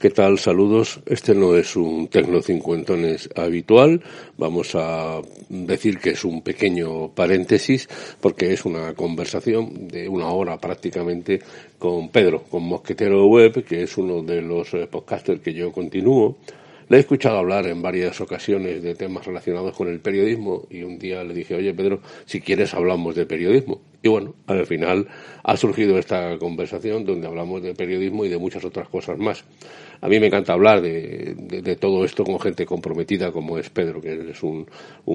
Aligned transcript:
¿Qué 0.00 0.10
tal? 0.10 0.36
Saludos. 0.38 1.00
Este 1.06 1.32
no 1.32 1.56
es 1.56 1.76
un 1.76 2.08
Tecno 2.08 2.42
Cincuentones 2.42 3.28
habitual. 3.36 4.02
Vamos 4.36 4.74
a 4.74 5.20
decir 5.48 5.98
que 5.98 6.10
es 6.10 6.24
un 6.24 6.42
pequeño 6.42 7.10
paréntesis 7.14 7.88
porque 8.20 8.52
es 8.52 8.64
una 8.64 8.94
conversación 8.94 9.86
de 9.86 10.08
una 10.08 10.26
hora 10.30 10.58
prácticamente 10.58 11.40
con 11.78 12.08
Pedro, 12.08 12.42
con 12.42 12.64
Mosquetero 12.64 13.26
Web, 13.26 13.64
que 13.64 13.84
es 13.84 13.96
uno 13.96 14.22
de 14.22 14.42
los 14.42 14.74
eh, 14.74 14.88
podcasters 14.88 15.40
que 15.40 15.54
yo 15.54 15.70
continúo. 15.70 16.38
Le 16.88 16.98
he 16.98 17.00
escuchado 17.00 17.38
hablar 17.38 17.66
en 17.66 17.82
varias 17.82 18.20
ocasiones 18.20 18.82
de 18.82 18.94
temas 18.94 19.26
relacionados 19.26 19.76
con 19.76 19.88
el 19.88 20.00
periodismo 20.00 20.66
y 20.70 20.82
un 20.82 20.98
día 20.98 21.24
le 21.24 21.34
dije, 21.34 21.54
oye 21.54 21.74
Pedro, 21.74 22.00
si 22.24 22.40
quieres 22.40 22.74
hablamos 22.74 23.14
de 23.14 23.26
periodismo. 23.26 23.80
Y 24.06 24.08
bueno, 24.08 24.36
al 24.46 24.64
final 24.66 25.08
ha 25.42 25.56
surgido 25.56 25.98
esta 25.98 26.38
conversación 26.38 27.04
donde 27.04 27.26
hablamos 27.26 27.60
de 27.60 27.74
periodismo 27.74 28.24
y 28.24 28.28
de 28.28 28.38
muchas 28.38 28.64
otras 28.64 28.88
cosas 28.88 29.18
más. 29.18 29.44
A 30.00 30.08
mí 30.08 30.20
me 30.20 30.28
encanta 30.28 30.52
hablar 30.52 30.80
de, 30.80 31.76
todo 31.80 32.04
esto 32.04 32.22
con 32.22 32.38
gente 32.38 32.64
comprometida 32.64 33.32
como 33.32 33.58
es 33.58 33.68
Pedro, 33.68 34.00
que 34.00 34.30
es 34.30 34.42
un, 34.44 34.64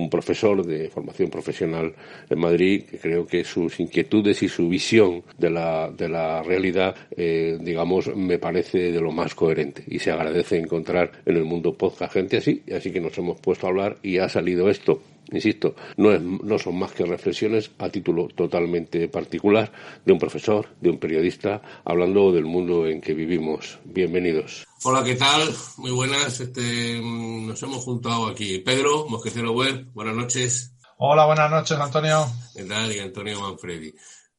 profesor 0.09 0.65
de 0.65 0.89
formación 0.89 1.29
profesional 1.29 1.93
en 2.29 2.37
Madrid, 2.37 2.83
que 2.83 2.97
creo 2.97 3.25
que 3.25 3.45
sus 3.45 3.79
inquietudes 3.79 4.43
y 4.43 4.49
su 4.49 4.67
visión 4.67 5.23
de 5.37 5.51
la, 5.51 5.89
de 5.89 6.09
la 6.09 6.43
realidad, 6.43 6.93
eh, 7.15 7.57
digamos, 7.61 8.13
me 8.13 8.39
parece 8.39 8.91
de 8.91 8.99
lo 8.99 9.13
más 9.13 9.33
coherente. 9.35 9.85
Y 9.87 9.99
se 9.99 10.11
agradece 10.11 10.57
encontrar 10.57 11.13
en 11.25 11.37
el 11.37 11.45
mundo 11.45 11.75
podcast 11.75 12.11
gente 12.11 12.35
así, 12.35 12.61
así 12.75 12.91
que 12.91 12.99
nos 12.99 13.17
hemos 13.17 13.39
puesto 13.39 13.67
a 13.67 13.69
hablar 13.69 13.99
y 14.03 14.17
ha 14.17 14.27
salido 14.27 14.69
esto 14.69 15.01
insisto, 15.31 15.75
no, 15.97 16.11
es, 16.11 16.21
no 16.21 16.59
son 16.59 16.77
más 16.77 16.91
que 16.91 17.05
reflexiones 17.05 17.71
a 17.79 17.89
título 17.89 18.27
totalmente 18.27 19.07
particular 19.07 19.71
de 20.05 20.13
un 20.13 20.19
profesor, 20.19 20.67
de 20.79 20.89
un 20.89 20.99
periodista, 20.99 21.61
hablando 21.85 22.31
del 22.31 22.45
mundo 22.45 22.85
en 22.87 23.01
que 23.01 23.13
vivimos. 23.13 23.79
Bienvenidos. 23.85 24.65
Hola, 24.83 25.03
¿qué 25.03 25.15
tal? 25.15 25.49
Muy 25.77 25.91
buenas. 25.91 26.39
Este, 26.39 26.99
mm, 27.01 27.47
nos 27.47 27.63
hemos 27.63 27.83
juntado 27.83 28.27
aquí. 28.27 28.59
Pedro, 28.59 29.07
Mosquecero 29.07 29.51
Web, 29.51 29.87
buenas 29.93 30.15
noches. 30.15 30.73
Hola, 30.97 31.25
buenas 31.25 31.49
noches, 31.49 31.77
Antonio. 31.77 32.25
¿Qué 32.53 32.63
tal? 32.63 32.95
Y 32.95 32.99
Antonio 32.99 33.41
Manfredi. 33.41 33.93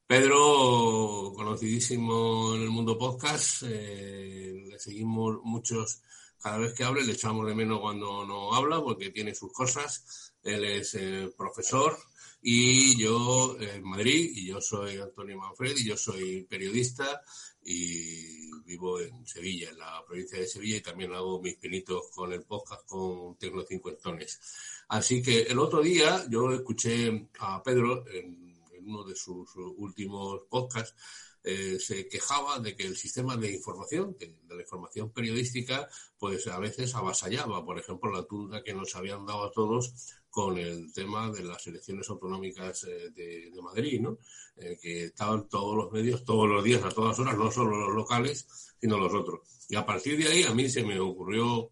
Pedro, 0.07 1.33
conocidísimo 1.35 2.55
en 2.55 2.63
el 2.63 2.69
mundo 2.69 2.99
podcast, 2.99 3.63
eh, 3.63 4.63
le 4.69 4.79
seguimos 4.79 5.39
muchos, 5.43 6.03
cada 6.39 6.59
vez 6.59 6.75
que 6.75 6.85
hable 6.85 7.03
le 7.03 7.13
echamos 7.13 7.47
de 7.47 7.55
menos 7.55 7.81
cuando 7.81 8.27
no 8.27 8.53
habla 8.53 8.83
porque 8.83 9.09
tiene 9.09 9.35
sus 9.35 9.51
cosas 9.53 10.32
él 10.43 10.65
es 10.65 10.95
eh, 10.95 11.33
profesor 11.37 11.97
y 12.41 13.01
yo 13.01 13.57
en 13.61 13.85
Madrid 13.85 14.33
y 14.35 14.47
yo 14.47 14.61
soy 14.61 14.97
Antonio 14.97 15.39
Manfredi, 15.39 15.85
yo 15.85 15.97
soy 15.97 16.43
periodista 16.43 17.23
y 17.65 18.51
vivo 18.63 19.01
en 19.01 19.25
Sevilla, 19.25 19.71
en 19.71 19.79
la 19.79 20.05
provincia 20.05 20.41
de 20.41 20.49
Sevilla 20.49 20.79
y 20.79 20.81
también 20.81 21.15
hago 21.15 21.41
mis 21.41 21.57
pinitos 21.57 22.09
con 22.13 22.33
el 22.33 22.43
podcast 22.43 22.85
con 22.87 23.37
Tecno 23.37 23.63
Cincuentones. 23.63 24.41
Así 24.89 25.23
que 25.23 25.43
el 25.43 25.59
otro 25.59 25.81
día 25.83 26.25
yo 26.29 26.53
escuché 26.53 27.29
a 27.39 27.63
Pedro 27.63 28.05
en, 28.09 28.51
uno 28.85 29.05
de 29.05 29.15
sus 29.15 29.49
últimos 29.77 30.41
podcasts 30.51 30.97
eh, 31.45 31.79
se 31.81 32.09
quejaba 32.09 32.61
de 32.61 32.77
que 32.77 32.85
el 32.85 32.97
sistema 32.97 33.37
de 33.37 33.53
información, 33.53 34.17
de, 34.19 34.33
la 34.49 34.63
información 34.63 35.11
periodística, 35.11 35.89
pues 36.19 36.47
a 36.47 36.59
veces 36.59 36.95
avasallaba. 36.95 37.65
Por 37.65 37.79
ejemplo, 37.79 38.13
la 38.13 38.25
tunda 38.25 38.63
que 38.63 38.75
nos 38.75 38.95
habían 38.95 39.27
dado 39.27 39.45
a 39.45 39.53
todos 39.53 39.93
con 40.33 40.57
el 40.57 40.91
tema 40.95 41.31
de 41.31 41.45
las 41.45 41.67
elecciones 41.67 42.09
autonómicas 42.09 42.85
eh, 42.85 43.11
de, 43.11 43.53
Madrid, 43.63 44.01
¿no? 44.01 44.17
Eh, 44.57 44.79
que 44.81 45.05
estaban 45.05 45.47
todos 45.47 45.77
los 45.77 45.93
medios, 45.93 46.25
todos 46.25 46.49
los 46.49 46.65
días, 46.65 46.83
a 46.83 46.89
todas 46.89 47.19
horas, 47.19 47.37
no 47.37 47.51
solo 47.51 47.77
los 47.77 47.95
locales, 47.95 48.49
sino 48.81 48.97
los 48.97 49.13
otros. 49.13 49.41
Y 49.69 49.77
a 49.77 49.85
partir 49.85 50.17
de 50.17 50.29
ahí 50.29 50.43
a 50.45 50.55
mí 50.55 50.71
se 50.71 50.85
me 50.85 50.99
ocurrió 50.99 51.71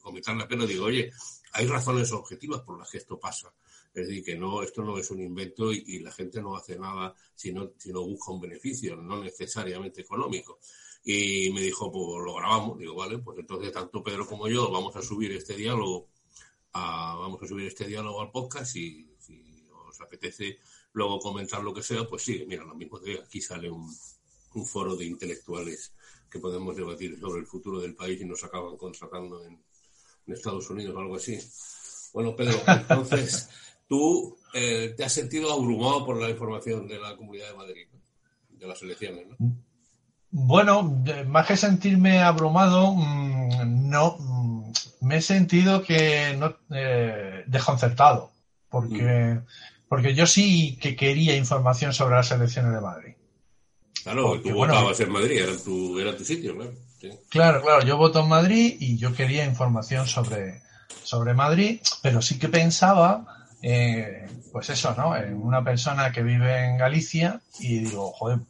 comentar 0.00 0.36
la 0.36 0.46
pena, 0.46 0.66
digo, 0.66 0.84
oye, 0.84 1.10
hay 1.52 1.66
razones 1.66 2.12
objetivas 2.12 2.60
por 2.60 2.78
las 2.78 2.88
que 2.88 2.98
esto 2.98 3.18
pasa. 3.18 3.52
Es 3.92 4.06
decir, 4.06 4.22
que 4.22 4.36
no, 4.36 4.62
esto 4.62 4.84
no 4.84 4.96
es 4.96 5.10
un 5.10 5.20
invento 5.20 5.72
y, 5.72 5.98
la 5.98 6.12
gente 6.12 6.40
no 6.40 6.54
hace 6.54 6.78
nada 6.78 7.12
si 7.34 7.52
no, 7.52 7.72
si 7.76 7.92
no 7.92 8.02
busca 8.02 8.30
un 8.30 8.40
beneficio, 8.40 8.94
no 8.94 9.20
necesariamente 9.20 10.02
económico. 10.02 10.60
Y 11.02 11.50
me 11.50 11.62
dijo, 11.62 11.90
pues 11.90 12.24
lo 12.24 12.34
grabamos. 12.34 12.78
Digo, 12.78 12.94
vale, 12.94 13.18
pues 13.18 13.38
entonces 13.40 13.72
tanto 13.72 14.00
Pedro 14.00 14.28
como 14.28 14.46
yo 14.46 14.70
vamos 14.70 14.94
a 14.94 15.02
subir 15.02 15.32
este 15.32 15.56
diálogo, 15.56 16.06
a, 16.72 17.16
vamos 17.16 17.42
a 17.42 17.46
subir 17.46 17.66
este 17.66 17.86
diálogo 17.86 18.20
al 18.20 18.30
podcast 18.30 18.76
y 18.76 19.08
si 19.18 19.66
os 19.88 20.00
apetece 20.00 20.58
luego 20.92 21.18
comentar 21.18 21.62
lo 21.62 21.74
que 21.74 21.82
sea, 21.82 22.06
pues 22.06 22.22
sí, 22.22 22.44
mira, 22.46 22.64
lo 22.64 22.74
mismo 22.74 23.00
que 23.00 23.18
aquí 23.18 23.40
sale 23.40 23.70
un, 23.70 23.92
un 24.54 24.66
foro 24.66 24.96
de 24.96 25.04
intelectuales 25.04 25.92
que 26.30 26.38
podemos 26.38 26.76
debatir 26.76 27.18
sobre 27.18 27.40
el 27.40 27.46
futuro 27.46 27.80
del 27.80 27.94
país 27.94 28.20
y 28.20 28.24
nos 28.24 28.42
acaban 28.44 28.76
contratando 28.76 29.44
en, 29.44 29.60
en 30.26 30.34
Estados 30.34 30.68
Unidos 30.70 30.94
o 30.94 30.98
algo 31.00 31.16
así. 31.16 31.38
Bueno, 32.12 32.34
Pedro, 32.34 32.60
entonces 32.66 33.48
tú 33.88 34.36
eh, 34.54 34.94
te 34.96 35.04
has 35.04 35.12
sentido 35.12 35.52
abrumado 35.52 36.04
por 36.04 36.20
la 36.20 36.30
información 36.30 36.86
de 36.86 36.98
la 36.98 37.16
Comunidad 37.16 37.48
de 37.48 37.56
Madrid, 37.56 37.86
de 38.48 38.66
las 38.66 38.80
elecciones, 38.82 39.26
¿no? 39.28 39.36
Bueno, 40.32 41.02
más 41.26 41.46
que 41.46 41.56
sentirme 41.56 42.20
abrumado, 42.20 42.94
mm, 42.94 43.88
no, 43.88 44.16
mm, 44.18 44.72
me 45.00 45.16
he 45.16 45.22
sentido 45.22 45.82
que 45.82 46.36
no, 46.38 46.56
eh, 46.70 47.44
desconcertado, 47.46 48.30
porque, 48.68 49.02
mm. 49.02 49.46
porque 49.88 50.14
yo 50.14 50.26
sí 50.26 50.78
que 50.80 50.94
quería 50.94 51.36
información 51.36 51.92
sobre 51.92 52.16
las 52.16 52.30
elecciones 52.30 52.72
de 52.72 52.80
Madrid. 52.80 53.14
Claro, 54.02 54.40
tú 54.40 54.50
votabas 54.54 55.00
en 55.00 55.10
Madrid, 55.10 55.42
era 55.42 55.56
tu, 55.56 55.98
era 55.98 56.16
tu 56.16 56.24
sitio, 56.24 56.54
claro. 56.54 56.72
Claro, 57.30 57.62
claro, 57.62 57.82
yo 57.84 57.96
voto 57.96 58.20
en 58.20 58.28
Madrid 58.28 58.76
y 58.78 58.98
yo 58.98 59.14
quería 59.14 59.46
información 59.46 60.06
sobre, 60.06 60.62
sobre 61.02 61.32
Madrid, 61.32 61.80
pero 62.02 62.20
sí 62.20 62.38
que 62.38 62.48
pensaba 62.48 63.40
eh, 63.62 64.26
pues 64.52 64.70
eso, 64.70 64.94
¿no? 64.96 65.16
En 65.16 65.34
una 65.34 65.62
persona 65.62 66.10
que 66.12 66.22
vive 66.22 66.66
en 66.66 66.78
Galicia 66.78 67.40
y 67.58 67.80
digo, 67.80 68.10
joder, 68.12 68.40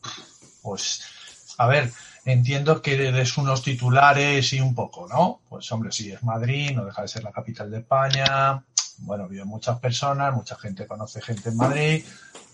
pues, 0.62 1.02
a 1.58 1.66
ver, 1.66 1.90
entiendo 2.24 2.82
que 2.82 2.96
des 2.96 3.38
unos 3.38 3.62
titulares 3.62 4.52
y 4.52 4.60
un 4.60 4.74
poco, 4.74 5.06
¿no? 5.08 5.40
Pues 5.48 5.70
hombre, 5.72 5.92
sí, 5.92 6.12
es 6.12 6.22
Madrid, 6.22 6.72
no 6.74 6.84
deja 6.84 7.02
de 7.02 7.08
ser 7.08 7.24
la 7.24 7.32
capital 7.32 7.70
de 7.70 7.78
España, 7.78 8.62
bueno, 9.02 9.28
viven 9.28 9.48
muchas 9.48 9.78
personas, 9.78 10.34
mucha 10.34 10.56
gente 10.56 10.86
conoce 10.86 11.20
gente 11.20 11.48
en 11.48 11.56
Madrid. 11.56 12.04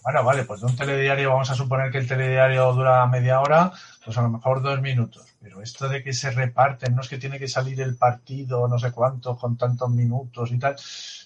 Bueno, 0.02 0.22
vale, 0.22 0.44
pues 0.44 0.60
de 0.60 0.66
un 0.66 0.76
telediario 0.76 1.30
vamos 1.30 1.50
a 1.50 1.54
suponer 1.54 1.90
que 1.90 1.98
el 1.98 2.06
telediario 2.06 2.72
dura 2.72 3.04
media 3.06 3.40
hora, 3.40 3.72
pues 4.04 4.16
a 4.16 4.22
lo 4.22 4.28
mejor 4.28 4.62
dos 4.62 4.80
minutos. 4.80 5.26
Pero 5.40 5.62
esto 5.62 5.88
de 5.88 6.02
que 6.02 6.12
se 6.12 6.30
reparten, 6.30 6.94
no 6.94 7.02
es 7.02 7.08
que 7.08 7.18
tiene 7.18 7.38
que 7.38 7.48
salir 7.48 7.80
el 7.80 7.96
partido, 7.96 8.68
no 8.68 8.78
sé 8.78 8.92
cuánto, 8.92 9.36
con 9.36 9.56
tantos 9.56 9.90
minutos 9.90 10.52
y 10.52 10.58
tal, 10.58 10.76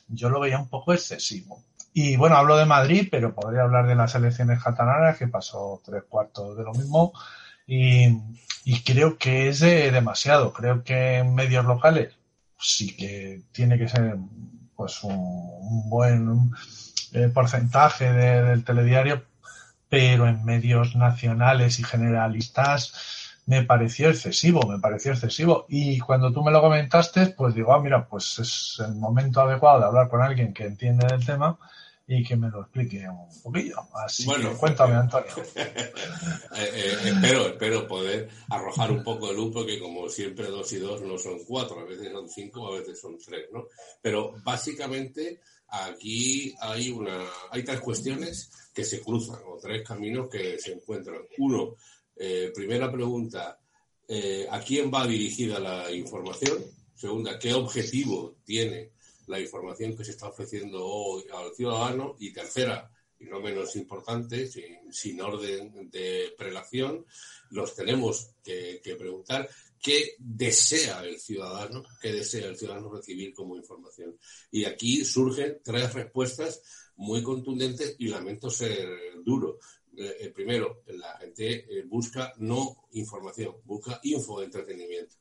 yo 0.09 0.31
lo 0.31 0.41
veía 0.41 0.59
un 0.59 0.69
poco 0.69 0.95
excesivo. 0.95 1.63
Y 1.93 2.17
bueno, 2.17 2.37
hablo 2.37 2.57
de 2.57 2.67
Madrid, 2.67 3.09
pero 3.11 3.35
podría 3.35 3.63
hablar 3.63 3.87
de 3.87 3.97
las 3.97 4.15
elecciones 4.15 4.63
catalanas, 4.63 5.19
que 5.19 5.29
pasó 5.29 5.83
tres 5.85 6.05
cuartos 6.09 6.57
de 6.57 6.63
lo 6.63 6.73
mismo. 6.73 7.13
Y, 7.73 8.83
creo 8.85 9.17
que 9.17 9.49
es 9.49 9.61
demasiado. 9.61 10.53
Creo 10.53 10.83
que 10.83 11.19
en 11.19 11.35
medios 11.37 11.65
locales 11.65 12.17
sí 12.59 12.97
que 12.97 13.43
tiene 13.53 13.79
que 13.79 13.89
ser 13.89 14.17
pues 14.75 15.05
un, 15.05 15.89
buen 15.89 16.51
eh, 17.13 17.29
porcentaje 17.33 18.13
del 18.13 18.65
telediario, 18.65 19.25
pero 19.89 20.27
en 20.27 20.45
medios 20.45 20.97
nacionales 20.97 21.79
y 21.79 21.85
generalistas 21.85 23.37
me 23.47 23.63
pareció 23.63 24.11
excesivo, 24.11 24.67
me 24.67 24.81
pareció 24.81 25.13
excesivo. 25.13 25.67
Y 25.69 26.01
cuando 26.01 26.33
tú 26.33 26.43
me 26.43 26.51
lo 26.51 26.61
comentaste, 26.61 27.27
pues 27.29 27.55
digo, 27.55 27.73
ah, 27.73 27.81
mira, 27.81 28.07
pues 28.09 28.39
es 28.41 28.83
el 28.85 28.97
momento 28.97 29.43
adecuado 29.43 29.79
de 29.81 29.87
hablar 29.87 30.09
con 30.09 30.23
alguien 30.23 30.53
que 30.53 30.67
entiende 30.67 31.07
del 31.07 31.25
tema 31.25 31.57
y 32.13 32.25
que 32.25 32.37
me 32.37 32.51
lo 32.51 32.63
explique 32.63 33.09
un 33.09 33.41
poquillo. 33.41 33.77
Así 33.95 34.25
bueno, 34.25 34.51
que 34.51 34.57
cuéntame, 34.57 34.95
Antonio. 34.97 35.31
Eh, 36.57 36.69
eh, 36.75 36.97
espero, 37.05 37.47
espero 37.47 37.87
poder 37.87 38.29
arrojar 38.51 38.91
un 38.91 39.05
poco 39.05 39.29
de 39.29 39.35
luz, 39.35 39.53
porque 39.55 39.79
como 39.79 40.09
siempre 40.09 40.49
dos 40.49 40.71
y 40.73 40.79
dos 40.79 41.01
no 41.03 41.17
son 41.17 41.39
cuatro, 41.45 41.79
a 41.79 41.85
veces 41.85 42.11
son 42.11 42.29
cinco, 42.29 42.67
a 42.67 42.79
veces 42.79 43.01
son 43.01 43.17
tres, 43.17 43.47
¿no? 43.53 43.69
Pero 44.03 44.35
básicamente 44.45 45.41
aquí 45.69 46.53
hay 46.61 46.91
una, 46.91 47.25
hay 47.51 47.63
tres 47.63 47.81
cuestiones 47.81 48.51
que 48.75 48.85
se 48.85 49.01
cruzan, 49.01 49.39
o 49.47 49.59
tres 49.63 49.87
caminos 49.87 50.29
que 50.29 50.59
se 50.59 50.73
encuentran. 50.73 51.21
Uno, 51.39 51.77
eh, 52.17 52.51
primera 52.53 52.91
pregunta, 52.91 53.57
a 54.51 54.61
quién 54.61 54.91
va 54.93 55.07
dirigida 55.07 55.61
la 55.61 55.91
información. 55.93 56.59
Segunda, 56.95 57.39
qué 57.39 57.55
objetivo 57.55 58.35
tiene 58.45 58.91
la 59.31 59.41
información 59.41 59.97
que 59.97 60.05
se 60.05 60.11
está 60.11 60.29
ofreciendo 60.29 60.85
hoy 60.85 61.25
al 61.33 61.55
ciudadano. 61.55 62.17
Y 62.19 62.33
tercera, 62.33 62.91
y 63.19 63.25
no 63.27 63.41
menos 63.41 63.77
importante, 63.77 64.49
sin, 64.49 65.21
orden 65.21 65.89
de 65.91 66.35
prelación, 66.37 67.07
los 67.51 67.75
tenemos 67.75 68.35
que, 68.43 68.81
preguntar 68.99 69.49
qué 69.81 70.17
desea 70.19 71.05
el 71.05 71.19
ciudadano, 71.21 71.85
qué 72.03 72.13
desea 72.13 72.49
el 72.49 72.59
ciudadano 72.59 72.93
recibir 72.93 73.33
como 73.33 73.57
información. 73.57 74.19
Y 74.51 74.65
aquí 74.65 75.05
surgen 75.05 75.61
tres 75.63 75.95
respuestas 75.95 76.63
muy 76.97 77.23
contundentes 77.23 77.95
y 77.99 78.09
lamento 78.09 78.51
ser 78.51 78.89
duro. 79.25 79.59
Eh, 79.97 80.17
eh, 80.21 80.31
primero, 80.31 80.83
la 80.87 81.17
gente 81.19 81.67
eh, 81.79 81.85
busca 81.87 82.33
no 82.39 82.89
información, 82.93 83.57
busca 83.65 84.01
info 84.03 84.43
entretenimiento. 84.43 85.20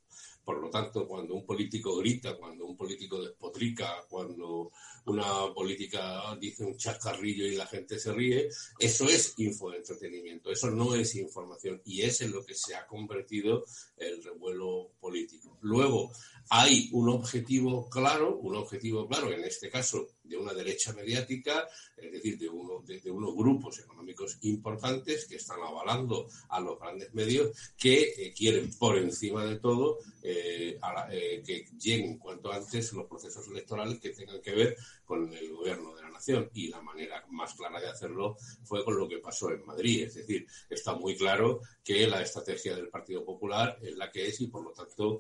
Por 0.49 0.61
lo 0.61 0.71
tanto, 0.71 1.07
cuando 1.07 1.35
un 1.35 1.45
político 1.45 1.95
grita, 1.97 2.35
cuando 2.35 2.65
un 2.65 2.75
político 2.75 3.21
despotrica, 3.21 4.03
cuando 4.09 4.71
una 5.05 5.53
política 5.53 6.35
dice 6.41 6.65
un 6.65 6.75
chascarrillo 6.75 7.45
y 7.45 7.55
la 7.55 7.67
gente 7.67 7.99
se 7.99 8.11
ríe, 8.11 8.49
eso 8.79 9.05
es 9.07 9.35
info 9.37 9.69
de 9.69 9.77
entretenimiento, 9.77 10.49
eso 10.49 10.71
no 10.71 10.95
es 10.95 11.13
información 11.13 11.79
y 11.85 12.01
es 12.01 12.21
en 12.21 12.31
lo 12.31 12.43
que 12.43 12.55
se 12.55 12.73
ha 12.73 12.87
convertido 12.87 13.63
el 13.95 14.23
revuelo 14.23 14.93
político. 14.99 15.55
Luego, 15.61 16.11
hay 16.49 16.89
un 16.93 17.09
objetivo 17.09 17.87
claro, 17.87 18.35
un 18.39 18.55
objetivo 18.55 19.07
claro, 19.07 19.31
en 19.31 19.43
este 19.43 19.69
caso 19.69 20.07
de 20.29 20.37
una 20.37 20.53
derecha 20.53 20.93
mediática, 20.93 21.67
es 21.97 22.11
decir, 22.11 22.37
de, 22.37 22.47
uno, 22.47 22.83
de, 22.85 23.11
unos 23.11 23.35
grupos 23.35 23.79
económicos 23.79 24.37
importantes 24.41 25.25
que 25.25 25.37
están 25.37 25.59
avalando 25.61 26.27
a 26.49 26.59
los 26.59 26.79
grandes 26.79 27.13
medios 27.13 27.73
que 27.77 28.13
eh, 28.17 28.33
quieren 28.35 28.71
por 28.77 28.97
encima 28.97 29.45
de 29.45 29.59
todo 29.59 29.99
eh, 30.21 30.79
eh, 31.11 31.43
que 31.45 31.65
lleguen 31.79 32.17
cuanto 32.17 32.51
antes 32.51 32.93
los 32.93 33.07
procesos 33.07 33.47
electorales 33.47 33.99
que 33.99 34.11
tengan 34.11 34.41
que 34.41 34.53
ver 34.53 34.77
con 35.03 35.33
el 35.33 35.51
gobierno 35.51 35.95
de 35.95 36.03
la 36.03 36.09
nación. 36.09 36.49
Y 36.53 36.67
la 36.67 36.81
manera 36.81 37.25
más 37.31 37.53
clara 37.55 37.79
de 37.79 37.89
hacerlo 37.89 38.37
fue 38.63 38.83
con 38.85 38.97
lo 38.97 39.07
que 39.07 39.17
pasó 39.17 39.49
en 39.51 39.65
Madrid. 39.65 40.03
Es 40.03 40.15
decir, 40.15 40.45
está 40.69 40.93
muy 40.93 41.15
claro 41.15 41.61
que 41.83 42.05
la 42.05 42.21
estrategia 42.21 42.75
del 42.75 42.89
Partido 42.89 43.25
Popular 43.25 43.79
es 43.81 43.95
la 43.95 44.11
que 44.11 44.27
es 44.27 44.39
y 44.41 44.47
por 44.47 44.63
lo 44.63 44.71
tanto 44.71 45.19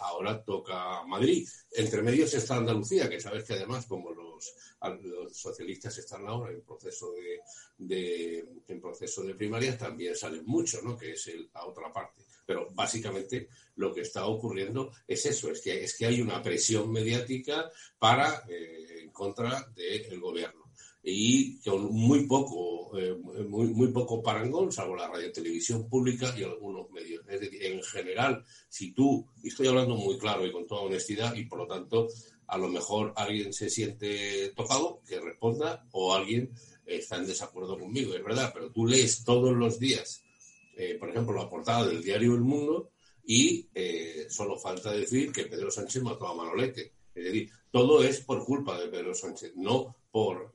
ahora 0.00 0.44
toca 0.44 1.02
Madrid. 1.04 1.48
Entre 1.70 2.02
medios 2.02 2.34
está 2.34 2.56
Andalucía, 2.56 3.08
que 3.08 3.20
sabes 3.20 3.44
que 3.44 3.54
además 3.54 3.86
como 3.86 4.12
los 4.34 4.54
los, 5.02 5.36
socialistas 5.36 5.98
están 5.98 6.26
ahora 6.26 6.52
en 6.52 6.62
proceso 6.62 7.12
de, 7.78 8.44
en 8.68 8.80
proceso 8.80 9.22
de 9.22 9.34
primarias, 9.34 9.78
también 9.78 10.14
salen 10.16 10.44
mucho, 10.44 10.80
¿no? 10.82 10.96
que 10.96 11.12
es 11.12 11.30
la 11.52 11.66
otra 11.66 11.92
parte. 11.92 12.22
Pero 12.46 12.68
básicamente 12.72 13.48
lo 13.76 13.94
que 13.94 14.02
está 14.02 14.26
ocurriendo 14.26 14.92
es 15.08 15.24
eso, 15.26 15.50
es 15.50 15.62
que, 15.62 15.82
es 15.82 15.96
que 15.96 16.06
hay 16.06 16.20
una 16.20 16.42
presión 16.42 16.92
mediática 16.92 17.70
para 17.98 18.44
eh, 18.48 19.00
en 19.02 19.10
contra 19.10 19.66
del 19.74 20.20
gobierno 20.20 20.64
y 21.06 21.58
con 21.58 21.92
muy 21.92 22.26
poco, 22.26 22.98
eh, 22.98 23.14
muy, 23.14 23.66
muy 23.68 23.88
poco 23.88 24.22
parangón, 24.22 24.72
salvo 24.72 24.96
la 24.96 25.06
radio 25.06 25.30
televisión 25.30 25.86
pública 25.86 26.34
y 26.36 26.42
algunos 26.42 26.90
medios. 26.90 27.22
Es 27.28 27.40
decir, 27.40 27.62
en 27.62 27.82
general, 27.82 28.42
si 28.70 28.92
tú, 28.92 29.26
y 29.42 29.48
estoy 29.48 29.66
hablando 29.66 29.96
muy 29.96 30.18
claro 30.18 30.46
y 30.46 30.50
con 30.52 30.66
toda 30.66 30.80
honestidad, 30.80 31.34
y 31.34 31.44
por 31.44 31.58
lo 31.58 31.66
tanto 31.66 32.08
a 32.46 32.58
lo 32.58 32.68
mejor 32.68 33.12
alguien 33.16 33.52
se 33.52 33.70
siente 33.70 34.52
tocado, 34.56 35.00
que 35.06 35.20
responda, 35.20 35.86
o 35.92 36.14
alguien 36.14 36.52
está 36.86 37.16
en 37.16 37.26
desacuerdo 37.26 37.78
conmigo, 37.78 38.14
es 38.14 38.22
verdad, 38.22 38.50
pero 38.52 38.70
tú 38.70 38.86
lees 38.86 39.24
todos 39.24 39.54
los 39.54 39.78
días, 39.78 40.22
eh, 40.76 40.96
por 40.98 41.10
ejemplo, 41.10 41.34
la 41.34 41.48
portada 41.48 41.86
del 41.86 42.02
diario 42.02 42.34
El 42.34 42.42
Mundo 42.42 42.90
y 43.24 43.68
eh, 43.74 44.26
solo 44.28 44.58
falta 44.58 44.92
decir 44.92 45.32
que 45.32 45.46
Pedro 45.46 45.70
Sánchez 45.70 46.02
mató 46.02 46.28
a 46.28 46.34
Manolete. 46.34 46.92
Es 47.14 47.24
decir, 47.24 47.50
todo 47.70 48.02
es 48.02 48.20
por 48.20 48.44
culpa 48.44 48.78
de 48.78 48.88
Pedro 48.88 49.14
Sánchez, 49.14 49.52
no 49.56 49.96
por... 50.10 50.52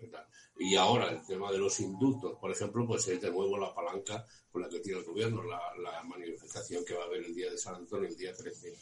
Y 0.61 0.75
ahora 0.75 1.09
el 1.09 1.25
tema 1.25 1.51
de 1.53 1.57
los 1.57 1.79
indultos, 1.79 2.37
por 2.37 2.51
ejemplo, 2.51 2.85
pues 2.85 3.07
es 3.07 3.21
de 3.21 3.31
nuevo 3.31 3.57
la 3.57 3.73
palanca 3.73 4.25
con 4.51 4.61
la 4.61 4.67
que 4.67 4.81
tiene 4.81 4.99
el 4.99 5.05
gobierno, 5.05 5.41
la, 5.41 5.61
la 5.81 6.03
manifestación 6.03 6.83
que 6.83 6.95
va 6.95 7.03
a 7.03 7.05
haber 7.05 7.23
el 7.23 7.33
día 7.33 7.49
de 7.49 7.57
San 7.57 7.75
Antonio, 7.75 8.09
el 8.09 8.17
día 8.17 8.33
13 8.33 8.73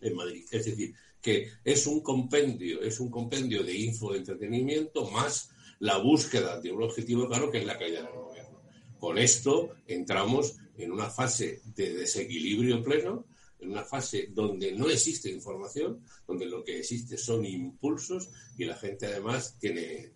en 0.00 0.16
Madrid. 0.16 0.44
Es 0.50 0.64
decir, 0.66 0.92
que 1.24 1.48
es 1.64 1.86
un 1.86 2.02
compendio, 2.02 2.82
es 2.82 3.00
un 3.00 3.10
compendio 3.10 3.64
de 3.64 3.74
info 3.74 4.12
de 4.12 4.18
entretenimiento 4.18 5.10
más 5.10 5.48
la 5.80 5.96
búsqueda 5.96 6.60
de 6.60 6.70
un 6.70 6.82
objetivo 6.82 7.26
claro 7.26 7.50
que 7.50 7.60
es 7.60 7.64
la 7.64 7.78
caída 7.78 8.02
del 8.02 8.12
gobierno. 8.12 8.60
Con 9.00 9.16
esto 9.16 9.70
entramos 9.86 10.56
en 10.76 10.92
una 10.92 11.08
fase 11.08 11.62
de 11.74 11.94
desequilibrio 11.94 12.82
pleno, 12.82 13.24
en 13.58 13.70
una 13.70 13.84
fase 13.84 14.28
donde 14.34 14.72
no 14.72 14.90
existe 14.90 15.30
información, 15.30 16.04
donde 16.26 16.44
lo 16.44 16.62
que 16.62 16.80
existe 16.80 17.16
son 17.16 17.46
impulsos 17.46 18.28
y 18.58 18.66
la 18.66 18.76
gente 18.76 19.06
además 19.06 19.56
tiene, 19.58 20.12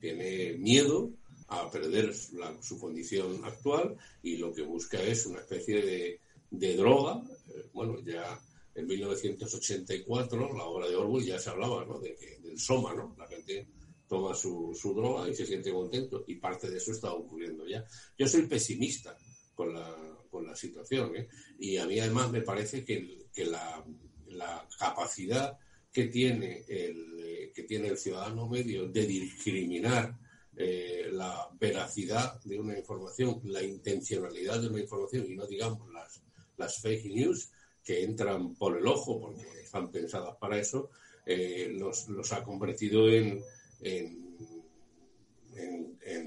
tiene 0.00 0.52
miedo 0.52 1.10
a 1.48 1.68
perder 1.68 2.14
su 2.14 2.78
condición 2.78 3.44
actual 3.44 3.96
y 4.22 4.36
lo 4.36 4.54
que 4.54 4.62
busca 4.62 5.02
es 5.02 5.26
una 5.26 5.40
especie 5.40 5.82
de, 5.82 6.20
de 6.52 6.76
droga. 6.76 7.20
Eh, 7.48 7.66
bueno, 7.72 7.98
ya 8.04 8.38
en 8.78 8.86
1984, 8.86 10.56
la 10.56 10.64
obra 10.64 10.88
de 10.88 10.94
Orwell, 10.94 11.26
ya 11.26 11.38
se 11.38 11.50
hablaba 11.50 11.84
¿no? 11.84 11.98
de 11.98 12.16
del 12.40 12.58
soma, 12.58 12.94
¿no? 12.94 13.14
La 13.18 13.26
gente 13.26 13.66
toma 14.06 14.34
su, 14.34 14.72
su, 14.80 14.94
droga 14.94 15.28
y 15.28 15.34
se 15.34 15.44
siente 15.44 15.72
contento 15.72 16.24
y 16.28 16.36
parte 16.36 16.70
de 16.70 16.76
eso 16.78 16.92
está 16.92 17.12
ocurriendo 17.12 17.66
ya. 17.66 17.84
Yo 18.16 18.28
soy 18.28 18.46
pesimista 18.46 19.16
con 19.54 19.74
la, 19.74 20.16
con 20.30 20.46
la 20.46 20.54
situación 20.54 21.16
¿eh? 21.16 21.28
y 21.58 21.76
a 21.76 21.86
mí 21.86 21.98
además 21.98 22.30
me 22.30 22.42
parece 22.42 22.84
que, 22.84 23.26
que 23.34 23.44
la, 23.44 23.84
la, 24.28 24.66
capacidad 24.78 25.58
que 25.92 26.04
tiene, 26.04 26.64
el, 26.68 27.50
que 27.52 27.64
tiene 27.64 27.88
el 27.88 27.98
ciudadano 27.98 28.48
medio 28.48 28.86
de 28.88 29.06
discriminar 29.06 30.16
eh, 30.56 31.08
la 31.10 31.50
veracidad 31.58 32.40
de 32.44 32.58
una 32.58 32.78
información, 32.78 33.40
la 33.44 33.62
intencionalidad 33.62 34.60
de 34.60 34.68
una 34.68 34.80
información 34.80 35.26
y 35.28 35.34
no 35.34 35.46
digamos 35.46 35.92
las, 35.92 36.22
las 36.56 36.80
fake 36.80 37.12
news, 37.12 37.50
que 37.88 38.04
entran 38.04 38.54
por 38.54 38.76
el 38.76 38.86
ojo, 38.86 39.18
porque 39.18 39.40
están 39.64 39.90
pensadas 39.90 40.36
para 40.38 40.58
eso, 40.58 40.90
eh, 41.24 41.74
los, 41.74 42.32
ha 42.34 42.44
convertido 42.44 43.08
en, 43.08 43.42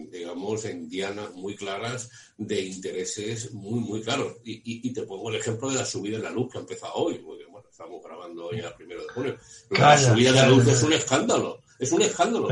digamos, 0.10 0.66
en 0.66 0.90
dianas 0.90 1.32
muy 1.36 1.56
claras 1.56 2.10
de 2.36 2.62
intereses 2.64 3.54
muy, 3.54 3.80
muy 3.80 4.02
claros. 4.02 4.38
Y, 4.44 4.92
te 4.92 5.04
pongo 5.04 5.30
el 5.30 5.36
ejemplo 5.36 5.70
de 5.70 5.76
la 5.76 5.86
subida 5.86 6.18
de 6.18 6.24
la 6.24 6.32
luz 6.32 6.52
que 6.52 6.58
ha 6.58 6.62
empezado 6.62 6.94
hoy, 6.96 7.20
porque 7.20 7.46
bueno, 7.46 7.68
estamos 7.70 8.04
grabando 8.04 8.48
hoy 8.48 8.58
el 8.58 8.74
primero 8.74 9.04
de 9.04 9.10
junio. 9.10 9.38
la 9.70 9.96
subida 10.00 10.32
de 10.32 10.38
la 10.40 10.50
luz 10.50 10.68
es 10.68 10.82
un 10.82 10.94
escándalo, 10.94 11.60
es 11.78 11.92
un 11.92 12.02
escándalo. 12.02 12.50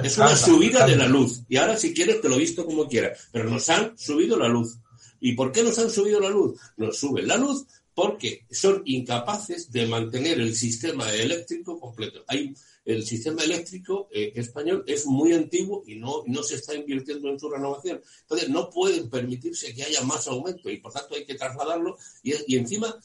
es 0.00 0.16
una 0.16 0.36
subida 0.36 0.86
de 0.86 0.94
la 0.94 1.08
luz. 1.08 1.42
Y 1.48 1.56
ahora, 1.56 1.76
si 1.76 1.92
quieres, 1.92 2.20
te 2.20 2.28
lo 2.28 2.36
he 2.36 2.38
visto 2.38 2.64
como 2.64 2.86
quieras. 2.86 3.18
Pero 3.32 3.50
nos 3.50 3.68
han 3.68 3.98
subido 3.98 4.38
la 4.38 4.46
luz. 4.46 4.78
¿Y 5.18 5.32
por 5.34 5.50
qué 5.50 5.64
nos 5.64 5.78
han 5.80 5.90
subido 5.90 6.20
la 6.20 6.30
luz? 6.30 6.60
Nos 6.76 6.98
suben 6.98 7.26
la 7.26 7.36
luz 7.36 7.66
porque 7.94 8.46
son 8.50 8.82
incapaces 8.86 9.70
de 9.70 9.86
mantener 9.86 10.40
el 10.40 10.54
sistema 10.54 11.12
eléctrico 11.12 11.78
completo. 11.78 12.24
Hay, 12.26 12.54
el 12.84 13.04
sistema 13.04 13.42
eléctrico 13.42 14.08
eh, 14.10 14.32
español 14.34 14.82
es 14.86 15.06
muy 15.06 15.32
antiguo 15.32 15.84
y 15.86 15.96
no, 15.96 16.22
no 16.26 16.42
se 16.42 16.56
está 16.56 16.74
invirtiendo 16.74 17.28
en 17.28 17.38
su 17.38 17.50
renovación. 17.50 18.00
Entonces, 18.22 18.48
no 18.48 18.70
pueden 18.70 19.10
permitirse 19.10 19.74
que 19.74 19.84
haya 19.84 20.00
más 20.02 20.26
aumento 20.26 20.70
y, 20.70 20.78
por 20.78 20.92
tanto, 20.92 21.14
hay 21.14 21.24
que 21.24 21.34
trasladarlo. 21.34 21.96
Y, 22.22 22.32
y 22.46 22.56
encima, 22.56 22.98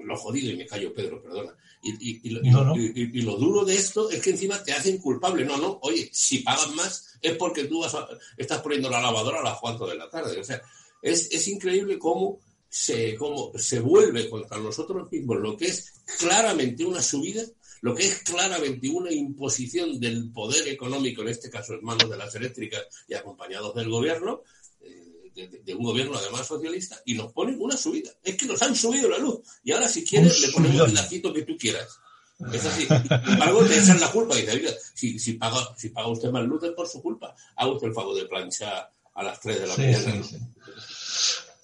lo 0.00 0.16
jodido, 0.16 0.50
y 0.50 0.56
me 0.56 0.66
callo, 0.66 0.92
Pedro, 0.92 1.22
perdona. 1.22 1.56
Y, 1.82 2.28
y, 2.28 3.22
lo 3.22 3.36
duro 3.36 3.64
de 3.64 3.76
esto 3.76 4.10
es 4.10 4.20
que 4.20 4.30
encima 4.30 4.62
te 4.64 4.72
hacen 4.72 4.98
culpable. 4.98 5.44
No, 5.44 5.56
no, 5.58 5.78
oye, 5.82 6.10
si 6.12 6.38
pagan 6.40 6.74
más 6.74 7.18
es 7.22 7.36
porque 7.36 7.64
tú 7.64 7.80
vas 7.80 7.96
estás 8.36 8.60
poniendo 8.62 8.90
la 8.90 9.00
lavadora 9.00 9.40
a 9.40 9.44
las 9.44 9.60
4 9.60 9.86
de 9.86 9.96
la 9.96 10.10
tarde. 10.10 10.40
O 10.40 10.44
sea, 10.44 10.60
es, 11.02 11.30
es 11.30 11.48
increíble 11.48 11.98
cómo 11.98 12.40
se, 12.68 13.14
como, 13.14 13.52
se 13.56 13.80
vuelve 13.80 14.28
contra 14.28 14.58
nosotros 14.58 15.10
mismos 15.10 15.38
lo 15.38 15.56
que 15.56 15.66
es 15.66 15.92
claramente 16.18 16.84
una 16.84 17.02
subida, 17.02 17.42
lo 17.80 17.94
que 17.94 18.06
es 18.06 18.22
claramente 18.22 18.88
una 18.88 19.12
imposición 19.12 19.98
del 19.98 20.30
poder 20.30 20.68
económico, 20.68 21.22
en 21.22 21.28
este 21.28 21.50
caso 21.50 21.74
en 21.74 21.84
manos 21.84 22.10
de 22.10 22.16
las 22.16 22.34
eléctricas 22.34 22.84
y 23.06 23.14
acompañados 23.14 23.74
del 23.74 23.88
gobierno, 23.88 24.42
eh, 24.80 25.62
de, 25.64 25.74
un 25.74 25.84
gobierno 25.84 26.18
además 26.18 26.46
socialista, 26.46 27.00
y 27.06 27.14
nos 27.14 27.32
ponen 27.32 27.56
una 27.60 27.76
subida. 27.76 28.10
Es 28.22 28.36
que 28.36 28.46
nos 28.46 28.60
han 28.62 28.74
subido 28.74 29.08
la 29.08 29.18
luz. 29.18 29.40
Y 29.62 29.72
ahora 29.72 29.88
si 29.88 30.04
quieres 30.04 30.40
le 30.40 30.48
ponemos 30.48 30.88
el 30.88 30.94
lacito 30.94 31.32
que 31.32 31.42
tú 31.42 31.56
quieras. 31.56 31.98
Es 32.52 32.64
así. 32.64 32.86
Sin 32.86 33.32
embargo, 33.32 33.64
te 33.64 33.78
echan 33.78 34.00
la 34.00 34.10
culpa. 34.12 34.38
Y 34.38 34.42
dice, 34.42 34.76
si, 34.94 35.18
si, 35.18 35.32
paga, 35.34 35.74
si 35.76 35.88
paga 35.88 36.08
usted 36.08 36.30
más 36.30 36.44
luz 36.44 36.62
es 36.64 36.72
por 36.72 36.88
su 36.88 37.02
culpa. 37.02 37.34
Haga 37.56 37.72
usted 37.72 37.88
el 37.88 37.94
favor 37.94 38.14
de 38.14 38.26
planchar 38.26 38.92
a 39.14 39.22
las 39.22 39.40
3 39.40 39.60
de 39.60 39.66
la 39.66 39.76
mañana. 39.76 40.24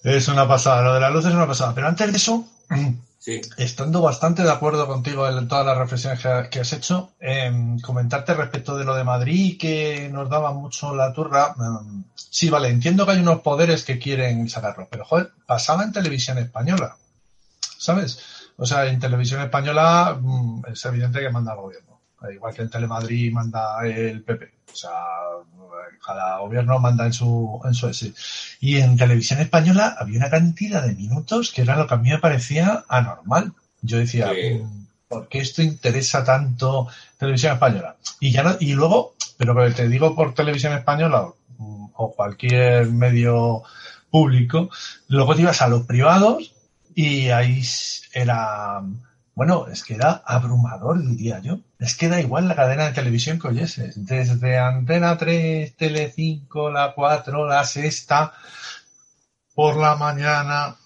Es 0.05 0.27
una 0.27 0.47
pasada, 0.47 0.83
lo 0.83 0.93
de 0.93 0.99
la 0.99 1.09
luz 1.09 1.25
es 1.25 1.33
una 1.33 1.47
pasada. 1.47 1.73
Pero 1.73 1.87
antes 1.87 2.11
de 2.11 2.17
eso, 2.17 2.47
estando 3.57 4.01
bastante 4.03 4.43
de 4.43 4.51
acuerdo 4.51 4.85
contigo 4.85 5.27
en 5.27 5.47
todas 5.47 5.65
las 5.65 5.77
reflexiones 5.79 6.19
que, 6.51 6.59
has 6.59 6.73
hecho, 6.73 7.13
eh, 7.19 7.77
comentarte 7.81 8.35
respecto 8.35 8.77
de 8.77 8.85
lo 8.85 8.93
de 8.95 9.03
Madrid, 9.03 9.57
que 9.59 10.07
nos 10.13 10.29
daba 10.29 10.53
mucho 10.53 10.93
la 10.93 11.11
turra. 11.11 11.55
sí, 12.13 12.51
vale, 12.51 12.69
entiendo 12.69 13.03
que 13.03 13.13
hay 13.13 13.19
unos 13.19 13.41
poderes 13.41 13.83
que 13.83 13.97
quieren 13.97 14.47
sacarlo, 14.47 14.87
pero 14.91 15.05
joder, 15.05 15.31
pasaba 15.47 15.83
en 15.83 15.91
televisión 15.91 16.37
española. 16.37 16.95
¿sabes? 17.85 18.51
O 18.57 18.65
sea, 18.65 18.85
en 18.85 18.99
televisión 18.99 19.41
española 19.41 20.17
mm, 20.21 20.65
es 20.71 20.85
evidente 20.85 21.19
que 21.19 21.29
manda 21.29 21.53
el 21.53 21.59
gobierno. 21.59 21.99
Igual 22.31 22.53
que 22.53 22.61
en 22.61 22.69
Telemadrid 22.69 23.31
manda 23.33 23.85
el 23.85 24.23
PP. 24.23 24.53
O 24.71 24.75
sea, 24.75 24.91
cada 26.05 26.37
gobierno 26.39 26.79
manda 26.79 27.05
en 27.05 27.13
su, 27.13 27.59
en 27.63 27.73
su 27.73 27.89
Y 28.59 28.77
en 28.77 28.97
televisión 28.97 29.39
española 29.39 29.95
había 29.97 30.19
una 30.19 30.29
cantidad 30.29 30.85
de 30.85 30.93
minutos 30.93 31.51
que 31.51 31.61
era 31.63 31.75
lo 31.75 31.87
que 31.87 31.93
a 31.93 31.97
mí 31.97 32.09
me 32.09 32.19
parecía 32.19 32.85
anormal. 32.87 33.53
Yo 33.81 33.97
decía, 33.97 34.31
mm, 34.31 34.87
¿por 35.07 35.27
qué 35.27 35.39
esto 35.39 35.61
interesa 35.61 36.23
tanto 36.23 36.87
televisión 37.17 37.53
española? 37.53 37.95
Y 38.19 38.31
ya 38.31 38.43
no, 38.43 38.55
y 38.59 38.73
luego, 38.73 39.15
pero 39.37 39.73
te 39.73 39.87
digo 39.87 40.15
por 40.15 40.33
televisión 40.33 40.73
española 40.73 41.27
mm, 41.57 41.85
o 41.95 42.13
cualquier 42.13 42.87
medio 42.87 43.63
público, 44.09 44.69
luego 45.07 45.35
te 45.35 45.41
ibas 45.41 45.61
a 45.61 45.67
los 45.67 45.85
privados 45.85 46.53
y 46.93 47.29
ahí 47.29 47.61
era, 48.13 48.81
bueno, 49.35 49.67
es 49.67 49.83
que 49.83 49.95
era 49.95 50.23
abrumador, 50.25 51.05
diría 51.05 51.39
yo. 51.39 51.59
Es 51.77 51.95
que 51.95 52.07
da 52.07 52.21
igual 52.21 52.47
la 52.47 52.55
cadena 52.55 52.85
de 52.85 52.93
televisión 52.93 53.37
que 53.37 53.49
oyeses. 53.49 54.05
Desde 54.05 54.57
Antena 54.57 55.17
3, 55.17 55.75
Tele5, 55.77 56.71
la 56.71 56.93
4, 56.95 57.45
la 57.45 57.65
sexta, 57.65 58.33
por 59.53 59.75
la 59.75 59.97
mañana, 59.97 60.77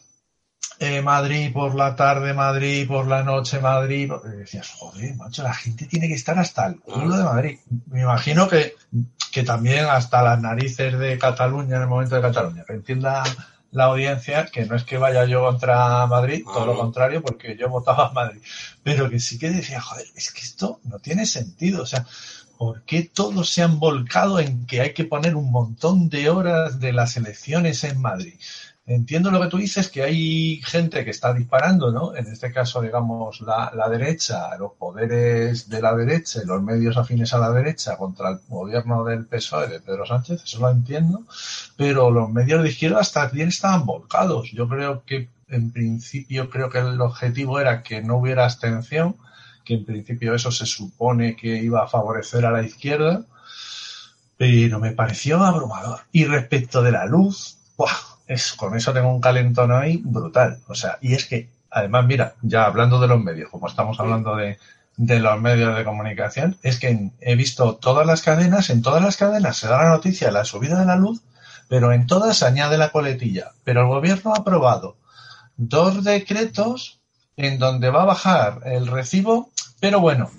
eh, 0.79 1.01
Madrid 1.01 1.53
por 1.53 1.75
la 1.75 1.95
tarde, 1.95 2.33
Madrid 2.33 2.87
por 2.87 3.05
la 3.05 3.21
noche, 3.21 3.59
Madrid. 3.59 4.11
Decías, 4.23 4.69
joder, 4.77 5.15
macho, 5.15 5.43
la 5.43 5.53
gente 5.53 5.85
tiene 5.85 6.07
que 6.07 6.15
estar 6.15 6.37
hasta 6.39 6.65
el 6.65 6.79
culo 6.79 7.17
de 7.17 7.23
Madrid. 7.23 7.59
Me 7.87 8.01
imagino 8.01 8.47
que, 8.47 8.75
que 9.31 9.43
también 9.43 9.85
hasta 9.85 10.23
las 10.23 10.41
narices 10.41 10.97
de 10.97 11.19
Cataluña 11.19 11.75
en 11.75 11.83
el 11.83 11.87
momento 11.87 12.15
de 12.15 12.21
Cataluña. 12.21 12.63
Que 12.65 12.73
entienda 12.73 13.23
la 13.71 13.85
audiencia 13.85 14.47
que 14.47 14.65
no 14.65 14.75
es 14.75 14.83
que 14.83 14.97
vaya 14.97 15.25
yo 15.25 15.43
contra 15.43 16.05
Madrid, 16.07 16.43
todo 16.43 16.65
lo 16.65 16.77
contrario, 16.77 17.21
porque 17.21 17.55
yo 17.57 17.69
votaba 17.69 18.07
a 18.07 18.13
Madrid, 18.13 18.41
pero 18.83 19.09
que 19.09 19.19
sí 19.19 19.37
que 19.37 19.49
decía, 19.49 19.81
joder, 19.81 20.07
es 20.15 20.31
que 20.31 20.41
esto 20.41 20.79
no 20.83 20.99
tiene 20.99 21.25
sentido, 21.25 21.83
o 21.83 21.85
sea, 21.85 22.05
¿por 22.57 22.83
qué 22.83 23.03
todos 23.03 23.49
se 23.49 23.61
han 23.61 23.79
volcado 23.79 24.39
en 24.39 24.65
que 24.65 24.81
hay 24.81 24.93
que 24.93 25.05
poner 25.05 25.35
un 25.35 25.51
montón 25.51 26.09
de 26.09 26.29
horas 26.29 26.79
de 26.79 26.93
las 26.93 27.15
elecciones 27.15 27.83
en 27.83 28.01
Madrid? 28.01 28.33
Entiendo 28.89 29.29
lo 29.29 29.39
que 29.39 29.49
tú 29.49 29.57
dices, 29.57 29.87
que 29.89 30.01
hay 30.01 30.61
gente 30.65 31.05
que 31.05 31.11
está 31.11 31.31
disparando, 31.31 31.91
¿no? 31.91 32.15
En 32.15 32.25
este 32.25 32.51
caso, 32.51 32.81
digamos, 32.81 33.39
la, 33.41 33.87
derecha, 33.87 34.57
los 34.57 34.71
poderes 34.73 35.69
de 35.69 35.79
la 35.79 35.95
derecha 35.95 36.39
y 36.43 36.47
los 36.47 36.59
medios 36.63 36.97
afines 36.97 37.31
a 37.35 37.37
la 37.37 37.51
derecha 37.51 37.97
contra 37.97 38.31
el 38.31 38.39
gobierno 38.47 39.03
del 39.03 39.27
PSOE 39.27 39.67
de 39.67 39.79
Pedro 39.79 40.07
Sánchez, 40.07 40.41
eso 40.43 40.59
lo 40.61 40.71
entiendo, 40.71 41.23
pero 41.77 42.09
los 42.09 42.31
medios 42.31 42.63
de 42.63 42.69
izquierda 42.69 43.01
bien 43.31 43.49
estaban 43.49 43.85
volcados. 43.85 44.49
Yo 44.53 44.67
creo 44.67 45.03
que, 45.05 45.29
en 45.49 45.69
principio, 45.69 46.49
creo 46.49 46.71
que 46.71 46.79
el 46.79 46.99
objetivo 46.99 47.59
era 47.59 47.83
que 47.83 48.01
no 48.01 48.17
hubiera 48.17 48.45
abstención, 48.45 49.17
que 49.63 49.75
en 49.75 49.85
principio 49.85 50.33
eso 50.33 50.51
se 50.51 50.65
supone 50.65 51.35
que 51.35 51.61
iba 51.61 51.83
a 51.83 51.87
favorecer 51.87 52.43
a 52.43 52.51
la 52.51 52.63
izquierda, 52.63 53.23
pero 54.35 54.79
me 54.79 54.93
pareció 54.93 55.43
abrumador. 55.43 55.99
Y 56.11 56.25
respecto 56.25 56.81
de 56.81 56.91
la 56.91 57.05
luz, 57.05 57.59
¡buah! 57.77 58.08
Es, 58.29 58.53
con 58.53 58.77
eso 58.77 58.93
tengo 58.93 59.11
un 59.11 59.19
calentón 59.19 59.71
ahí 59.71 59.97
brutal. 59.97 60.59
O 60.67 60.75
sea, 60.75 60.99
y 61.01 61.15
es 61.15 61.25
que, 61.25 61.49
además, 61.71 62.05
mira, 62.05 62.35
ya 62.43 62.65
hablando 62.65 63.01
de 63.01 63.07
los 63.07 63.19
medios, 63.19 63.49
como 63.49 63.67
estamos 63.67 63.99
hablando 63.99 64.35
de, 64.35 64.59
de 64.97 65.19
los 65.19 65.41
medios 65.41 65.75
de 65.75 65.83
comunicación, 65.83 66.55
es 66.61 66.79
que 66.79 67.09
he 67.21 67.35
visto 67.35 67.75
todas 67.77 68.05
las 68.05 68.21
cadenas, 68.21 68.69
en 68.69 68.83
todas 68.83 69.01
las 69.01 69.17
cadenas 69.17 69.57
se 69.57 69.67
da 69.67 69.83
la 69.83 69.89
noticia 69.89 70.27
de 70.27 70.33
la 70.33 70.45
subida 70.45 70.79
de 70.79 70.85
la 70.85 70.95
luz, 70.95 71.23
pero 71.67 71.91
en 71.91 72.05
todas 72.05 72.37
se 72.37 72.45
añade 72.45 72.77
la 72.77 72.91
coletilla. 72.91 73.51
Pero 73.63 73.81
el 73.81 73.87
gobierno 73.87 74.33
ha 74.33 74.39
aprobado 74.39 74.95
dos 75.57 76.03
decretos 76.03 76.99
en 77.35 77.57
donde 77.57 77.89
va 77.89 78.03
a 78.03 78.13
bajar 78.13 78.59
el 78.65 78.85
recibo, 78.85 79.49
pero 79.79 79.99
bueno, 79.99 80.29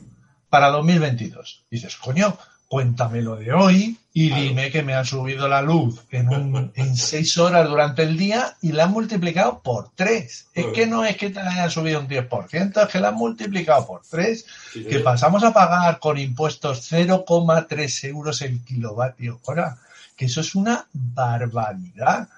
para 0.48 0.68
2022. 0.68 1.64
dices, 1.70 1.96
coño, 1.96 2.38
cuéntamelo 2.70 3.34
de 3.34 3.52
hoy 3.52 3.98
y 4.12 4.32
dime 4.32 4.70
que 4.70 4.84
me 4.84 4.94
han 4.94 5.04
subido 5.04 5.48
la 5.48 5.60
luz 5.60 6.02
en, 6.12 6.70
en 6.76 6.96
seis 6.96 7.36
horas 7.36 7.68
durante 7.68 8.04
el 8.04 8.16
día 8.16 8.56
y 8.62 8.70
la 8.70 8.84
han 8.84 8.92
multiplicado 8.92 9.60
por 9.60 9.90
tres. 9.96 10.46
Es 10.54 10.66
que 10.66 10.86
no 10.86 11.04
es 11.04 11.16
que 11.16 11.30
te 11.30 11.42
la 11.42 11.50
hayan 11.50 11.70
subido 11.70 11.98
un 11.98 12.06
10%, 12.06 12.80
es 12.80 12.88
que 12.88 13.00
la 13.00 13.08
han 13.08 13.16
multiplicado 13.16 13.88
por 13.88 14.02
tres, 14.08 14.46
que 14.72 15.00
pasamos 15.00 15.42
a 15.42 15.52
pagar 15.52 15.98
con 15.98 16.16
impuestos 16.16 16.92
0,3 16.92 18.08
euros 18.08 18.40
el 18.42 18.62
kilovatio 18.62 19.40
hora, 19.46 19.76
que 20.14 20.26
eso 20.26 20.40
es 20.40 20.54
una 20.54 20.86
barbaridad, 20.92 22.28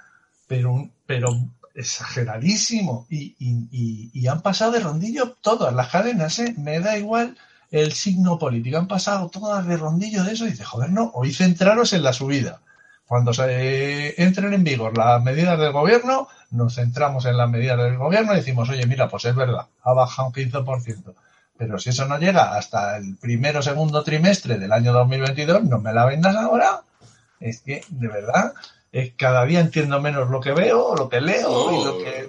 pero, 0.47 0.89
pero 1.05 1.29
exageradísimo. 1.75 3.07
Y, 3.11 3.35
y, 3.39 4.11
y, 4.15 4.27
han 4.29 4.41
pasado 4.41 4.73
de 4.73 4.81
rondillo 4.81 5.37
todas 5.43 5.75
las 5.75 5.91
cadenas, 5.91 6.39
¿eh? 6.39 6.55
me 6.57 6.81
da 6.81 6.97
igual 6.97 7.37
el 7.73 7.93
signo 7.93 8.38
político. 8.38 8.79
Han 8.79 8.87
pasado 8.87 9.29
todas 9.29 9.67
de 9.67 9.76
rondillo 9.76 10.23
de 10.23 10.35
eso 10.35 10.47
y 10.47 10.50
dice, 10.50 10.64
joder, 10.64 10.91
no, 10.91 11.11
hoy 11.14 11.33
centraros 11.33 11.93
en 11.95 12.05
la 12.05 12.12
subida. 12.12 12.61
Cuando 13.07 13.35
se 13.35 14.23
entren 14.23 14.52
en 14.52 14.62
vigor 14.62 14.97
las 14.97 15.23
medidas 15.23 15.59
del 15.59 15.73
gobierno, 15.73 16.29
nos 16.50 16.76
centramos 16.76 17.25
en 17.26 17.37
las 17.37 17.50
medidas 17.50 17.79
del 17.79 17.99
gobierno 17.99 18.33
y 18.33 18.37
decimos, 18.37 18.69
oye, 18.69 18.87
mira, 18.87 19.09
pues 19.09 19.25
es 19.25 19.35
verdad, 19.35 19.67
ha 19.83 19.93
bajado 19.93 20.29
un 20.29 20.35
15%. 20.35 21.14
Pero 21.57 21.79
si 21.79 21.91
eso 21.91 22.07
no 22.07 22.19
llega 22.19 22.57
hasta 22.57 22.97
el 22.97 23.17
primero 23.17 23.59
o 23.61 23.62
segundo 23.62 24.02
trimestre 24.02 24.59
del 24.59 24.73
año 24.73 24.93
2022, 24.93 25.64
no 25.64 25.79
me 25.81 25.93
la 25.93 26.07
vendas 26.07 26.37
ahora. 26.37 26.83
Es 27.41 27.61
que, 27.62 27.83
de 27.88 28.09
verdad, 28.09 28.52
es, 28.93 29.15
cada 29.17 29.47
día 29.47 29.61
entiendo 29.61 29.99
menos 30.03 30.29
lo 30.31 30.39
que 30.39 30.53
veo, 30.53 30.95
lo 30.95 31.09
que 31.09 31.21
leo 31.23 31.73
y 31.73 31.85
lo 31.85 31.99
que... 31.99 32.21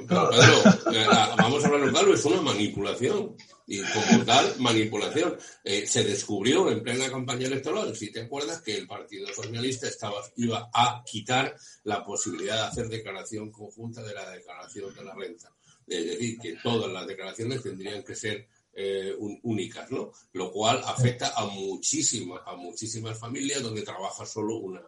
Eh, 0.95 1.07
vamos 1.37 1.63
a 1.63 1.67
hablar 1.67 1.89
claro, 1.89 2.13
es 2.13 2.23
una 2.23 2.41
manipulación 2.41 3.35
y 3.67 3.81
como 3.81 4.23
tal 4.23 4.59
manipulación. 4.59 5.37
Eh, 5.61 5.85
se 5.85 6.05
descubrió 6.05 6.71
en 6.71 6.81
plena 6.81 7.11
campaña 7.11 7.47
electoral, 7.47 7.93
si 7.95 8.13
te 8.13 8.21
acuerdas, 8.21 8.61
que 8.61 8.77
el 8.77 8.87
Partido 8.87 9.27
Socialista 9.33 9.87
estaba, 9.87 10.21
iba 10.37 10.69
a 10.73 11.03
quitar 11.05 11.53
la 11.83 12.01
posibilidad 12.05 12.55
de 12.55 12.67
hacer 12.67 12.87
declaración 12.87 13.51
conjunta 13.51 14.01
de 14.01 14.13
la 14.13 14.29
declaración 14.29 14.95
de 14.95 15.03
la 15.03 15.13
renta. 15.15 15.51
Es 15.85 16.05
decir, 16.05 16.39
que 16.39 16.55
todas 16.63 16.89
las 16.89 17.05
declaraciones 17.05 17.61
tendrían 17.61 18.03
que 18.03 18.15
ser 18.15 18.47
eh, 18.73 19.13
únicas, 19.43 19.91
¿no? 19.91 20.13
Lo 20.31 20.49
cual 20.49 20.81
afecta 20.85 21.33
a 21.35 21.45
muchísimas, 21.45 22.41
a 22.45 22.55
muchísimas 22.55 23.19
familias 23.19 23.61
donde 23.61 23.81
trabaja 23.81 24.25
solo 24.25 24.55
una, 24.55 24.81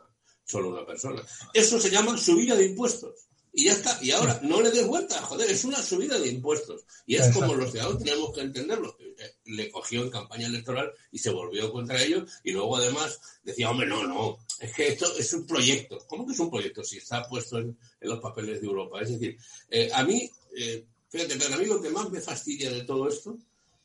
solo 0.46 0.70
una 0.70 0.86
persona. 0.86 1.22
Eso 1.54 1.80
se 1.80 1.90
llama 1.90 2.18
subida 2.18 2.56
de 2.56 2.68
impuestos. 2.68 3.28
Y 3.58 3.66
ya 3.66 3.72
está. 3.72 3.98
Y 4.02 4.12
ahora 4.12 4.38
no 4.44 4.62
le 4.62 4.70
des 4.70 4.86
vuelta, 4.86 5.22
joder, 5.22 5.50
es 5.50 5.64
una 5.64 5.82
subida 5.82 6.20
de 6.20 6.28
impuestos. 6.28 6.84
Y 7.06 7.16
es 7.16 7.34
como 7.34 7.56
los 7.56 7.72
ciudadanos 7.72 8.04
tenemos 8.04 8.34
que 8.34 8.42
entenderlo. 8.42 8.98
Eh, 9.00 9.36
le 9.46 9.72
cogió 9.72 10.04
en 10.04 10.10
campaña 10.10 10.48
electoral 10.48 10.92
y 11.10 11.20
se 11.20 11.30
volvió 11.30 11.72
contra 11.72 12.02
ellos. 12.04 12.30
Y 12.44 12.52
luego 12.52 12.76
además 12.76 13.20
decía, 13.44 13.72
hombre, 13.72 13.88
no, 13.88 14.06
no, 14.06 14.40
es 14.60 14.74
que 14.74 14.90
esto 14.90 15.06
es 15.18 15.32
un 15.34 15.48
proyecto. 15.48 16.00
¿Cómo 16.06 16.28
que 16.28 16.34
es 16.34 16.40
un 16.40 16.52
proyecto 16.52 16.84
si 16.84 16.98
está 16.98 17.28
puesto 17.30 17.58
en, 17.58 17.78
los 18.02 18.20
papeles 18.20 18.60
de 18.60 18.68
Europa? 18.68 19.02
Es 19.02 19.12
decir, 19.12 19.38
eh, 19.70 19.90
a 19.94 20.04
mí, 20.04 20.30
eh, 20.58 20.86
fíjate, 21.10 21.38
pero 21.38 21.56
a 21.56 21.58
mí 21.58 21.66
lo 21.66 21.82
que 21.82 21.90
más 21.90 22.10
me 22.10 22.20
fastidia 22.20 22.70
de 22.70 22.84
todo 22.84 23.08
esto, 23.08 23.38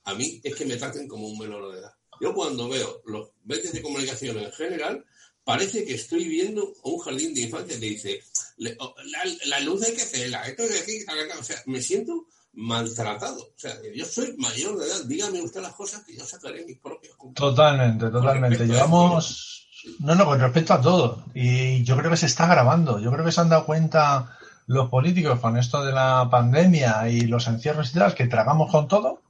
a 0.03 0.15
mí 0.15 0.41
es 0.43 0.55
que 0.57 0.65
me 0.65 0.79
traten 0.79 1.07
como 1.07 1.29
un 1.29 1.39
menor 1.39 1.73
de 1.73 1.79
edad. 1.79 1.95
Yo 2.21 2.35
cuando 2.35 2.69
veo 2.69 3.03
los 3.07 3.31
medios 3.45 3.73
de 3.73 3.83
comunicación 3.83 4.37
en 4.39 4.53
general, 4.53 5.05
parece 5.51 5.85
que 5.85 5.95
estoy 5.95 6.29
viendo 6.29 6.73
un 6.85 6.99
jardín 6.99 7.35
de 7.35 7.43
infancia. 7.43 7.79
Le 7.79 7.89
dice, 7.89 8.21
la, 8.59 9.61
luz 9.61 9.83
hay 9.83 9.95
que 9.95 10.03
hacerla, 10.03 10.43
esto 10.47 10.63
de 10.63 10.79
aquí, 10.79 11.05
o 11.39 11.43
sea, 11.43 11.57
me 11.67 11.81
siento 11.83 12.27
maltratado. 12.53 13.43
O 13.43 13.59
sea, 13.59 13.75
yo 13.95 14.05
soy 14.05 14.37
mayor 14.39 14.79
de 14.79 14.87
edad, 14.87 15.05
dígame 15.07 15.43
usted 15.43 15.61
las 15.61 15.75
cosas 15.75 16.05
que 16.05 16.17
yo 16.17 16.25
sacaré 16.25 16.65
mis 16.65 16.79
propios 16.79 17.17
Totalmente, 17.35 18.09
totalmente. 18.11 18.67
Llevamos... 18.67 19.57
No, 20.01 20.15
no, 20.15 20.27
con 20.27 20.39
respecto 20.39 20.75
a 20.75 20.81
todo. 20.81 21.25
Y 21.35 21.83
yo 21.85 21.97
creo 21.97 22.11
que 22.11 22.17
se 22.19 22.27
está 22.27 22.47
grabando. 22.47 23.01
Yo 23.01 23.11
creo 23.11 23.25
que 23.25 23.33
se 23.33 23.41
han 23.41 23.49
dado 23.49 23.65
cuenta 23.65 24.37
los 24.67 24.91
políticos 24.91 25.41
con 25.41 25.57
esto 25.57 25.83
de 25.83 25.91
la 25.91 26.29
pandemia 26.31 27.09
y 27.09 27.23
los 27.23 27.49
encierros 27.49 27.91
y 27.91 27.99
tal, 27.99 28.15
que 28.15 28.27
tragamos 28.27 28.71
con 28.71 28.89
todo. 28.89 29.23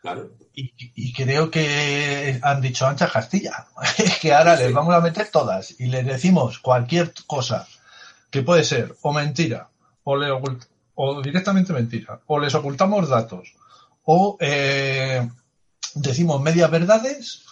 Claro. 0.00 0.30
Y, 0.60 1.12
creo 1.12 1.50
que 1.50 2.40
han 2.42 2.60
dicho 2.60 2.86
ancha 2.86 3.08
Castilla. 3.08 3.66
Es 3.98 4.18
que 4.18 4.32
ahora 4.32 4.56
les 4.56 4.72
vamos 4.72 4.94
a 4.94 5.00
meter 5.00 5.30
todas 5.30 5.78
y 5.78 5.86
les 5.86 6.04
decimos 6.04 6.58
cualquier 6.58 7.12
cosa 7.26 7.66
que 8.30 8.42
puede 8.42 8.64
ser 8.64 8.96
o 9.02 9.12
mentira 9.12 9.68
o, 10.04 10.16
le 10.16 10.30
o 10.94 11.22
directamente 11.22 11.72
mentira 11.72 12.20
o 12.26 12.38
les 12.38 12.54
ocultamos 12.54 13.08
datos 13.08 13.54
o 14.04 14.36
eh, 14.40 15.28
decimos 15.94 16.40
medias 16.40 16.70
verdades 16.70 17.44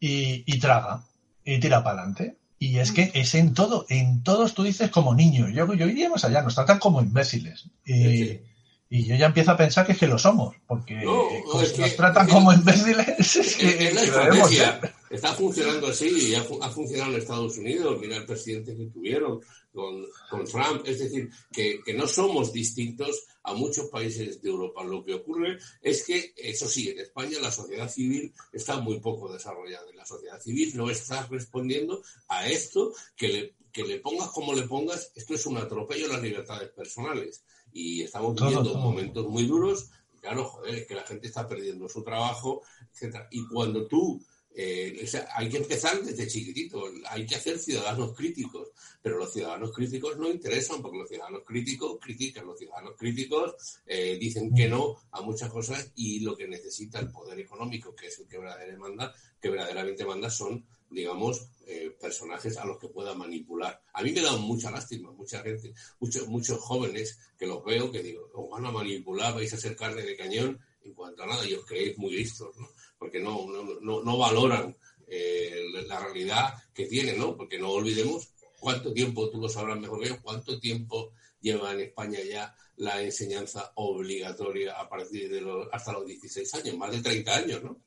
y, 0.00 0.58
traga 0.58 1.04
y 1.44 1.60
tira 1.60 1.82
para 1.84 1.98
adelante. 2.00 2.38
Y 2.58 2.78
es 2.78 2.90
que 2.90 3.12
es 3.14 3.34
en 3.36 3.54
todo, 3.54 3.86
en 3.88 4.22
todos 4.24 4.54
tú 4.54 4.64
dices 4.64 4.90
como 4.90 5.14
niños. 5.14 5.50
Yo, 5.52 5.72
yo 5.74 5.86
iría 5.86 6.10
más 6.10 6.24
allá, 6.24 6.42
nos 6.42 6.56
tratan 6.56 6.80
como 6.80 7.00
imbéciles. 7.00 7.68
Y, 7.84 8.40
Y 8.90 9.04
yo 9.04 9.16
ya 9.16 9.26
empiezo 9.26 9.50
a 9.50 9.56
pensar 9.56 9.84
que 9.84 9.92
es 9.92 9.98
que 9.98 10.06
lo 10.06 10.18
somos, 10.18 10.56
porque 10.66 10.94
nos 10.94 11.96
tratan 11.96 12.26
como 12.26 12.52
imbéciles. 12.52 13.06
Es, 13.38 13.56
que, 13.56 13.92
la 13.92 14.02
estrategia. 14.02 14.80
Está 15.10 15.34
funcionando 15.34 15.88
así 15.88 16.08
y 16.08 16.34
ha, 16.34 16.42
funcionado 16.42 17.12
en 17.12 17.18
Estados 17.18 17.58
Unidos. 17.58 17.98
Mira 18.00 18.16
el 18.16 18.24
presidente 18.24 18.74
que 18.74 18.86
tuvieron 18.86 19.40
con, 19.74 20.06
con 20.30 20.44
Trump. 20.46 20.82
Es 20.86 21.00
decir, 21.00 21.28
que, 21.52 21.80
que, 21.84 21.92
no 21.92 22.06
somos 22.06 22.50
distintos 22.50 23.24
a 23.42 23.52
muchos 23.52 23.88
países 23.88 24.40
de 24.40 24.48
Europa. 24.48 24.82
Lo 24.84 25.04
que 25.04 25.14
ocurre 25.14 25.58
es 25.82 26.04
que, 26.04 26.32
eso 26.36 26.66
sí, 26.66 26.88
en 26.88 27.00
España 27.00 27.38
la 27.42 27.50
sociedad 27.50 27.90
civil 27.90 28.32
está 28.52 28.80
muy 28.80 29.00
poco 29.00 29.30
desarrollada. 29.30 29.86
La 29.94 30.06
sociedad 30.06 30.40
civil 30.40 30.72
no 30.74 30.88
está 30.88 31.26
respondiendo 31.26 32.02
a 32.28 32.48
esto 32.48 32.94
que 33.16 33.28
le, 33.28 33.54
que 33.70 33.84
le 33.84 34.00
pongas 34.00 34.28
como 34.28 34.54
le 34.54 34.62
pongas. 34.62 35.12
Esto 35.14 35.34
es 35.34 35.44
un 35.44 35.58
atropello 35.58 36.06
a 36.06 36.14
las 36.14 36.22
libertades 36.22 36.70
personales 36.70 37.44
y 37.78 38.02
estamos 38.02 38.34
viviendo 38.34 38.74
momentos 38.74 39.28
muy 39.28 39.46
duros. 39.46 39.90
Claro, 40.20 40.44
joder, 40.46 40.74
es 40.74 40.86
que 40.86 40.96
la 40.96 41.04
gente 41.04 41.28
está 41.28 41.46
perdiendo 41.46 41.88
su 41.88 42.02
trabajo, 42.02 42.62
etcétera. 42.92 43.28
Y 43.30 43.46
cuando 43.46 43.86
tú 43.86 44.20
eh, 44.52 45.08
hay 45.36 45.48
que 45.48 45.58
empezar 45.58 46.02
desde 46.02 46.26
chiquitito, 46.26 46.82
hay 47.08 47.24
que 47.24 47.36
hacer 47.36 47.56
ciudadanos 47.60 48.16
críticos, 48.16 48.70
pero 49.00 49.16
los 49.16 49.32
ciudadanos 49.32 49.72
críticos 49.72 50.18
no 50.18 50.28
interesan 50.28 50.82
porque 50.82 50.98
los 50.98 51.08
ciudadanos 51.08 51.42
críticos 51.46 51.98
critican, 52.00 52.46
los 52.46 52.58
ciudadanos 52.58 52.96
críticos 52.98 53.54
eh, 53.86 54.18
dicen 54.18 54.52
que 54.52 54.68
no 54.68 54.96
a 55.12 55.20
muchas 55.20 55.48
cosas 55.48 55.92
y 55.94 56.18
lo 56.20 56.36
que 56.36 56.48
necesita 56.48 56.98
el 56.98 57.12
poder 57.12 57.38
económico, 57.38 57.94
que 57.94 58.08
es 58.08 58.18
el 58.18 58.26
que 58.26 58.38
verdaderamente 58.38 58.80
manda, 58.80 59.14
que 59.40 59.50
verdaderamente 59.50 60.04
manda 60.04 60.28
son 60.28 60.66
digamos, 60.90 61.48
eh, 61.66 61.94
personajes 62.00 62.56
a 62.56 62.64
los 62.64 62.78
que 62.78 62.88
pueda 62.88 63.14
manipular. 63.14 63.82
A 63.92 64.02
mí 64.02 64.12
me 64.12 64.22
da 64.22 64.36
mucha 64.36 64.70
lástima, 64.70 65.10
mucha 65.12 65.42
gente, 65.42 65.74
muchos, 66.00 66.26
muchos 66.28 66.58
jóvenes 66.58 67.18
que 67.38 67.46
los 67.46 67.64
veo 67.64 67.90
que 67.92 68.02
digo, 68.02 68.30
os 68.32 68.50
van 68.50 68.64
a 68.64 68.72
manipular, 68.72 69.34
vais 69.34 69.52
a 69.52 69.58
ser 69.58 69.76
carne 69.76 70.02
de 70.02 70.16
cañón 70.16 70.58
en 70.82 70.94
cuanto 70.94 71.22
a 71.22 71.26
nada 71.26 71.46
y 71.46 71.54
os 71.54 71.64
creéis 71.66 71.98
muy 71.98 72.12
listos, 72.12 72.56
¿no? 72.56 72.70
Porque 72.98 73.20
no, 73.20 73.46
no, 73.46 74.02
no, 74.02 74.18
valoran 74.18 74.76
eh, 75.06 75.62
la 75.86 76.00
realidad 76.00 76.54
que 76.72 76.86
tienen, 76.86 77.18
¿no? 77.18 77.36
Porque 77.36 77.58
no 77.58 77.70
olvidemos 77.70 78.30
cuánto 78.58 78.92
tiempo, 78.92 79.28
tú 79.30 79.40
lo 79.40 79.48
sabrás 79.48 79.78
mejor 79.78 80.00
que 80.02 80.08
yo, 80.08 80.22
cuánto 80.22 80.58
tiempo 80.58 81.12
lleva 81.40 81.72
en 81.72 81.80
España 81.80 82.20
ya 82.22 82.56
la 82.76 83.02
enseñanza 83.02 83.72
obligatoria 83.74 84.72
a 84.80 84.88
partir 84.88 85.28
de 85.30 85.40
los, 85.40 85.68
hasta 85.72 85.92
los 85.92 86.06
16 86.06 86.54
años, 86.54 86.76
más 86.76 86.92
de 86.92 87.02
30 87.02 87.36
años, 87.36 87.62
¿no? 87.62 87.80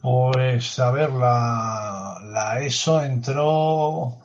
Pues, 0.00 0.78
a 0.78 0.90
ver, 0.90 1.10
la, 1.10 2.18
la 2.24 2.60
ESO 2.60 3.02
entró. 3.02 4.16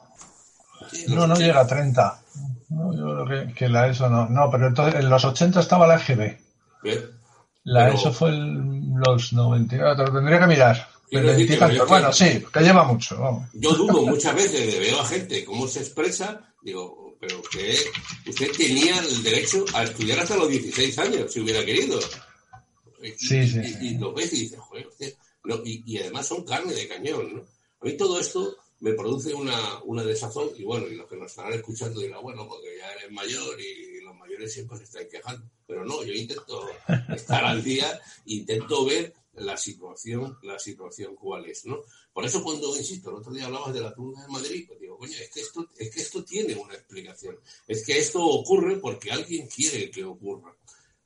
No, 1.08 1.28
no 1.28 1.36
llega 1.36 1.62
a 1.62 1.68
30. 1.68 2.22
No, 2.70 2.94
yo 2.94 3.26
creo 3.26 3.54
que, 3.54 3.70
la 3.70 3.88
ESO 3.88 4.10
no. 4.10 4.28
No, 4.30 4.50
pero 4.50 4.68
entonces 4.68 5.00
en 5.00 5.10
los 5.10 5.26
80 5.26 5.60
estaba 5.60 5.88
la 5.88 5.96
EGB. 5.96 6.38
La 7.64 7.90
ESO 7.90 8.14
fue 8.14 8.30
en 8.30 8.94
los 9.00 9.34
90. 9.34 9.96
Te 9.96 10.04
lo 10.04 10.14
tendría 10.14 10.40
que 10.40 10.48
mirar. 10.48 10.88
bueno, 11.88 12.14
sí, 12.14 12.46
que 12.54 12.60
lleva 12.62 12.84
mucho. 12.84 13.48
Yo 13.54 13.74
dudo 13.74 14.02
muchas 14.04 14.36
veces, 14.36 14.80
veo 14.80 15.02
a 15.02 15.06
gente 15.06 15.44
cómo 15.44 15.68
se 15.68 15.80
expresa, 15.80 16.42
digo, 16.62 17.18
pero 17.20 17.42
que 17.52 17.76
usted 18.30 18.52
tenía 18.56 19.00
el 19.00 19.24
derecho 19.24 19.66
a 19.74 19.84
estudiar 19.84 20.20
hasta 20.20 20.36
los 20.36 20.50
16 20.50 21.00
años, 21.00 21.34
si 21.34 21.40
hubiera 21.40 21.66
querido. 21.66 22.00
Sí, 23.18 23.48
sí, 23.48 23.60
y, 23.82 23.98
lo 23.98 24.14
ves 24.14 24.34
y 24.34 24.42
dices, 24.42 24.60
joder, 24.60 24.88
y, 25.64 25.98
además 25.98 26.28
son 26.28 26.44
carne 26.44 26.74
de 26.74 26.88
cañón, 26.88 27.36
¿no? 27.36 27.46
A 27.82 27.86
mí 27.86 27.98
todo 27.98 28.20
esto 28.20 28.58
me 28.80 28.94
produce 28.94 29.34
una, 29.34 29.82
una 29.84 30.04
desazón 30.04 30.50
y 30.58 30.64
bueno, 30.64 30.88
y 30.88 30.96
los 30.96 31.08
que 31.08 31.18
nos 31.18 31.32
estarán 31.32 31.54
escuchando 31.54 32.02
dirán, 32.02 32.22
bueno, 32.22 32.48
porque 32.48 32.78
ya 32.78 32.92
eres 32.94 33.12
mayor 33.12 33.60
y 33.60 34.02
los 34.02 34.16
mayores 34.16 34.54
siempre 34.54 34.78
se 34.78 34.84
están 34.84 35.08
quejando. 35.10 35.50
Pero 35.68 35.86
no, 35.86 36.04
yo 36.04 36.14
intento 36.14 36.68
estar 37.16 37.44
al 37.44 37.64
día, 37.64 38.00
intento 38.26 38.86
ver 38.86 39.14
la 39.36 39.58
situación, 39.58 40.38
la 40.44 40.58
situación 40.60 41.16
cuál 41.16 41.46
es, 41.46 41.66
¿no? 41.66 41.80
Por 42.14 42.26
eso 42.26 42.42
cuando, 42.42 42.76
insisto, 42.78 43.10
el 43.10 43.18
otro 43.18 43.34
día 43.34 43.46
hablabas 43.46 43.74
de 43.74 43.82
la 43.82 43.94
turba 43.94 44.22
de 44.22 44.30
Madrid, 44.30 44.66
pues 44.68 44.80
digo, 44.80 44.98
coño, 44.98 45.18
es 45.20 45.30
que 45.30 45.42
esto, 45.42 45.70
es 45.78 45.94
que 45.94 46.02
esto 46.02 46.24
tiene 46.24 46.56
una 46.56 46.74
explicación. 46.74 47.38
Es 47.68 47.86
que 47.86 47.98
esto 47.98 48.24
ocurre 48.24 48.78
porque 48.78 49.12
alguien 49.12 49.48
quiere 49.48 49.92
que 49.92 50.06
ocurra. 50.06 50.56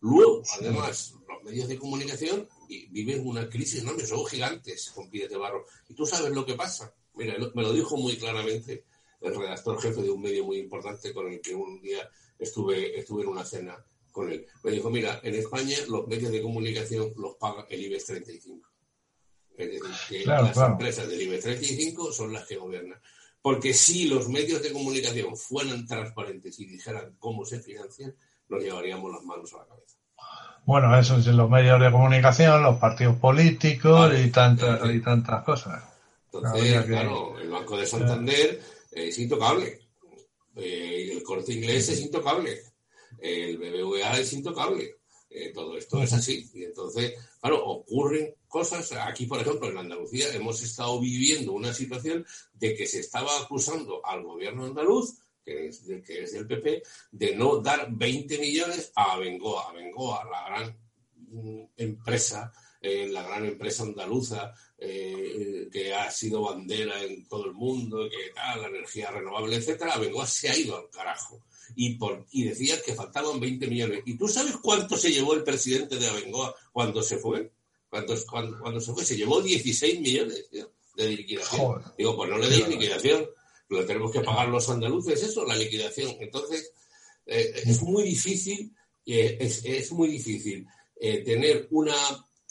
Luego, 0.01 0.43
además, 0.59 1.13
los 1.27 1.43
medios 1.43 1.67
de 1.67 1.77
comunicación 1.77 2.47
viven 2.67 3.25
una 3.27 3.49
crisis 3.49 3.81
enorme, 3.81 4.05
son 4.05 4.25
gigantes 4.25 4.91
con 4.91 5.09
pies 5.09 5.29
de 5.29 5.38
barro. 5.38 5.65
Y 5.88 5.93
tú 5.93 6.05
sabes 6.05 6.31
lo 6.31 6.45
que 6.45 6.53
pasa. 6.53 6.93
Mira, 7.15 7.35
me 7.53 7.63
lo 7.63 7.73
dijo 7.73 7.97
muy 7.97 8.17
claramente 8.17 8.85
el 9.21 9.35
redactor 9.35 9.81
jefe 9.81 10.01
de 10.01 10.09
un 10.09 10.21
medio 10.21 10.45
muy 10.45 10.59
importante 10.59 11.13
con 11.13 11.27
el 11.27 11.41
que 11.41 11.53
un 11.53 11.81
día 11.81 12.09
estuve, 12.38 12.97
estuve 12.97 13.23
en 13.23 13.29
una 13.29 13.43
cena 13.43 13.83
con 14.12 14.31
él. 14.31 14.45
Me 14.63 14.71
dijo, 14.71 14.89
mira, 14.89 15.19
en 15.23 15.35
España 15.35 15.77
los 15.88 16.07
medios 16.07 16.31
de 16.31 16.41
comunicación 16.41 17.13
los 17.17 17.35
paga 17.35 17.65
el 17.69 17.83
IBEX 17.83 18.05
35. 18.05 18.69
Es 19.57 19.71
decir, 19.71 19.89
que 20.07 20.25
las 20.25 20.55
empresas 20.55 21.07
del 21.09 21.21
IBEX 21.21 21.43
35 21.43 22.12
son 22.13 22.31
las 22.31 22.47
que 22.47 22.55
gobiernan. 22.55 22.99
Porque 23.41 23.73
si 23.73 24.05
los 24.05 24.29
medios 24.29 24.62
de 24.62 24.71
comunicación 24.71 25.35
fueran 25.35 25.85
transparentes 25.85 26.59
y 26.59 26.65
dijeran 26.65 27.15
cómo 27.19 27.45
se 27.45 27.59
financian, 27.59 28.15
nos 28.49 28.63
llevaríamos 28.63 29.12
las 29.12 29.23
manos 29.23 29.53
a 29.53 29.57
la 29.57 29.65
cabeza. 29.65 29.97
Bueno, 30.65 30.99
eso 30.99 31.17
es 31.17 31.27
en 31.27 31.38
los 31.38 31.49
medios 31.49 31.79
de 31.79 31.91
comunicación, 31.91 32.62
los 32.62 32.77
partidos 32.77 33.15
políticos 33.17 34.12
y, 34.19 34.29
tantas, 34.29 34.81
y 34.93 34.99
tantas 35.01 35.43
cosas. 35.43 35.83
Entonces, 36.31 36.85
claro, 36.85 37.39
el 37.39 37.49
Banco 37.49 37.77
de 37.77 37.88
Santander 37.88 38.62
es 38.91 39.17
intocable, 39.17 39.79
eh, 40.55 41.09
el 41.13 41.23
corte 41.23 41.53
inglés 41.53 41.89
es 41.89 42.01
intocable, 42.01 42.62
el 43.19 43.57
BBVA 43.57 44.19
es 44.19 44.33
intocable. 44.33 44.95
Eh, 45.31 45.51
todo 45.53 45.77
esto 45.77 46.01
es 46.01 46.12
así. 46.13 46.49
Y 46.55 46.63
entonces, 46.63 47.13
claro, 47.39 47.63
ocurren 47.63 48.33
cosas. 48.47 48.91
Aquí, 48.93 49.27
por 49.27 49.39
ejemplo, 49.39 49.69
en 49.69 49.77
Andalucía 49.77 50.33
hemos 50.33 50.62
estado 50.63 50.99
viviendo 50.99 51.53
una 51.53 51.73
situación 51.73 52.25
de 52.53 52.75
que 52.75 52.88
se 52.88 52.99
estaba 52.99 53.39
acusando 53.39 54.03
al 54.03 54.23
gobierno 54.23 54.65
andaluz 54.65 55.19
que 55.43 55.67
es, 55.67 55.84
que 56.06 56.23
es 56.23 56.34
del 56.34 56.47
PP, 56.47 56.84
de 57.12 57.36
no 57.36 57.58
dar 57.58 57.88
20 57.91 58.38
millones 58.39 58.91
a 58.95 59.17
Bengoa, 59.17 59.69
a 59.69 59.73
Bengoa, 59.73 60.23
la 60.25 60.45
gran 60.45 60.78
mm, 61.15 61.63
empresa, 61.78 62.52
eh, 62.82 63.10
la 63.10 63.23
gran 63.23 63.45
empresa 63.45 63.84
andaluza 63.84 64.54
eh, 64.78 65.67
que 65.71 65.93
ha 65.93 66.10
sido 66.12 66.43
bandera 66.43 67.04
en 67.04 67.28
todo 67.28 67.45
el 67.45 67.54
mundo, 67.54 68.10
que 68.10 68.32
tal, 68.34 68.62
la 68.62 68.67
energía 68.67 69.12
renovable, 69.12 69.56
etcétera, 69.56 69.97
Bengoa 69.97 70.25
se 70.25 70.49
ha 70.49 70.58
ido 70.58 70.78
al 70.78 70.89
carajo. 70.89 71.43
Y, 71.75 71.95
por, 71.95 72.25
y 72.32 72.45
decía 72.45 72.82
que 72.82 72.95
faltaban 72.95 73.39
20 73.39 73.67
millones. 73.67 74.02
¿Y 74.06 74.17
tú 74.17 74.28
sabes 74.28 74.58
cuánto 74.58 74.97
se 74.97 75.12
llevó 75.12 75.34
el 75.34 75.43
presidente 75.43 75.97
de 75.97 76.08
Abengoa 76.08 76.56
cuando 76.71 77.04
se 77.04 77.17
fue? 77.17 77.52
Cuando, 77.89 78.15
cuando, 78.28 78.80
se 78.80 78.93
fue, 78.93 79.06
se 79.06 79.17
llevó 79.17 79.41
16 79.41 79.99
millones 79.99 80.49
de 80.95 81.10
liquidación. 81.10 81.84
Digo, 81.97 82.15
pues 82.15 82.30
no 82.30 82.38
le 82.38 82.49
deis 82.49 82.67
liquidación 82.67 83.28
lo 83.69 83.86
tenemos 83.86 84.12
que 84.12 84.21
pagar 84.21 84.49
los 84.49 84.69
andaluces, 84.69 85.21
eso, 85.23 85.45
la 85.45 85.55
liquidación. 85.55 86.15
Entonces, 86.19 86.73
eh, 87.25 87.53
es 87.65 87.82
muy 87.84 88.03
difícil, 88.03 88.75
eh, 89.05 89.38
es, 89.39 89.91
muy 89.91 90.10
difícil 90.10 90.65
eh, 90.99 91.23
tener 91.23 91.67
una, 91.71 91.95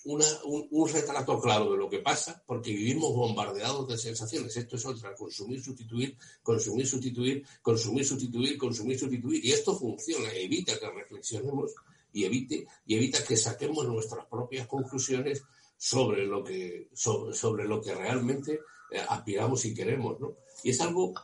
un, 0.04 0.88
retrato 0.88 1.40
claro 1.40 1.72
de 1.72 1.78
lo 1.78 1.90
que 1.90 1.98
pasa, 1.98 2.42
porque 2.46 2.70
vivimos 2.70 3.12
bombardeados 3.14 3.88
de 3.88 3.98
sensaciones. 3.98 4.56
Esto 4.56 4.76
es 4.76 4.86
otra, 4.86 5.14
consumir, 5.14 5.62
sustituir, 5.62 6.16
consumir, 6.42 6.86
sustituir, 6.86 7.44
consumir, 7.60 8.06
sustituir, 8.06 8.56
consumir, 8.56 8.98
sustituir. 8.98 9.44
Y 9.44 9.52
esto 9.52 9.76
funciona, 9.76 10.30
evita 10.32 10.78
que 10.78 10.88
reflexionemos 10.88 11.72
y 12.12 12.24
evite, 12.24 12.66
y 12.86 12.94
evita 12.94 13.24
que 13.24 13.36
saquemos 13.36 13.86
nuestras 13.86 14.24
propias 14.26 14.68
conclusiones 14.68 15.42
sobre 15.76 16.26
lo 16.26 16.44
que, 16.44 16.88
sobre, 16.94 17.34
sobre 17.34 17.64
lo 17.64 17.82
que 17.82 17.94
realmente 17.94 18.60
aspiramos 19.08 19.64
y 19.64 19.74
queremos, 19.74 20.20
¿no? 20.20 20.34
Y 20.62 20.70
es 20.70 20.80
algo 20.80 21.14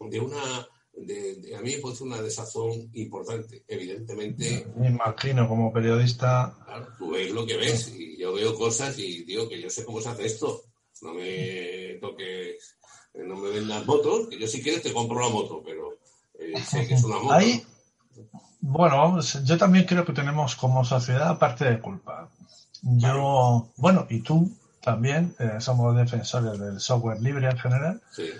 de 0.00 0.20
una, 0.20 0.68
de, 0.94 1.54
a 1.56 1.60
mí 1.60 1.74
me 1.76 1.82
parece 1.82 2.04
una 2.04 2.20
desazón 2.22 2.90
importante, 2.94 3.64
evidentemente. 3.68 4.66
Me 4.76 4.88
imagino 4.88 5.48
como 5.48 5.72
periodista. 5.72 6.54
Claro, 6.64 6.88
tú 6.98 7.10
ves 7.10 7.30
lo 7.30 7.46
que 7.46 7.56
ves 7.56 7.92
y 7.94 8.16
yo 8.16 8.32
veo 8.32 8.54
cosas 8.54 8.98
y 8.98 9.24
digo 9.24 9.48
que 9.48 9.60
yo 9.60 9.70
sé 9.70 9.84
cómo 9.84 10.00
se 10.00 10.08
hace 10.08 10.26
esto. 10.26 10.62
No 11.02 11.14
me 11.14 11.98
toques, 12.00 12.76
no 13.14 13.36
me 13.36 13.50
vendas 13.50 13.86
motos, 13.86 14.28
que 14.28 14.38
yo 14.38 14.46
si 14.46 14.62
quieres 14.62 14.82
te 14.82 14.92
compro 14.92 15.20
la 15.20 15.28
moto, 15.28 15.62
pero 15.64 15.98
eh, 16.38 16.60
sé 16.62 16.86
que 16.86 16.94
es 16.94 17.04
una 17.04 17.18
moto. 17.18 17.32
Ahí, 17.32 17.62
bueno, 18.60 19.18
yo 19.20 19.58
también 19.58 19.86
creo 19.86 20.04
que 20.04 20.12
tenemos 20.12 20.54
como 20.56 20.84
sociedad 20.84 21.38
parte 21.38 21.64
de 21.64 21.80
culpa. 21.80 22.30
Yo, 22.82 23.70
bueno, 23.76 24.06
y 24.10 24.20
tú 24.20 24.50
también, 24.80 25.34
eh, 25.38 25.60
somos 25.60 25.96
defensores 25.96 26.58
del 26.58 26.80
software 26.80 27.20
libre 27.20 27.48
en 27.48 27.58
general. 27.58 28.02
Sí. 28.10 28.30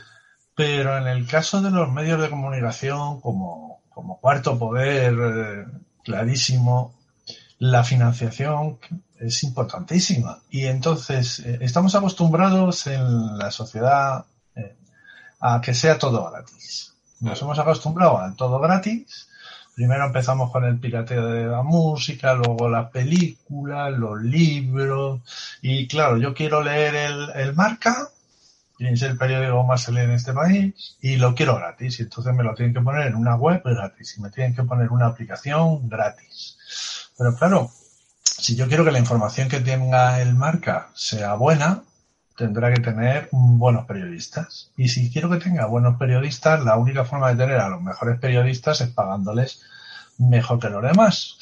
Pero 0.54 0.96
en 0.96 1.06
el 1.06 1.26
caso 1.26 1.60
de 1.60 1.70
los 1.70 1.90
medios 1.90 2.20
de 2.20 2.30
comunicación, 2.30 3.20
como, 3.20 3.80
cuarto 4.20 4.58
poder, 4.58 5.14
eh, 5.18 5.66
clarísimo, 6.02 6.94
la 7.58 7.84
financiación 7.84 8.78
es 9.18 9.42
importantísima. 9.42 10.38
Y 10.50 10.66
entonces 10.66 11.40
eh, 11.40 11.58
estamos 11.60 11.94
acostumbrados 11.94 12.86
en 12.86 13.38
la 13.38 13.50
sociedad 13.50 14.24
a 15.42 15.60
que 15.62 15.72
sea 15.72 15.98
todo 15.98 16.30
gratis. 16.30 16.94
Nos 17.20 17.40
hemos 17.40 17.58
acostumbrado 17.58 18.18
a 18.18 18.34
todo 18.34 18.60
gratis 18.60 19.29
Primero 19.74 20.06
empezamos 20.06 20.50
con 20.50 20.64
el 20.64 20.78
pirateo 20.78 21.26
de 21.28 21.46
la 21.46 21.62
música, 21.62 22.34
luego 22.34 22.68
las 22.68 22.90
películas, 22.90 23.92
los 23.92 24.20
libros. 24.22 25.20
Y 25.62 25.86
claro, 25.86 26.18
yo 26.18 26.34
quiero 26.34 26.62
leer 26.62 26.94
el, 26.94 27.30
el 27.34 27.54
Marca, 27.54 28.10
que 28.78 28.96
ser 28.96 29.12
el 29.12 29.18
periódico 29.18 29.62
más 29.64 29.88
leído 29.88 30.08
en 30.08 30.14
este 30.14 30.32
país, 30.32 30.96
y 31.00 31.16
lo 31.16 31.34
quiero 31.34 31.56
gratis. 31.56 32.00
Y 32.00 32.02
entonces 32.02 32.34
me 32.34 32.42
lo 32.42 32.54
tienen 32.54 32.74
que 32.74 32.80
poner 32.80 33.06
en 33.06 33.14
una 33.14 33.36
web 33.36 33.62
gratis. 33.64 34.16
Y 34.16 34.22
me 34.22 34.30
tienen 34.30 34.54
que 34.54 34.64
poner 34.64 34.90
una 34.90 35.06
aplicación 35.06 35.88
gratis. 35.88 36.56
Pero 37.16 37.34
claro, 37.36 37.70
si 38.22 38.56
yo 38.56 38.68
quiero 38.68 38.84
que 38.84 38.92
la 38.92 38.98
información 38.98 39.48
que 39.48 39.60
tenga 39.60 40.20
el 40.20 40.34
Marca 40.34 40.88
sea 40.94 41.34
buena, 41.34 41.82
tendrá 42.40 42.72
que 42.72 42.80
tener 42.80 43.28
buenos 43.32 43.84
periodistas. 43.84 44.72
Y 44.74 44.88
si 44.88 45.10
quiero 45.10 45.28
que 45.28 45.36
tenga 45.36 45.66
buenos 45.66 45.98
periodistas, 45.98 46.64
la 46.64 46.78
única 46.78 47.04
forma 47.04 47.28
de 47.28 47.36
tener 47.36 47.60
a 47.60 47.68
los 47.68 47.82
mejores 47.82 48.18
periodistas 48.18 48.80
es 48.80 48.88
pagándoles 48.88 49.60
mejor 50.16 50.58
que 50.58 50.70
los 50.70 50.82
demás. 50.82 51.36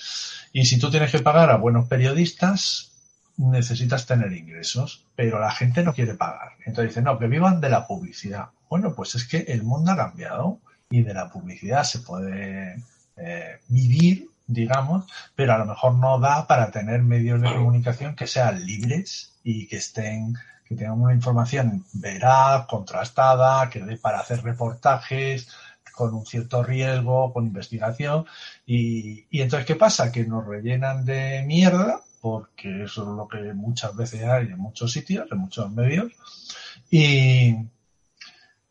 Y 0.53 0.65
si 0.65 0.77
tú 0.81 0.91
tienes 0.91 1.13
que 1.13 1.21
pagar 1.21 1.51
a 1.51 1.57
buenos 1.57 1.87
periodistas, 1.87 2.91
necesitas 3.37 4.07
tener 4.07 4.33
ingresos, 4.33 5.05
pero 5.15 5.39
la 5.39 5.53
gente 5.53 5.85
no 5.85 5.95
quiere 5.95 6.15
pagar. 6.15 6.55
Entonces 6.67 6.91
dice, 6.91 7.03
no, 7.03 7.17
que 7.17 7.29
vivan 7.29 7.61
de 7.61 7.71
la 7.71 7.87
publicidad. 7.87 8.49
Bueno, 8.69 8.93
pues 8.97 9.15
es 9.15 9.25
que 9.25 9.39
el 9.39 9.63
mundo 9.63 9.93
ha 9.93 9.97
cambiado 9.97 10.59
y 10.91 11.03
de 11.03 11.15
la 11.15 11.31
publicidad 11.31 11.85
se 11.85 12.01
puede 12.01 12.83
eh, 13.17 13.61
vivir, 13.69 14.31
digamos, 14.49 15.05
pero 15.37 15.55
a 15.55 15.59
lo 15.59 15.67
mejor 15.67 15.95
no 15.95 16.19
da 16.19 16.49
para 16.49 16.73
tener 16.73 17.05
medios 17.05 17.41
de 17.41 17.55
comunicación 17.55 18.17
que 18.17 18.27
sean 18.27 18.67
libres 18.67 19.35
y 19.45 19.69
que 19.69 19.77
estén 19.77 20.35
que 20.69 20.75
tengan 20.75 21.01
una 21.01 21.15
información 21.15 21.85
veraz, 21.95 22.67
contrastada, 22.67 23.71
que 23.71 23.81
dé 23.81 23.97
para 23.97 24.21
hacer 24.21 24.43
reportajes 24.43 25.49
con 25.93 26.15
un 26.15 26.27
cierto 26.27 26.63
riesgo, 26.63 27.33
con 27.33 27.47
investigación. 27.47 28.27
Y, 28.67 29.27
y 29.31 29.41
entonces, 29.41 29.67
¿qué 29.67 29.77
pasa? 29.77 30.13
Que 30.13 30.25
nos 30.27 30.47
rellenan 30.47 31.07
de 31.07 31.43
mierda, 31.47 32.03
porque 32.21 32.85
eso 32.85 33.03
es 33.03 33.17
lo 33.17 33.27
que 33.27 33.55
muchas 33.55 33.97
veces 33.97 34.25
hay 34.25 34.47
en 34.47 34.59
muchos 34.59 34.93
sitios, 34.93 35.27
en 35.33 35.39
muchos 35.39 35.73
medios. 35.73 36.13
Y, 36.91 37.49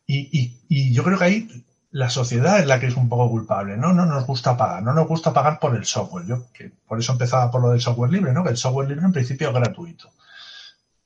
y, 0.06 0.56
y, 0.68 0.92
yo 0.92 1.02
creo 1.02 1.18
que 1.18 1.24
ahí 1.24 1.64
la 1.90 2.10
sociedad 2.10 2.60
es 2.60 2.66
la 2.66 2.78
que 2.78 2.86
es 2.86 2.96
un 2.96 3.08
poco 3.08 3.28
culpable, 3.28 3.76
¿no? 3.76 3.92
No 3.92 4.06
nos 4.06 4.24
gusta 4.24 4.56
pagar, 4.56 4.82
no 4.84 4.94
nos 4.94 5.08
gusta 5.08 5.32
pagar 5.32 5.58
por 5.58 5.74
el 5.74 5.84
software. 5.84 6.26
Yo, 6.26 6.46
que 6.52 6.70
por 6.86 6.98
eso 7.00 7.12
empezaba 7.12 7.50
por 7.50 7.60
lo 7.60 7.70
del 7.70 7.80
software 7.80 8.12
libre, 8.12 8.32
¿no? 8.32 8.44
Que 8.44 8.50
el 8.50 8.56
software 8.56 8.88
libre 8.88 9.04
en 9.04 9.12
principio 9.12 9.48
es 9.48 9.54
gratuito 9.54 10.10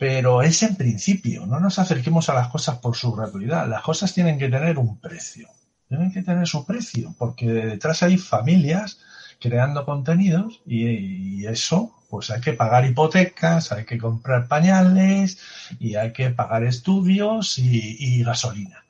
pero 0.03 0.43
es 0.43 0.65
en 0.65 0.75
principio, 0.75 1.47
no 1.47 1.61
nos 1.61 1.79
acerquemos 1.79 2.29
a 2.29 2.35
las 2.35 2.49
cosas 2.49 2.79
por 2.79 2.97
su 2.97 3.13
gratuidad, 3.13 3.69
las 3.69 3.83
cosas 3.83 4.13
tienen 4.13 4.37
que 4.37 4.49
tener 4.49 4.77
un 4.77 4.99
precio, 4.99 5.49
tienen 5.87 6.11
que 6.11 6.25
tener 6.25 6.49
su 6.49 6.67
precio, 6.67 7.15
porque 7.17 7.47
detrás 7.47 8.03
hay 8.03 8.19
familias 8.19 8.99
creando 9.41 9.85
contenidos 9.85 10.61
y, 10.67 11.47
eso, 11.47 11.95
pues 12.11 12.33
hay 12.33 12.41
que 12.41 12.53
pagar 12.53 12.85
hipotecas, 12.85 13.71
hay 13.71 13.85
que 13.85 13.97
comprar 13.97 14.49
pañales 14.49 15.39
y 15.79 15.95
hay 15.95 16.13
que 16.13 16.31
pagar 16.31 16.65
estudios 16.65 17.57
y, 17.59 17.97
y 18.01 18.25
gasolina. 18.25 18.85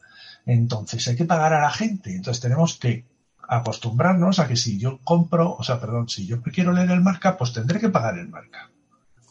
Entonces 0.46 1.06
hay 1.08 1.16
que 1.16 1.26
pagar 1.26 1.52
a 1.52 1.60
la 1.60 1.70
gente, 1.70 2.16
entonces 2.16 2.40
tenemos 2.40 2.78
que 2.78 3.04
acostumbrarnos 3.46 4.38
a 4.38 4.48
que 4.48 4.56
si 4.56 4.78
yo 4.78 4.98
compro, 5.04 5.56
o 5.58 5.62
sea, 5.62 5.78
perdón, 5.78 6.08
si 6.08 6.26
yo 6.26 6.40
quiero 6.40 6.72
leer 6.72 6.90
el 6.90 7.02
marca, 7.02 7.36
pues 7.36 7.52
tendré 7.52 7.80
que 7.80 7.90
pagar 7.90 8.16
el 8.16 8.30
marca 8.30 8.71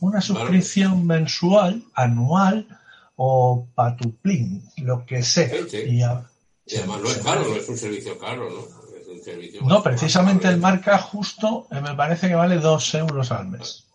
una 0.01 0.19
suscripción 0.19 1.07
mensual, 1.07 1.83
anual 1.93 2.67
o 3.15 3.67
patuplín, 3.73 4.63
lo 4.77 5.05
que 5.05 5.23
sea. 5.23 5.49
Y, 5.71 6.01
además 6.01 7.01
no 7.01 7.07
es 7.09 7.17
caro, 7.19 7.47
no 7.47 7.55
es 7.55 7.69
un 7.69 7.77
servicio 7.77 8.17
caro, 8.17 8.49
¿no? 8.49 8.81
no, 9.67 9.83
precisamente 9.83 10.47
el 10.47 10.57
marca 10.57 10.97
justo 10.97 11.67
eh, 11.69 11.79
me 11.81 11.93
parece 11.95 12.27
que 12.27 12.35
vale 12.35 12.57
dos 12.57 12.93
euros 12.95 13.31
al 13.31 13.47
mes. 13.49 13.85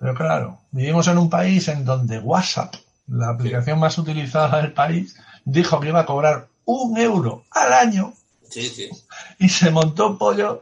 Pero 0.00 0.14
claro, 0.14 0.60
vivimos 0.70 1.06
en 1.08 1.18
un 1.18 1.28
país 1.28 1.68
en 1.68 1.84
donde 1.84 2.18
WhatsApp, 2.18 2.74
la 3.08 3.28
aplicación 3.28 3.78
más 3.78 3.98
utilizada 3.98 4.62
del 4.62 4.72
país, 4.72 5.16
dijo 5.44 5.78
que 5.80 5.88
iba 5.88 6.00
a 6.00 6.06
cobrar 6.06 6.48
un 6.64 6.96
euro 6.96 7.44
al 7.50 7.72
año 7.72 8.14
Sí, 8.48 8.68
sí. 8.68 8.90
Y 9.38 9.48
se 9.48 9.70
montó 9.70 10.08
un 10.08 10.18
pollo. 10.18 10.60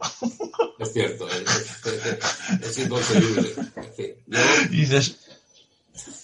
Es 0.79 0.91
cierto, 0.91 1.27
es, 1.29 2.77
inconcebible. 2.77 3.53
Y 4.71 4.81
dices, 4.81 5.17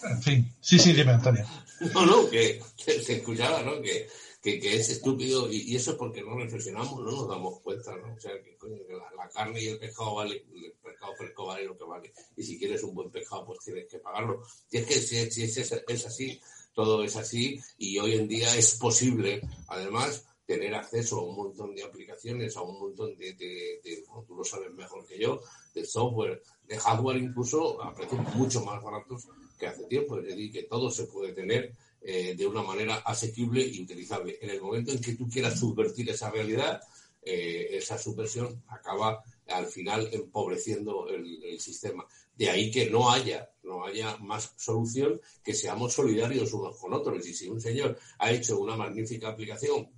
en 0.03 0.21
fin, 0.21 0.55
sí, 0.59 0.77
sí, 0.79 0.93
dime, 0.93 1.13
Antonio. 1.13 1.45
No, 1.93 2.05
no, 2.05 2.29
que, 2.29 2.61
se 2.77 3.13
escuchaba, 3.15 3.63
¿no? 3.63 3.81
Que, 3.81 4.07
que, 4.41 4.75
es 4.75 4.89
estúpido 4.89 5.51
y, 5.51 5.75
eso 5.75 5.91
es 5.91 5.97
porque 5.97 6.21
no 6.21 6.35
reflexionamos, 6.37 6.99
no 6.99 7.11
nos 7.11 7.29
damos 7.29 7.59
cuenta, 7.61 7.95
¿no? 7.95 8.13
O 8.13 8.19
sea, 8.19 8.31
que, 8.43 8.57
coño, 8.57 8.85
que 8.87 8.93
la, 8.93 9.29
carne 9.29 9.61
y 9.61 9.67
el 9.67 9.79
pescado 9.79 10.15
vale, 10.15 10.43
el 10.53 10.73
pescado 10.83 11.15
fresco 11.15 11.45
vale 11.45 11.65
lo 11.65 11.77
que 11.77 11.83
vale. 11.85 12.13
Y 12.35 12.43
si 12.43 12.59
quieres 12.59 12.83
un 12.83 12.93
buen 12.93 13.09
pescado, 13.09 13.45
pues 13.45 13.59
tienes 13.63 13.87
que 13.87 13.99
pagarlo. 13.99 14.43
Y 14.69 14.77
es 14.77 14.85
que 14.85 14.95
si, 14.95 15.31
si 15.31 15.43
es, 15.43 15.57
es 15.57 16.05
así, 16.05 16.39
todo 16.73 17.03
es 17.03 17.15
así 17.15 17.59
y 17.77 17.99
hoy 17.99 18.15
en 18.15 18.27
día 18.27 18.55
es 18.55 18.75
posible, 18.75 19.41
además, 19.67 20.25
tener 20.45 20.73
acceso 20.75 21.19
a 21.19 21.23
un 21.23 21.35
montón 21.35 21.75
de 21.75 21.83
aplicaciones, 21.83 22.57
a 22.57 22.61
un 22.61 22.79
montón 22.79 23.15
de, 23.17 23.33
de, 23.33 24.03
tú 24.27 24.35
lo 24.35 24.43
sabes 24.43 24.73
mejor 24.73 25.05
que 25.05 25.17
yo, 25.17 25.41
de 25.73 25.85
software, 25.85 26.41
de 26.67 26.77
hardware 26.77 27.17
incluso 27.17 27.81
a 27.81 27.93
precios 27.93 28.21
mucho 28.35 28.63
más 28.63 28.81
baratos 28.81 29.27
que 29.59 29.67
hace 29.67 29.85
tiempo. 29.85 30.17
Es 30.17 30.25
decir, 30.25 30.51
que 30.51 30.63
todo 30.63 30.89
se 30.89 31.05
puede 31.05 31.33
tener 31.33 31.73
eh, 32.01 32.33
de 32.35 32.47
una 32.47 32.63
manera 32.63 32.95
asequible 32.97 33.61
y 33.65 33.81
utilizable. 33.81 34.39
En 34.41 34.49
el 34.49 34.61
momento 34.61 34.91
en 34.91 34.99
que 34.99 35.13
tú 35.13 35.29
quieras 35.29 35.59
subvertir 35.59 36.09
esa 36.09 36.31
realidad, 36.31 36.81
eh, 37.21 37.67
esa 37.73 37.97
subversión 37.97 38.63
acaba 38.67 39.23
al 39.47 39.67
final 39.67 40.09
empobreciendo 40.11 41.07
el, 41.09 41.43
el, 41.43 41.59
sistema. 41.59 42.05
De 42.35 42.49
ahí 42.49 42.71
que 42.71 42.89
no 42.89 43.11
haya, 43.11 43.51
no 43.63 43.85
haya 43.85 44.17
más 44.17 44.53
solución 44.57 45.21
que 45.43 45.53
seamos 45.53 45.93
solidarios 45.93 46.53
unos 46.53 46.77
con 46.77 46.93
otros. 46.93 47.27
Y 47.27 47.33
si 47.33 47.47
un 47.49 47.61
señor 47.61 47.99
ha 48.17 48.31
hecho 48.31 48.59
una 48.59 48.75
magnífica 48.75 49.29
aplicación, 49.29 49.89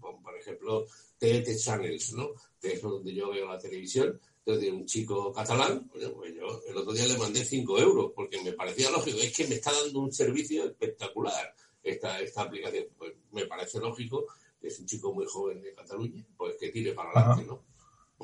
ejemplo, 0.43 0.85
TET 1.17 1.57
Channels, 1.57 2.13
¿no? 2.13 2.31
que 2.61 2.73
es 2.73 2.81
donde 2.81 3.13
yo 3.13 3.31
veo 3.31 3.47
la 3.47 3.57
televisión, 3.57 4.19
de 4.45 4.71
un 4.71 4.85
chico 4.85 5.31
catalán, 5.31 5.87
pues 5.89 6.03
yo 6.35 6.61
el 6.67 6.77
otro 6.77 6.91
día 6.91 7.07
le 7.07 7.17
mandé 7.17 7.45
5 7.45 7.79
euros, 7.79 8.11
porque 8.13 8.41
me 8.41 8.51
parecía 8.51 8.91
lógico, 8.91 9.17
es 9.19 9.35
que 9.35 9.47
me 9.47 9.55
está 9.55 9.71
dando 9.71 9.99
un 9.99 10.11
servicio 10.11 10.65
espectacular 10.65 11.55
esta, 11.81 12.19
esta 12.19 12.41
aplicación. 12.41 12.87
Pues 12.97 13.13
me 13.31 13.45
parece 13.45 13.79
lógico 13.79 14.25
que 14.59 14.67
es 14.67 14.79
un 14.79 14.85
chico 14.85 15.13
muy 15.13 15.25
joven 15.25 15.61
de 15.61 15.73
Cataluña, 15.73 16.25
pues 16.35 16.55
que 16.59 16.69
tire 16.69 16.93
para 16.93 17.11
adelante, 17.11 17.45
¿no? 17.45 17.63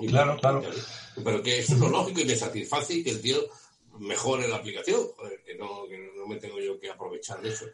claro, 0.08 0.38
claro. 0.40 0.64
Pero 1.24 1.42
que 1.42 1.60
eso 1.60 1.74
es 1.74 1.80
lo 1.80 1.90
lógico 1.90 2.22
y 2.22 2.26
me 2.26 2.36
satisface 2.36 2.96
y 2.96 3.04
que 3.04 3.12
el 3.12 3.22
tío 3.22 3.40
mejore 4.00 4.48
la 4.48 4.58
aplicación, 4.58 5.08
que 5.46 5.56
no, 5.56 5.88
que 5.88 6.12
no 6.16 6.28
me 6.28 6.38
tengo 6.38 6.60
yo 6.60 6.80
que 6.80 6.90
aprovechar 6.90 7.42
de 7.42 7.50
eso. 7.50 7.66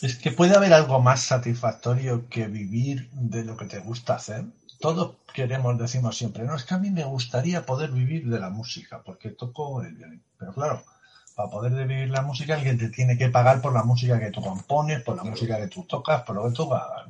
Es 0.00 0.16
que 0.16 0.30
puede 0.30 0.54
haber 0.54 0.72
algo 0.72 1.00
más 1.00 1.22
satisfactorio 1.22 2.28
que 2.28 2.46
vivir 2.46 3.10
de 3.12 3.44
lo 3.44 3.56
que 3.56 3.66
te 3.66 3.80
gusta 3.80 4.14
hacer. 4.14 4.44
Todos 4.80 5.16
queremos, 5.34 5.76
decimos 5.76 6.16
siempre, 6.16 6.44
no, 6.44 6.54
es 6.54 6.64
que 6.64 6.74
a 6.74 6.78
mí 6.78 6.90
me 6.90 7.04
gustaría 7.04 7.66
poder 7.66 7.90
vivir 7.90 8.28
de 8.28 8.38
la 8.38 8.50
música, 8.50 9.02
porque 9.04 9.30
toco 9.30 9.82
el 9.82 9.94
violín. 9.94 10.22
Pero 10.38 10.52
claro, 10.52 10.84
para 11.34 11.50
poder 11.50 11.86
vivir 11.86 12.10
la 12.10 12.22
música 12.22 12.54
alguien 12.54 12.78
te 12.78 12.88
tiene 12.90 13.18
que 13.18 13.28
pagar 13.28 13.60
por 13.60 13.72
la 13.72 13.82
música 13.82 14.20
que 14.20 14.30
tú 14.30 14.40
compones, 14.40 15.02
por 15.02 15.16
la 15.16 15.24
música 15.24 15.56
que 15.56 15.68
tú 15.68 15.84
tocas, 15.84 16.22
por 16.22 16.36
lo 16.36 16.48
que 16.48 16.54
tú 16.54 16.72
hagas. 16.72 17.08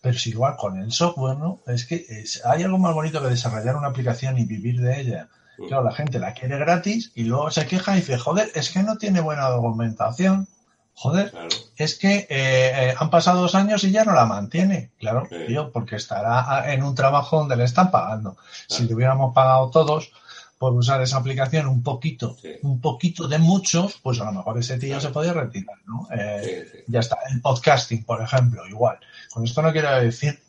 Pero 0.00 0.18
si 0.18 0.30
igual 0.30 0.56
con 0.56 0.78
el 0.78 0.92
software, 0.92 1.38
¿no? 1.38 1.60
Es 1.66 1.86
que 1.86 2.06
hay 2.44 2.62
algo 2.62 2.78
más 2.78 2.94
bonito 2.94 3.22
que 3.22 3.28
desarrollar 3.28 3.76
una 3.76 3.88
aplicación 3.88 4.38
y 4.38 4.44
vivir 4.44 4.80
de 4.80 5.00
ella. 5.00 5.28
Mm. 5.58 5.66
Claro, 5.68 5.84
la 5.84 5.92
gente 5.92 6.18
la 6.18 6.34
quiere 6.34 6.58
gratis 6.58 7.12
y 7.14 7.24
luego 7.24 7.50
se 7.50 7.66
queja 7.66 7.92
y 7.92 8.00
dice, 8.00 8.18
joder, 8.18 8.50
es 8.54 8.70
que 8.70 8.82
no 8.82 8.96
tiene 8.98 9.20
buena 9.20 9.48
documentación. 9.48 10.48
Joder, 10.98 11.30
es 11.76 11.98
que 11.98 12.14
eh, 12.14 12.26
eh, 12.30 12.94
han 12.98 13.10
pasado 13.10 13.42
dos 13.42 13.54
años 13.54 13.84
y 13.84 13.90
ya 13.90 14.04
no 14.04 14.14
la 14.14 14.24
mantiene. 14.24 14.92
Claro, 14.98 15.28
tío, 15.46 15.70
porque 15.70 15.96
estará 15.96 16.72
en 16.72 16.82
un 16.82 16.94
trabajo 16.94 17.38
donde 17.38 17.54
le 17.54 17.64
están 17.64 17.90
pagando. 17.90 18.38
Si 18.66 18.84
le 18.84 18.94
hubiéramos 18.94 19.34
pagado 19.34 19.68
todos 19.68 20.10
por 20.56 20.72
usar 20.72 21.02
esa 21.02 21.18
aplicación 21.18 21.66
un 21.66 21.82
poquito, 21.82 22.38
un 22.62 22.80
poquito 22.80 23.28
de 23.28 23.38
muchos, 23.38 24.00
pues 24.02 24.18
a 24.22 24.24
lo 24.24 24.32
mejor 24.32 24.58
ese 24.58 24.78
tío 24.78 24.98
se 24.98 25.10
podía 25.10 25.34
retirar, 25.34 25.76
¿no? 25.84 26.08
Eh, 26.16 26.84
ya 26.86 27.00
está. 27.00 27.18
El 27.30 27.42
podcasting, 27.42 28.04
por 28.04 28.22
ejemplo, 28.22 28.66
igual. 28.66 28.98
Con 29.30 29.44
esto 29.44 29.60
no 29.60 29.72
quiero 29.72 29.94
decir 30.00 30.45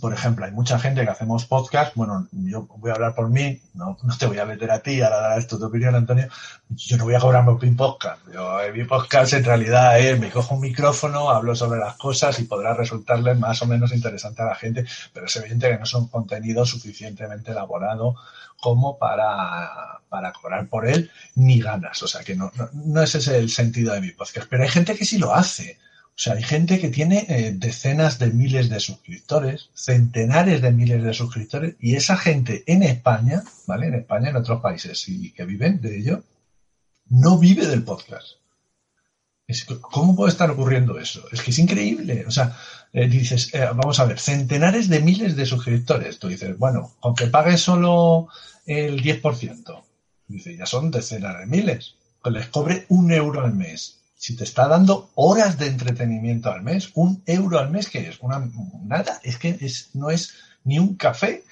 por 0.00 0.12
ejemplo, 0.12 0.44
hay 0.44 0.52
mucha 0.52 0.78
gente 0.78 1.04
que 1.04 1.10
hacemos 1.10 1.46
podcast, 1.46 1.94
bueno, 1.94 2.26
yo 2.32 2.66
voy 2.78 2.90
a 2.90 2.94
hablar 2.94 3.14
por 3.14 3.30
mí, 3.30 3.60
no, 3.74 3.96
te 4.18 4.26
voy 4.26 4.38
a 4.38 4.44
meter 4.44 4.70
a 4.70 4.80
ti 4.80 5.00
a 5.00 5.10
dar 5.10 5.38
esto 5.38 5.58
tu 5.58 5.66
opinión, 5.66 5.94
Antonio, 5.94 6.28
yo 6.68 6.96
no 6.96 7.04
voy 7.04 7.14
a 7.14 7.20
cobrarme 7.20 7.52
un 7.52 7.76
podcast, 7.76 8.20
yo, 8.32 8.58
mi 8.74 8.84
podcast 8.84 9.32
en 9.34 9.44
realidad 9.44 9.98
es, 9.98 10.18
me 10.18 10.30
cojo 10.30 10.54
un 10.54 10.60
micrófono, 10.60 11.30
hablo 11.30 11.54
sobre 11.54 11.80
las 11.80 11.96
cosas 11.96 12.38
y 12.40 12.44
podrá 12.44 12.74
resultarle 12.74 13.34
más 13.34 13.62
o 13.62 13.66
menos 13.66 13.92
interesante 13.92 14.42
a 14.42 14.46
la 14.46 14.54
gente, 14.54 14.84
pero 15.12 15.26
es 15.26 15.36
evidente 15.36 15.68
que 15.68 15.78
no 15.78 15.84
es 15.84 15.94
un 15.94 16.08
contenido 16.08 16.66
suficientemente 16.66 17.52
elaborado 17.52 18.14
como 18.60 18.98
para, 18.98 20.00
para 20.08 20.32
cobrar 20.32 20.66
por 20.68 20.86
él, 20.86 21.10
ni 21.34 21.60
ganas, 21.60 22.02
o 22.02 22.08
sea 22.08 22.22
que 22.22 22.34
no, 22.34 22.52
no, 22.56 22.68
no 22.72 23.02
ese 23.02 23.18
es 23.18 23.28
el 23.28 23.50
sentido 23.50 23.94
de 23.94 24.00
mi 24.00 24.10
podcast, 24.10 24.46
pero 24.48 24.62
hay 24.62 24.68
gente 24.68 24.96
que 24.96 25.04
sí 25.04 25.18
lo 25.18 25.34
hace, 25.34 25.78
O 26.16 26.18
sea, 26.18 26.32
hay 26.32 26.42
gente 26.42 26.80
que 26.80 26.88
tiene 26.88 27.26
eh, 27.28 27.52
decenas 27.54 28.18
de 28.18 28.30
miles 28.30 28.70
de 28.70 28.80
suscriptores, 28.80 29.68
centenares 29.74 30.62
de 30.62 30.72
miles 30.72 31.02
de 31.02 31.12
suscriptores, 31.12 31.76
y 31.78 31.94
esa 31.94 32.16
gente 32.16 32.64
en 32.66 32.82
España, 32.82 33.42
¿vale? 33.66 33.88
En 33.88 33.94
España, 33.96 34.30
en 34.30 34.36
otros 34.36 34.62
países 34.62 35.06
y 35.08 35.32
que 35.32 35.44
viven 35.44 35.82
de 35.82 35.98
ello, 35.98 36.24
no 37.10 37.36
vive 37.38 37.66
del 37.66 37.84
podcast. 37.84 38.38
¿Cómo 39.82 40.16
puede 40.16 40.32
estar 40.32 40.50
ocurriendo 40.50 40.98
eso? 40.98 41.22
Es 41.30 41.42
que 41.42 41.50
es 41.50 41.58
increíble. 41.58 42.24
O 42.26 42.30
sea, 42.30 42.56
eh, 42.94 43.06
dices, 43.08 43.54
eh, 43.54 43.68
vamos 43.74 44.00
a 44.00 44.06
ver, 44.06 44.18
centenares 44.18 44.88
de 44.88 45.00
miles 45.00 45.36
de 45.36 45.44
suscriptores. 45.44 46.18
Tú 46.18 46.28
dices, 46.28 46.56
bueno, 46.58 46.96
aunque 47.02 47.26
pague 47.26 47.58
solo 47.58 48.28
el 48.64 49.02
10%, 49.02 49.84
dice, 50.28 50.56
ya 50.56 50.64
son 50.64 50.90
decenas 50.90 51.38
de 51.38 51.46
miles. 51.46 51.94
Que 52.24 52.30
les 52.30 52.46
cobre 52.48 52.86
un 52.88 53.12
euro 53.12 53.44
al 53.44 53.54
mes. 53.54 54.00
Si 54.16 54.34
te 54.34 54.44
está 54.44 54.66
dando 54.66 55.10
horas 55.14 55.58
de 55.58 55.66
entretenimiento 55.66 56.50
al 56.50 56.62
mes, 56.62 56.90
un 56.94 57.22
euro 57.26 57.58
al 57.58 57.70
mes, 57.70 57.88
¿qué 57.90 58.08
es? 58.08 58.18
Una, 58.20 58.50
nada, 58.82 59.20
es 59.22 59.38
que 59.38 59.56
es, 59.60 59.90
no 59.94 60.10
es 60.10 60.34
ni 60.64 60.78
un 60.78 60.96
café. 60.96 61.44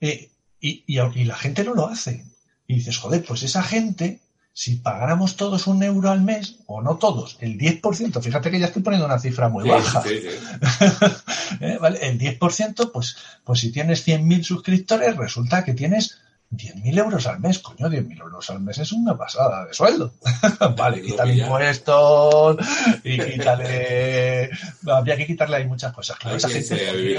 Eh, 0.00 0.30
y, 0.60 0.84
y 0.86 1.24
la 1.24 1.36
gente 1.36 1.64
no 1.64 1.74
lo 1.74 1.86
hace. 1.86 2.24
Y 2.66 2.76
dices, 2.76 2.98
joder, 2.98 3.24
pues 3.24 3.42
esa 3.42 3.62
gente 3.62 4.20
si 4.54 4.76
pagáramos 4.76 5.36
todos 5.36 5.66
un 5.66 5.82
euro 5.82 6.10
al 6.10 6.20
mes, 6.20 6.56
o 6.66 6.82
no 6.82 6.96
todos, 6.96 7.38
el 7.40 7.56
10%, 7.58 8.20
fíjate 8.20 8.50
que 8.50 8.60
ya 8.60 8.66
estoy 8.66 8.82
poniendo 8.82 9.06
una 9.06 9.18
cifra 9.18 9.48
muy 9.48 9.66
baja, 9.68 10.02
¿Eh? 10.06 11.78
el 12.02 12.18
10%, 12.18 12.90
pues, 12.92 13.16
pues 13.44 13.60
si 13.60 13.72
tienes 13.72 14.06
100.000 14.06 14.42
suscriptores, 14.42 15.16
resulta 15.16 15.64
que 15.64 15.72
tienes 15.72 16.18
10.000 16.52 16.98
euros 16.98 17.26
al 17.26 17.40
mes, 17.40 17.58
coño, 17.60 17.88
10.000 17.88 18.20
euros 18.20 18.50
al 18.50 18.60
mes 18.60 18.78
es 18.78 18.92
una 18.92 19.16
pasada 19.16 19.64
de 19.64 19.72
sueldo. 19.72 20.12
vale, 20.76 21.00
quítale 21.00 21.34
impuestos 21.34 22.56
y 23.02 23.18
quítale... 23.18 24.50
Habría 24.86 25.16
que 25.16 25.26
quitarle 25.26 25.56
ahí 25.56 25.66
muchas 25.66 25.92
cosas. 25.92 26.18
Claro, 26.18 26.36
esa 26.36 26.48
gente... 26.50 27.18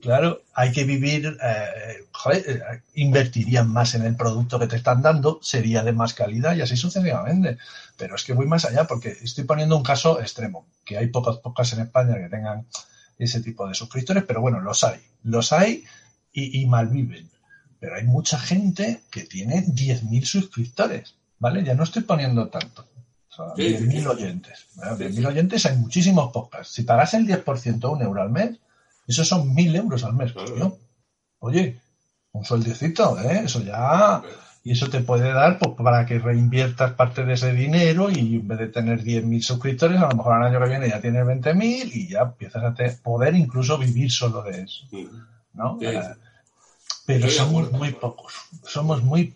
Claro, 0.00 0.42
hay 0.54 0.72
que 0.72 0.84
vivir, 0.84 1.36
eh, 1.42 2.06
joder, 2.12 2.44
eh, 2.48 2.82
invertirían 2.94 3.68
más 3.68 3.94
en 3.94 4.02
el 4.02 4.16
producto 4.16 4.58
que 4.58 4.66
te 4.66 4.76
están 4.76 5.02
dando, 5.02 5.38
sería 5.42 5.82
de 5.82 5.92
más 5.92 6.14
calidad 6.14 6.56
y 6.56 6.62
así 6.62 6.76
sucesivamente. 6.76 7.58
Pero 7.98 8.14
es 8.14 8.24
que 8.24 8.32
voy 8.32 8.46
más 8.46 8.64
allá 8.64 8.84
porque 8.84 9.10
estoy 9.22 9.44
poniendo 9.44 9.76
un 9.76 9.82
caso 9.82 10.20
extremo, 10.20 10.66
que 10.86 10.96
hay 10.96 11.08
pocas 11.08 11.36
pocas 11.38 11.72
en 11.74 11.80
España 11.80 12.14
que 12.14 12.30
tengan 12.30 12.66
ese 13.18 13.42
tipo 13.42 13.68
de 13.68 13.74
suscriptores, 13.74 14.24
pero 14.24 14.40
bueno, 14.40 14.60
los 14.60 14.84
hay, 14.84 15.00
los 15.22 15.52
hay 15.52 15.84
y, 16.32 16.62
y 16.62 16.66
malviven. 16.66 17.28
Pero 17.80 17.96
hay 17.96 18.04
mucha 18.04 18.38
gente 18.38 19.00
que 19.10 19.22
tiene 19.22 19.64
10.000 19.64 20.24
suscriptores, 20.24 21.14
¿vale? 21.38 21.64
Ya 21.64 21.74
no 21.74 21.84
estoy 21.84 22.02
poniendo 22.02 22.48
tanto. 22.48 22.86
O 23.30 23.34
sea, 23.34 23.46
10.000 23.54 24.06
oyentes. 24.06 24.66
10.000 24.76 25.26
oyentes 25.26 25.66
hay 25.66 25.76
muchísimos 25.78 26.30
podcasts. 26.32 26.74
Si 26.74 26.82
pagas 26.82 27.14
el 27.14 27.26
10% 27.26 27.90
un 27.90 28.02
euro 28.02 28.20
al 28.20 28.30
mes, 28.30 28.58
esos 29.08 29.26
son 29.26 29.54
mil 29.54 29.74
euros 29.74 30.04
al 30.04 30.12
mes, 30.12 30.32
¿no? 30.56 30.76
Oye, 31.40 31.80
un 32.32 32.44
sueldecito, 32.44 33.18
¿eh? 33.20 33.42
Eso 33.44 33.60
ya... 33.62 34.22
Y 34.62 34.72
eso 34.72 34.90
te 34.90 35.00
puede 35.00 35.32
dar 35.32 35.58
pues, 35.58 35.70
para 35.82 36.04
que 36.04 36.18
reinviertas 36.18 36.92
parte 36.92 37.24
de 37.24 37.32
ese 37.32 37.54
dinero 37.54 38.10
y 38.10 38.36
en 38.36 38.46
vez 38.46 38.58
de 38.58 38.68
tener 38.68 39.02
10.000 39.02 39.40
suscriptores, 39.40 39.98
a 39.98 40.10
lo 40.10 40.16
mejor 40.16 40.34
al 40.34 40.42
año 40.42 40.60
que 40.60 40.68
viene 40.68 40.90
ya 40.90 41.00
tienes 41.00 41.24
20.000 41.24 41.90
y 41.94 42.08
ya 42.08 42.20
empiezas 42.20 42.62
a 42.62 42.74
poder 43.02 43.34
incluso 43.34 43.78
vivir 43.78 44.10
solo 44.10 44.42
de 44.42 44.62
eso. 44.62 44.84
¿no? 45.54 45.78
Pero 47.18 47.30
somos 47.30 47.72
muy 47.72 47.92
pocos. 47.92 48.34
Somos 48.64 49.02
muy... 49.02 49.34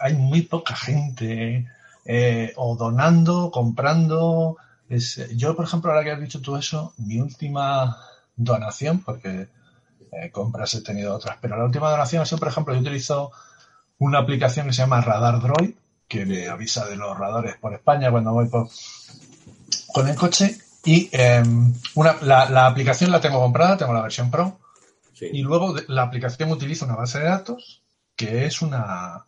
hay 0.00 0.14
muy 0.14 0.42
poca 0.42 0.76
gente 0.76 1.66
eh, 2.04 2.52
o 2.56 2.76
donando, 2.76 3.50
comprando. 3.50 4.56
Es, 4.88 5.28
yo, 5.36 5.54
por 5.54 5.64
ejemplo, 5.66 5.90
ahora 5.90 6.04
que 6.04 6.12
has 6.12 6.20
dicho 6.20 6.40
tú 6.40 6.56
eso, 6.56 6.94
mi 6.98 7.20
última 7.20 7.96
donación, 8.36 9.00
porque 9.00 9.48
eh, 10.12 10.30
compras 10.30 10.74
he 10.74 10.80
tenido 10.80 11.14
otras, 11.14 11.36
pero 11.40 11.56
la 11.56 11.64
última 11.64 11.90
donación 11.90 12.22
ha 12.22 12.26
sido, 12.26 12.38
por 12.38 12.48
ejemplo, 12.48 12.74
yo 12.74 12.80
utilizo 12.80 13.32
una 13.98 14.20
aplicación 14.20 14.66
que 14.66 14.72
se 14.72 14.82
llama 14.82 15.00
Radar 15.00 15.40
Droid, 15.40 15.74
que 16.06 16.24
me 16.24 16.48
avisa 16.48 16.86
de 16.86 16.96
los 16.96 17.16
radares 17.18 17.56
por 17.56 17.74
España 17.74 18.10
cuando 18.10 18.32
voy 18.32 18.48
por, 18.48 18.68
con 19.92 20.08
el 20.08 20.16
coche. 20.16 20.58
Y 20.84 21.10
em, 21.12 21.74
una, 21.96 22.16
la, 22.22 22.66
aplicación 22.66 23.10
la 23.10 23.20
tengo 23.20 23.40
comprada, 23.40 23.76
tengo 23.76 23.92
la 23.92 24.02
versión 24.02 24.30
Pro. 24.30 24.58
Y 25.20 25.42
luego 25.42 25.74
la 25.88 26.02
aplicación 26.02 26.50
utiliza 26.50 26.84
una 26.84 26.96
base 26.96 27.18
de 27.18 27.24
datos 27.24 27.82
que 28.14 28.46
es 28.46 28.62
una, 28.62 29.24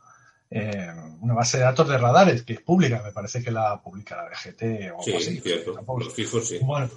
em, 0.50 1.22
una 1.22 1.34
base 1.34 1.58
de 1.58 1.64
datos 1.64 1.88
de 1.88 1.98
radares 1.98 2.42
que 2.42 2.54
es 2.54 2.60
pública. 2.60 3.02
Me 3.04 3.12
parece 3.12 3.42
que 3.42 3.50
la 3.50 3.80
publica 3.80 4.16
la 4.16 4.28
DGT 4.28 4.90
o 4.90 5.02
algo 5.02 5.18
así. 5.18 5.40
Cierto. 5.40 6.42
sí. 6.42 6.58
Bueno, 6.60 6.90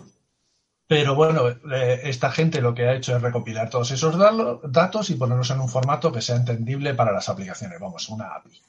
pero 0.87 1.15
bueno, 1.15 1.47
eh, 1.49 2.01
esta 2.03 2.31
gente 2.31 2.61
lo 2.61 2.73
que 2.75 2.87
ha 2.87 2.93
hecho 2.93 3.15
es 3.15 3.21
recopilar 3.21 3.69
todos 3.69 3.89
esos 3.91 4.15
datos 4.63 5.09
y 5.09 5.15
ponerlos 5.15 5.49
en 5.49 5.61
un 5.61 5.69
formato 5.69 6.11
que 6.11 6.21
sea 6.21 6.35
entendible 6.35 6.93
para 6.93 7.11
las 7.11 7.29
aplicaciones, 7.29 7.79
vamos, 7.79 8.09
una 8.09 8.35
API. 8.35 8.61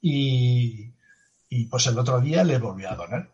Y, 0.00 1.64
pues 1.70 1.86
el 1.86 1.98
otro 1.98 2.20
día 2.20 2.44
le 2.44 2.58
volví 2.58 2.84
a 2.84 2.96
donar. 2.96 3.30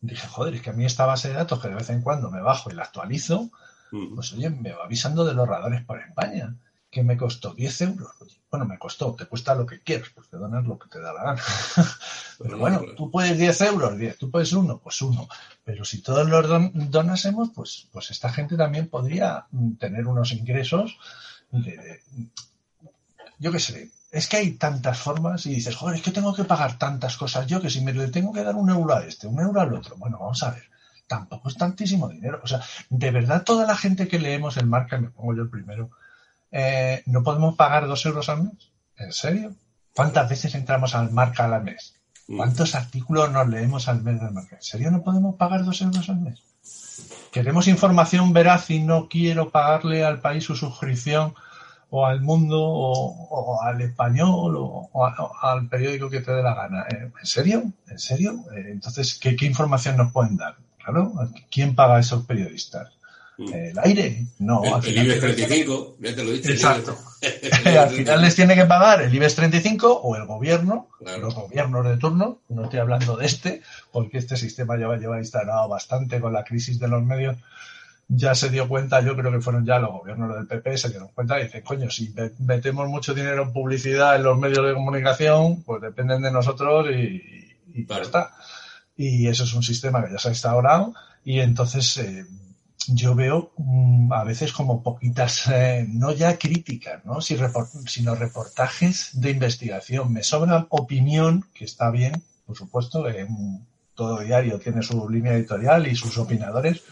Dije, 0.00 0.26
joder, 0.28 0.54
es 0.54 0.62
que 0.62 0.70
a 0.70 0.74
mí 0.74 0.84
esta 0.84 1.06
base 1.06 1.28
de 1.28 1.34
datos 1.34 1.60
que 1.60 1.68
de 1.68 1.74
vez 1.74 1.90
en 1.90 2.02
cuando 2.02 2.30
me 2.30 2.40
bajo 2.40 2.70
y 2.70 2.74
la 2.74 2.84
actualizo, 2.84 3.50
pues 4.14 4.32
oye, 4.32 4.50
me 4.50 4.72
va 4.72 4.84
avisando 4.84 5.24
de 5.24 5.34
los 5.34 5.48
radares 5.48 5.84
por 5.84 6.00
España, 6.00 6.56
que 6.90 7.02
me 7.02 7.16
costó 7.16 7.54
10 7.54 7.80
euros. 7.82 8.10
Bueno, 8.50 8.66
me 8.66 8.78
costó, 8.78 9.14
te 9.14 9.24
cuesta 9.24 9.54
lo 9.54 9.64
que 9.64 9.80
quieras, 9.80 10.08
pues 10.14 10.28
te 10.28 10.36
donas 10.36 10.66
lo 10.66 10.78
que 10.78 10.88
te 10.88 11.00
da 11.00 11.12
la 11.12 11.22
gana. 11.22 11.42
Pero 12.38 12.58
bueno, 12.58 12.82
tú 12.96 13.10
puedes 13.10 13.38
10 13.38 13.60
euros, 13.62 13.98
10, 13.98 14.18
tú 14.18 14.30
puedes 14.30 14.52
uno, 14.52 14.78
pues 14.78 15.00
uno. 15.00 15.26
Pero 15.64 15.84
si 15.84 16.02
todos 16.02 16.28
los 16.28 16.46
donásemos, 16.90 17.50
pues, 17.54 17.88
pues 17.90 18.10
esta 18.10 18.30
gente 18.30 18.56
también 18.56 18.88
podría 18.88 19.46
mm, 19.50 19.74
tener 19.76 20.06
unos 20.06 20.32
ingresos 20.32 20.98
de, 21.50 22.02
yo 23.38 23.50
qué 23.50 23.58
sé, 23.58 23.90
es 24.10 24.28
que 24.28 24.36
hay 24.36 24.52
tantas 24.52 24.98
formas 24.98 25.46
y 25.46 25.54
dices, 25.54 25.74
joder, 25.74 25.96
es 25.96 26.02
que 26.02 26.10
tengo 26.10 26.34
que 26.34 26.44
pagar 26.44 26.78
tantas 26.78 27.16
cosas 27.16 27.46
yo 27.46 27.60
que 27.60 27.70
si 27.70 27.80
me 27.80 27.92
le 27.92 28.08
tengo 28.08 28.32
que 28.32 28.44
dar 28.44 28.54
un 28.54 28.68
euro 28.68 28.94
a 28.94 29.04
este, 29.04 29.26
un 29.26 29.40
euro 29.40 29.60
al 29.60 29.74
otro, 29.74 29.96
bueno, 29.96 30.18
vamos 30.20 30.42
a 30.42 30.50
ver, 30.50 30.64
tampoco 31.12 31.50
es 31.50 31.56
tantísimo 31.58 32.08
dinero. 32.08 32.40
O 32.42 32.46
sea, 32.46 32.62
de 32.88 33.10
verdad 33.10 33.44
toda 33.44 33.66
la 33.66 33.76
gente 33.76 34.08
que 34.08 34.18
leemos 34.18 34.56
el 34.56 34.66
marca, 34.66 34.96
me 34.96 35.10
pongo 35.10 35.34
yo 35.36 35.42
el 35.42 35.50
primero, 35.50 35.90
eh, 36.50 37.02
¿no 37.04 37.22
podemos 37.22 37.54
pagar 37.54 37.86
dos 37.86 38.06
euros 38.06 38.30
al 38.30 38.44
mes? 38.44 38.72
¿En 38.96 39.12
serio? 39.12 39.54
¿Cuántas 39.94 40.30
veces 40.30 40.54
entramos 40.54 40.94
al 40.94 41.10
marca 41.10 41.44
al 41.44 41.64
mes? 41.64 42.00
Mm. 42.28 42.38
¿Cuántos 42.38 42.74
artículos 42.74 43.30
nos 43.30 43.46
leemos 43.46 43.88
al 43.88 44.02
mes 44.02 44.22
del 44.22 44.32
marca? 44.32 44.56
¿En 44.56 44.62
serio 44.62 44.90
no 44.90 45.02
podemos 45.02 45.36
pagar 45.36 45.66
dos 45.66 45.82
euros 45.82 46.08
al 46.08 46.20
mes? 46.20 46.42
Queremos 47.30 47.68
información 47.68 48.32
veraz 48.32 48.70
y 48.70 48.80
no 48.80 49.08
quiero 49.10 49.50
pagarle 49.50 50.06
al 50.06 50.20
país 50.20 50.44
su 50.44 50.56
suscripción 50.56 51.34
o 51.90 52.06
al 52.06 52.22
mundo 52.22 52.58
o, 52.58 53.60
al 53.62 53.82
español 53.82 54.54
o, 54.56 54.90
al 55.42 55.68
periódico 55.68 56.08
que 56.08 56.22
te 56.22 56.32
dé 56.32 56.42
la 56.42 56.54
gana. 56.54 56.86
Eh, 56.90 57.10
¿En 57.20 57.26
serio? 57.26 57.64
¿En 57.86 57.98
serio? 57.98 58.44
Eh, 58.56 58.68
entonces, 58.70 59.18
¿qué, 59.20 59.36
¿qué, 59.36 59.44
información 59.44 59.98
nos 59.98 60.10
pueden 60.10 60.38
dar? 60.38 60.56
Claro, 60.84 61.12
¿quién 61.50 61.74
paga 61.74 61.96
a 61.96 62.00
esos 62.00 62.24
periodistas? 62.24 62.88
Mm. 63.38 63.52
el 63.54 63.78
aire. 63.78 64.26
No, 64.38 64.62
el, 64.64 64.74
al 64.74 64.82
final 64.82 65.06
IBEX 65.06 65.20
35, 65.20 65.96
ya 66.00 66.14
te 66.14 66.24
lo 66.24 66.30
he 66.30 66.34
dicho. 66.34 66.50
Exacto. 66.50 66.98
al 67.64 67.90
final 67.90 68.20
les 68.20 68.34
tiene 68.34 68.54
que 68.54 68.66
pagar 68.66 69.02
el 69.02 69.14
IBEX 69.14 69.34
35 69.36 70.00
o 70.02 70.16
el 70.16 70.26
gobierno, 70.26 70.88
los 71.20 71.34
gobiernos 71.34 71.86
de 71.86 71.96
turno, 71.96 72.40
no 72.48 72.64
estoy 72.64 72.80
hablando 72.80 73.16
de 73.16 73.26
este, 73.26 73.62
porque 73.90 74.18
este 74.18 74.36
sistema 74.36 74.78
ya 74.78 74.94
lleva 74.96 75.18
instalado 75.18 75.68
bastante 75.68 76.20
con 76.20 76.32
la 76.32 76.44
crisis 76.44 76.78
de 76.78 76.88
los 76.88 77.02
medios. 77.02 77.36
Ya 78.08 78.34
se 78.34 78.50
dio 78.50 78.68
cuenta, 78.68 79.00
yo 79.00 79.16
creo 79.16 79.32
que 79.32 79.40
fueron 79.40 79.64
ya 79.64 79.78
los 79.78 79.92
gobiernos 79.92 80.34
del 80.34 80.46
PP, 80.46 80.76
se 80.76 80.90
dieron 80.90 81.08
cuenta 81.14 81.40
y 81.40 81.44
dicen, 81.44 81.62
coño, 81.62 81.88
si 81.88 82.12
metemos 82.40 82.88
mucho 82.88 83.14
dinero 83.14 83.44
en 83.44 83.52
publicidad 83.52 84.16
en 84.16 84.24
los 84.24 84.36
medios 84.36 84.66
de 84.66 84.74
comunicación, 84.74 85.62
pues 85.62 85.80
dependen 85.80 86.20
de 86.20 86.30
nosotros 86.30 86.88
y, 86.90 87.56
y 87.72 87.86
ya 87.86 87.98
está. 87.98 88.34
Y 89.02 89.26
eso 89.26 89.42
es 89.42 89.52
un 89.54 89.64
sistema 89.64 90.04
que 90.04 90.12
ya 90.12 90.18
se 90.18 90.28
ha 90.28 90.30
instaurado 90.30 90.94
y 91.24 91.40
entonces 91.40 91.96
eh, 91.98 92.24
yo 92.86 93.16
veo 93.16 93.52
mm, 93.56 94.12
a 94.12 94.22
veces 94.22 94.52
como 94.52 94.80
poquitas, 94.80 95.48
eh, 95.48 95.84
no 95.88 96.12
ya 96.12 96.38
críticas, 96.38 97.04
¿no? 97.04 97.20
sino 97.20 98.14
reportajes 98.14 99.10
de 99.14 99.30
investigación. 99.30 100.12
Me 100.12 100.22
sobra 100.22 100.66
opinión, 100.70 101.44
que 101.52 101.64
está 101.64 101.90
bien, 101.90 102.22
por 102.46 102.56
supuesto, 102.56 103.04
todo 103.94 104.20
diario 104.20 104.60
tiene 104.60 104.82
su 104.82 105.08
línea 105.08 105.34
editorial 105.34 105.88
y 105.88 105.96
sus 105.96 106.16
opinadores, 106.18 106.82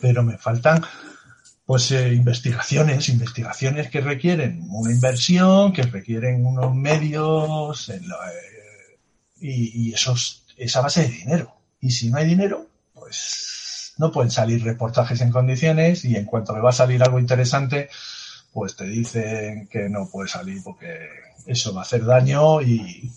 pero 0.00 0.24
me 0.24 0.38
faltan 0.38 0.82
pues 1.66 1.90
eh, 1.92 2.12
investigaciones, 2.12 3.08
investigaciones 3.08 3.90
que 3.90 4.00
requieren 4.00 4.66
una 4.70 4.92
inversión, 4.92 5.72
que 5.72 5.82
requieren 5.82 6.44
unos 6.44 6.74
medios 6.74 7.88
eh, 7.90 8.00
y, 9.40 9.88
y 9.88 9.94
esos, 9.94 10.43
esa 10.56 10.80
base 10.80 11.02
de 11.02 11.08
dinero. 11.08 11.54
Y 11.80 11.90
si 11.90 12.10
no 12.10 12.18
hay 12.18 12.26
dinero, 12.26 12.66
pues 12.94 13.94
no 13.98 14.10
pueden 14.10 14.30
salir 14.30 14.62
reportajes 14.64 15.20
en 15.20 15.30
condiciones 15.30 16.04
y 16.04 16.16
en 16.16 16.24
cuanto 16.24 16.54
le 16.54 16.60
va 16.60 16.70
a 16.70 16.72
salir 16.72 17.02
algo 17.02 17.18
interesante, 17.18 17.88
pues 18.52 18.76
te 18.76 18.84
dicen 18.84 19.68
que 19.68 19.88
no 19.88 20.08
puede 20.10 20.28
salir 20.28 20.62
porque 20.62 21.08
eso 21.46 21.74
va 21.74 21.80
a 21.80 21.84
hacer 21.84 22.04
daño 22.04 22.62
y, 22.62 23.10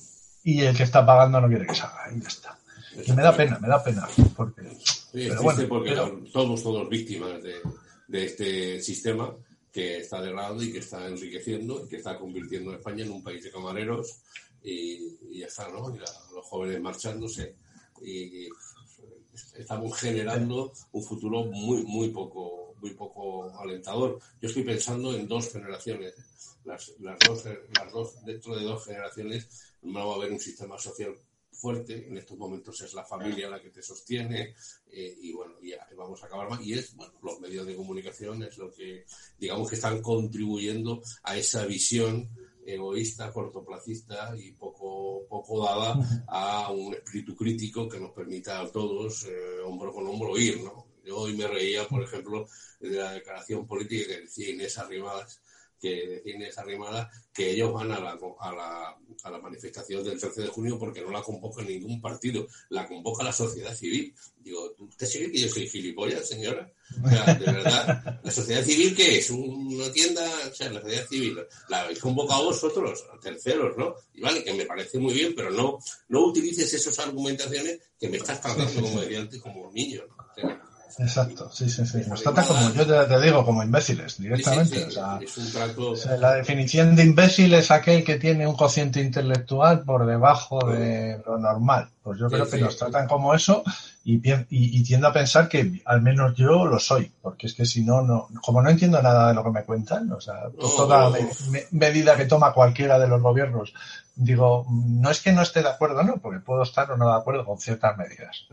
el 0.44 0.76
que 0.76 0.84
está 0.84 1.06
pagando 1.06 1.42
no 1.42 1.48
quiere 1.48 1.68
que 1.68 1.76
salga 1.76 2.10
y 2.16 2.22
ya 2.22 2.28
está. 2.28 2.58
Y 3.06 3.12
me 3.12 3.22
da 3.22 3.36
pena, 3.36 3.60
me 3.60 3.68
da 3.68 3.84
pena, 3.84 4.08
porque 4.36 4.64
pero 5.12 5.42
bueno, 5.42 5.68
porque 5.68 5.96
somos 6.32 6.64
todos 6.64 6.90
víctimas 6.90 7.42
de, 7.44 7.56
de 8.08 8.26
este 8.26 8.82
sistema 8.82 9.34
que 9.72 10.00
está 10.00 10.22
degradando 10.22 10.64
y 10.64 10.72
que 10.72 10.80
está 10.80 11.06
enriqueciendo 11.06 11.84
y 11.84 11.90
que 11.90 11.98
está 11.98 12.18
convirtiendo 12.18 12.72
a 12.72 12.76
España 12.76 13.06
en 13.06 13.12
un 13.12 13.24
país 13.24 13.44
de 13.44 13.52
camareros 13.52 14.22
y, 14.64 15.40
ya 15.40 15.48
está, 15.48 15.70
¿no? 15.70 15.94
Y 15.96 16.00
los 16.00 16.46
jóvenes 16.46 16.82
marchándose 16.82 17.56
y, 18.02 18.50
estamos 19.56 19.98
generando 19.98 20.74
un 20.92 21.04
futuro 21.04 21.46
muy, 21.46 21.84
muy 21.84 22.10
poco, 22.10 22.76
muy 22.82 22.92
poco 22.92 23.52
alentador. 23.60 24.20
Yo 24.42 24.48
estoy 24.48 24.64
pensando 24.64 25.14
en 25.16 25.28
dos 25.28 25.52
generaciones. 25.52 26.14
Las, 26.66 26.94
las, 27.00 27.18
dos, 27.20 27.44
las 27.46 27.92
dos, 27.92 28.26
dentro 28.26 28.56
de 28.56 28.64
dos 28.64 28.86
generaciones 28.86 29.48
no 29.84 30.08
va 30.08 30.14
a 30.14 30.16
haber 30.18 30.32
un 30.32 30.40
sistema 30.40 30.78
social 30.78 31.16
fuerte. 31.52 32.08
En 32.08 32.18
estos 32.18 32.38
momentos 32.38 32.82
es 32.82 32.94
la 32.94 33.04
familia 33.04 33.50
la 33.50 33.62
que 33.62 33.70
te 33.70 33.82
sostiene 33.82 34.56
eh, 34.92 35.18
y 35.22 35.34
bueno, 35.34 35.56
ya 35.62 35.88
vamos 35.96 36.22
a 36.24 36.28
acabar 36.28 36.50
más. 36.50 36.62
Y 36.62 36.74
es, 36.74 36.96
bueno, 36.96 37.14
los 37.24 37.40
medios 37.40 37.66
de 37.66 37.76
comunicación 37.76 38.44
es 38.44 38.58
lo 38.58 38.72
que, 38.72 39.06
digamos 39.40 39.70
que 39.70 39.76
están 39.76 40.02
contribuyendo 40.02 41.02
a 41.24 41.38
esa 41.38 41.66
visión 41.66 42.30
egoísta, 42.68 43.32
cortoplacista 43.32 44.36
y 44.38 44.52
poco, 44.52 45.26
poco 45.30 45.64
dada 45.64 46.26
a 46.28 46.72
un 46.72 46.94
espíritu 46.94 47.36
crítico 47.36 47.88
que 47.88 48.00
nos 48.00 48.12
permita 48.12 48.60
a 48.60 48.72
todos, 48.72 49.26
eh, 49.26 49.60
hombro 49.66 49.94
con 49.94 50.06
hombro, 50.08 50.38
ir, 50.38 50.62
¿no? 50.62 50.86
Yo 51.06 51.20
hoy 51.20 51.38
me 51.38 51.48
reía, 51.48 51.88
por 51.88 52.04
ejemplo, 52.04 52.48
de 52.82 52.90
la 52.90 53.14
declaración 53.14 53.66
política 53.66 54.08
que 54.08 54.22
decía 54.22 54.50
Inés 54.50 54.78
Arrimadas, 54.78 55.42
que 55.80 56.08
decía 56.08 56.36
Inés 56.36 56.58
Arrimada 56.58 57.12
que 57.34 57.52
ellos 57.52 57.72
van 57.72 57.92
a 57.92 58.00
la, 58.00 58.18
a, 58.40 59.30
la, 59.30 59.38
manifestación 59.40 60.04
del 60.04 60.20
13 60.20 60.42
de 60.42 60.48
junio 60.48 60.80
porque 60.80 61.02
no 61.02 61.12
la 61.12 61.22
convoca 61.22 61.62
ningún 61.62 62.02
partido, 62.02 62.48
la 62.70 62.88
convoca 62.88 63.24
la 63.24 63.32
sociedad 63.32 63.76
civil. 63.76 64.14
Digo, 64.40 64.74
¿usted 64.80 65.06
sigue 65.06 65.32
que 65.32 65.40
yo 65.40 65.50
soy 65.50 65.68
gilipollas, 65.68 66.28
señora? 66.28 66.72
O 67.04 67.10
sea, 67.10 67.36
de 67.36 67.46
verdad, 67.46 68.20
¿la 68.24 68.32
sociedad 68.32 68.64
civil 68.64 68.96
qué 68.96 69.20
es? 69.20 69.30
¿Una 69.30 69.92
tienda? 69.92 70.28
O 70.50 70.56
sea, 70.56 70.72
la 70.72 70.82
sociedad 70.82 71.08
civil, 71.08 71.38
la 71.70 71.82
habéis 71.82 72.00
convocado 72.00 72.46
vosotros, 72.46 73.06
terceros, 73.22 73.78
¿no? 73.78 73.94
Y 74.14 74.22
vale, 74.22 74.44
que 74.44 74.54
me 74.54 74.66
parece 74.66 74.98
muy 74.98 75.14
bien, 75.14 75.34
pero 75.36 75.52
no, 75.52 75.78
no 76.10 76.26
utilices 76.26 76.74
esas 76.74 76.98
argumentaciones 77.00 77.80
que 78.00 78.10
me 78.10 78.18
estás 78.18 78.42
tratando, 78.42 78.82
como 78.82 79.02
decía 79.02 79.20
antes, 79.20 79.42
como 79.42 79.72
niño, 79.72 80.02
¿no? 80.08 80.67
Exacto, 81.00 81.50
sí, 81.52 81.70
sí, 81.70 81.86
sí. 81.86 82.02
Nos 82.08 82.24
trata 82.24 82.44
como, 82.44 82.72
yo 82.74 83.08
te, 83.08 83.22
digo, 83.22 83.46
como 83.46 83.64
imbéciles, 83.64 84.18
directamente. 84.18 84.86
o 84.86 84.92
sea, 84.92 86.18
la 86.18 86.34
definición 86.34 86.96
de 86.96 87.04
imbécil 87.04 87.54
es 87.54 87.72
aquel 87.72 88.04
que 88.04 88.16
tiene 88.16 88.48
un 88.48 88.56
cociente 88.56 89.02
intelectual 89.02 89.84
por 89.84 90.06
debajo 90.06 90.60
de 90.66 91.22
lo 91.26 91.38
normal. 91.38 91.90
Pues 92.02 92.20
yo 92.20 92.30
creo 92.30 92.50
que 92.50 92.60
nos 92.60 92.78
tratan 92.78 93.08
como 93.08 93.34
eso 93.34 93.64
y, 94.06 94.22
y, 94.50 94.84
tiendo 94.84 95.10
a 95.10 95.14
pensar 95.14 95.50
que 95.50 95.82
al 95.84 96.02
menos 96.02 96.34
yo 96.36 96.66
lo 96.66 96.80
soy, 96.80 97.12
porque 97.22 97.48
es 97.48 97.54
que 97.54 97.66
si 97.66 97.84
no, 97.84 98.02
no, 98.02 98.30
como 98.42 98.62
no 98.62 98.70
entiendo 98.70 99.02
nada 99.02 99.28
de 99.28 99.34
lo 99.34 99.44
que 99.44 99.50
me 99.50 99.66
cuentan, 99.66 100.10
o 100.14 100.22
sea, 100.22 100.44
pues 100.58 100.74
toda 100.76 101.12
medida 101.72 102.16
que 102.16 102.26
toma 102.26 102.54
cualquiera 102.54 102.98
de 102.98 103.10
los 103.10 103.22
gobiernos, 103.22 103.74
digo, 104.16 104.66
no 104.70 105.12
es 105.12 105.22
que 105.22 105.34
no 105.34 105.42
esté 105.42 105.62
de 105.62 105.70
acuerdo, 105.70 106.02
no, 106.04 106.18
porque 106.18 106.40
puedo 106.40 106.64
estar 106.64 106.90
o 106.90 106.96
no 106.96 107.10
de 107.10 107.18
acuerdo 107.18 107.44
con 107.44 107.60
ciertas 107.60 107.98
medidas. 107.98 108.48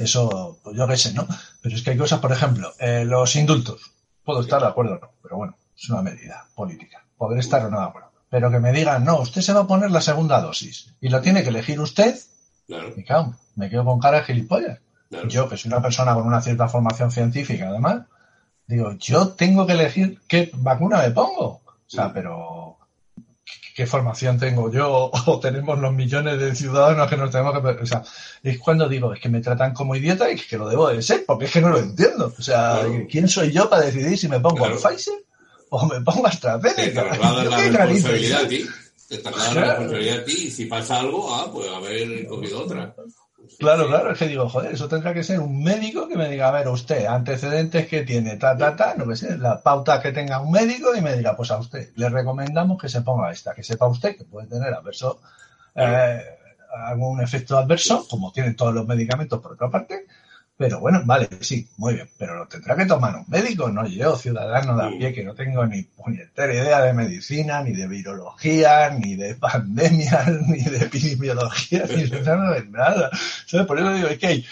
Eso, 0.00 0.58
pues 0.64 0.76
yo 0.76 0.88
qué 0.88 0.96
sé, 0.96 1.12
¿no? 1.12 1.26
Pero 1.60 1.76
es 1.76 1.82
que 1.82 1.90
hay 1.90 1.98
cosas, 1.98 2.20
por 2.20 2.32
ejemplo, 2.32 2.72
eh, 2.78 3.04
los 3.04 3.36
indultos. 3.36 3.92
Puedo 4.24 4.40
estar 4.40 4.60
de 4.60 4.68
acuerdo 4.68 4.94
o 4.94 4.98
no, 4.98 5.10
pero 5.22 5.36
bueno, 5.36 5.56
es 5.76 5.90
una 5.90 6.00
medida 6.00 6.46
política. 6.54 7.04
Podré 7.18 7.40
estar 7.40 7.64
o 7.66 7.70
no 7.70 7.78
de 7.78 7.86
acuerdo. 7.86 8.10
Pero 8.30 8.50
que 8.50 8.60
me 8.60 8.72
digan, 8.72 9.04
no, 9.04 9.20
usted 9.20 9.42
se 9.42 9.52
va 9.52 9.60
a 9.60 9.66
poner 9.66 9.90
la 9.90 10.00
segunda 10.00 10.40
dosis 10.40 10.94
y 11.00 11.10
lo 11.10 11.20
tiene 11.20 11.42
que 11.42 11.50
elegir 11.50 11.80
usted, 11.80 12.16
claro. 12.66 12.94
me, 12.96 13.04
cago, 13.04 13.34
me 13.56 13.68
quedo 13.68 13.84
con 13.84 14.00
cara 14.00 14.18
de 14.18 14.24
gilipollas. 14.24 14.78
Yo, 15.28 15.48
que 15.48 15.56
soy 15.56 15.70
una 15.70 15.82
persona 15.82 16.14
con 16.14 16.26
una 16.26 16.40
cierta 16.40 16.68
formación 16.68 17.10
científica, 17.10 17.68
además, 17.68 18.06
digo, 18.66 18.92
yo 18.92 19.30
tengo 19.30 19.66
que 19.66 19.72
elegir 19.72 20.20
qué 20.28 20.50
vacuna 20.54 21.02
me 21.02 21.10
pongo. 21.10 21.46
O 21.46 21.62
sea, 21.86 22.12
pero 22.12 22.78
qué 23.80 23.86
formación 23.86 24.38
tengo 24.38 24.70
yo 24.70 25.10
o 25.26 25.40
tenemos 25.40 25.78
los 25.78 25.94
millones 25.94 26.38
de 26.38 26.54
ciudadanos 26.54 27.08
que 27.08 27.16
nos 27.16 27.30
tenemos 27.30 27.58
que... 27.58 27.82
O 27.82 27.86
sea, 27.86 28.02
es 28.42 28.58
cuando 28.58 28.86
digo, 28.86 29.14
es 29.14 29.20
que 29.20 29.30
me 29.30 29.40
tratan 29.40 29.72
como 29.72 29.96
idiota 29.96 30.30
y 30.30 30.36
que 30.36 30.58
lo 30.58 30.68
debo 30.68 30.88
de 30.88 31.00
ser, 31.00 31.24
porque 31.26 31.46
es 31.46 31.50
que 31.50 31.62
no 31.62 31.70
lo 31.70 31.78
entiendo. 31.78 32.30
O 32.38 32.42
sea, 32.42 32.82
¿quién 33.10 33.26
soy 33.26 33.52
yo 33.52 33.70
para 33.70 33.86
decidir 33.86 34.18
si 34.18 34.28
me 34.28 34.38
pongo 34.38 34.66
al 34.66 34.74
Pfizer 34.74 35.14
o 35.70 35.86
me 35.86 35.98
pongo 36.02 36.26
a 36.26 36.28
AstraZeneca? 36.28 36.82
Te 36.82 36.90
trasladan 36.90 37.72
la 37.72 37.86
responsabilidad 37.86 38.44
a 38.44 38.48
ti. 38.48 38.66
Te 39.08 39.16
trasladan 39.16 39.54
la 39.54 39.66
responsabilidad 39.68 40.18
a 40.18 40.24
ti 40.24 40.32
y 40.32 40.50
si 40.50 40.66
pasa 40.66 41.00
algo, 41.00 41.34
ah, 41.34 41.50
pues 41.50 41.70
haber 41.70 42.26
cogido 42.26 42.64
otra. 42.64 42.94
Claro, 43.58 43.88
claro, 43.88 44.12
es 44.12 44.18
que 44.18 44.26
digo, 44.26 44.48
joder, 44.48 44.72
eso 44.72 44.88
tendrá 44.88 45.12
que 45.12 45.22
ser 45.22 45.38
un 45.40 45.62
médico 45.62 46.08
que 46.08 46.16
me 46.16 46.28
diga, 46.30 46.48
a 46.48 46.50
ver, 46.50 46.68
usted, 46.68 47.04
antecedentes 47.04 47.86
que 47.88 48.02
tiene, 48.04 48.36
ta, 48.36 48.56
ta, 48.56 48.74
ta, 48.74 48.94
no 48.94 49.14
sé, 49.14 49.36
la 49.36 49.60
pauta 49.62 50.00
que 50.00 50.12
tenga 50.12 50.40
un 50.40 50.50
médico 50.50 50.94
y 50.96 51.02
me 51.02 51.14
diga, 51.14 51.36
pues 51.36 51.50
a 51.50 51.58
usted, 51.58 51.90
le 51.96 52.08
recomendamos 52.08 52.80
que 52.80 52.88
se 52.88 53.02
ponga 53.02 53.30
esta, 53.30 53.54
que 53.54 53.62
sepa 53.62 53.86
usted 53.86 54.16
que 54.16 54.24
puede 54.24 54.46
tener 54.46 54.72
adverso, 54.72 55.20
eh, 55.74 56.22
algún 56.86 57.20
efecto 57.20 57.58
adverso, 57.58 58.06
como 58.08 58.32
tienen 58.32 58.56
todos 58.56 58.72
los 58.72 58.86
medicamentos 58.86 59.40
por 59.40 59.52
otra 59.52 59.68
parte, 59.68 60.06
pero 60.60 60.78
bueno, 60.78 61.00
vale, 61.06 61.26
sí, 61.40 61.66
muy 61.78 61.94
bien, 61.94 62.06
pero 62.18 62.34
lo 62.36 62.46
tendrá 62.46 62.76
que 62.76 62.84
tomar 62.84 63.16
un 63.16 63.24
médico, 63.28 63.70
no 63.70 63.86
yo, 63.86 64.14
ciudadano 64.14 64.76
de 64.76 64.84
a 64.84 64.90
pie, 64.90 65.14
que 65.14 65.24
no 65.24 65.34
tengo 65.34 65.64
ni 65.64 65.84
puñetera 65.84 66.52
idea 66.52 66.82
de 66.82 66.92
medicina, 66.92 67.62
ni 67.62 67.72
de 67.72 67.88
virología, 67.88 68.90
ni 68.90 69.16
de 69.16 69.36
pandemia, 69.36 70.26
ni 70.48 70.62
de 70.62 70.76
epidemiología, 70.76 71.86
ni 71.88 72.04
de 72.04 72.66
nada. 72.68 73.08
¿Sabes? 73.46 73.66
Por 73.66 73.78
eso 73.78 73.94
digo, 73.94 74.08
es 74.08 74.18
que 74.18 74.44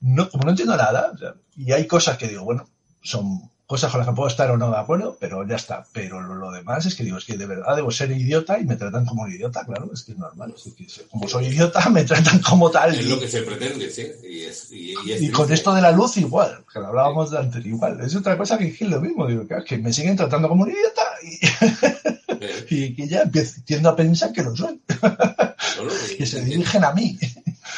no, 0.00 0.30
como 0.30 0.44
no 0.44 0.50
entiendo 0.52 0.78
nada, 0.78 1.12
y 1.54 1.72
hay 1.72 1.86
cosas 1.86 2.16
que 2.16 2.28
digo, 2.28 2.44
bueno, 2.44 2.66
son 3.02 3.42
cosas 3.70 3.92
con 3.92 4.00
las 4.00 4.08
que 4.08 4.14
puedo 4.16 4.26
estar 4.26 4.50
o 4.50 4.56
no 4.56 4.68
de 4.68 4.78
acuerdo, 4.78 5.16
pero 5.20 5.46
ya 5.46 5.54
está. 5.54 5.86
Pero 5.92 6.20
lo, 6.20 6.50
demás 6.50 6.86
es 6.86 6.96
que 6.96 7.04
digo, 7.04 7.18
es 7.18 7.24
que 7.24 7.38
de 7.38 7.46
verdad 7.46 7.76
debo 7.76 7.92
ser 7.92 8.10
idiota 8.10 8.58
y 8.58 8.64
me 8.64 8.74
tratan 8.74 9.06
como 9.06 9.22
un 9.22 9.32
idiota, 9.32 9.64
claro, 9.64 9.88
es 9.94 10.02
que 10.02 10.10
es 10.10 10.18
normal. 10.18 10.52
como 11.08 11.28
soy 11.28 11.46
idiota, 11.46 11.88
me 11.88 12.02
tratan 12.02 12.40
como 12.40 12.68
tal. 12.68 12.92
Es 12.92 13.06
lo 13.06 13.20
que 13.20 13.28
se 13.28 13.42
pretende, 13.42 13.88
sí. 13.88 14.10
Y, 14.72 15.30
con 15.30 15.52
esto 15.52 15.72
de 15.72 15.82
la 15.82 15.92
luz 15.92 16.16
igual, 16.16 16.64
que 16.72 16.80
lo 16.80 16.88
hablábamos 16.88 17.30
de 17.30 17.38
antes, 17.38 17.64
igual. 17.64 18.00
Es 18.00 18.16
otra 18.16 18.36
cosa 18.36 18.58
que 18.58 18.66
es 18.66 18.80
lo 18.80 19.00
mismo, 19.00 19.24
digo, 19.28 19.46
que, 19.64 19.78
me 19.78 19.92
siguen 19.92 20.16
tratando 20.16 20.48
como 20.48 20.64
un 20.64 20.70
idiota 20.70 21.02
y, 22.70 22.92
que 22.96 23.06
ya 23.06 23.22
empiezo, 23.22 23.60
tiendo 23.64 23.90
a 23.90 23.94
pensar 23.94 24.32
que 24.32 24.42
lo 24.42 24.56
soy. 24.56 24.80
que 26.18 26.26
se 26.26 26.44
dirigen 26.44 26.82
a 26.82 26.92
mí 26.92 27.16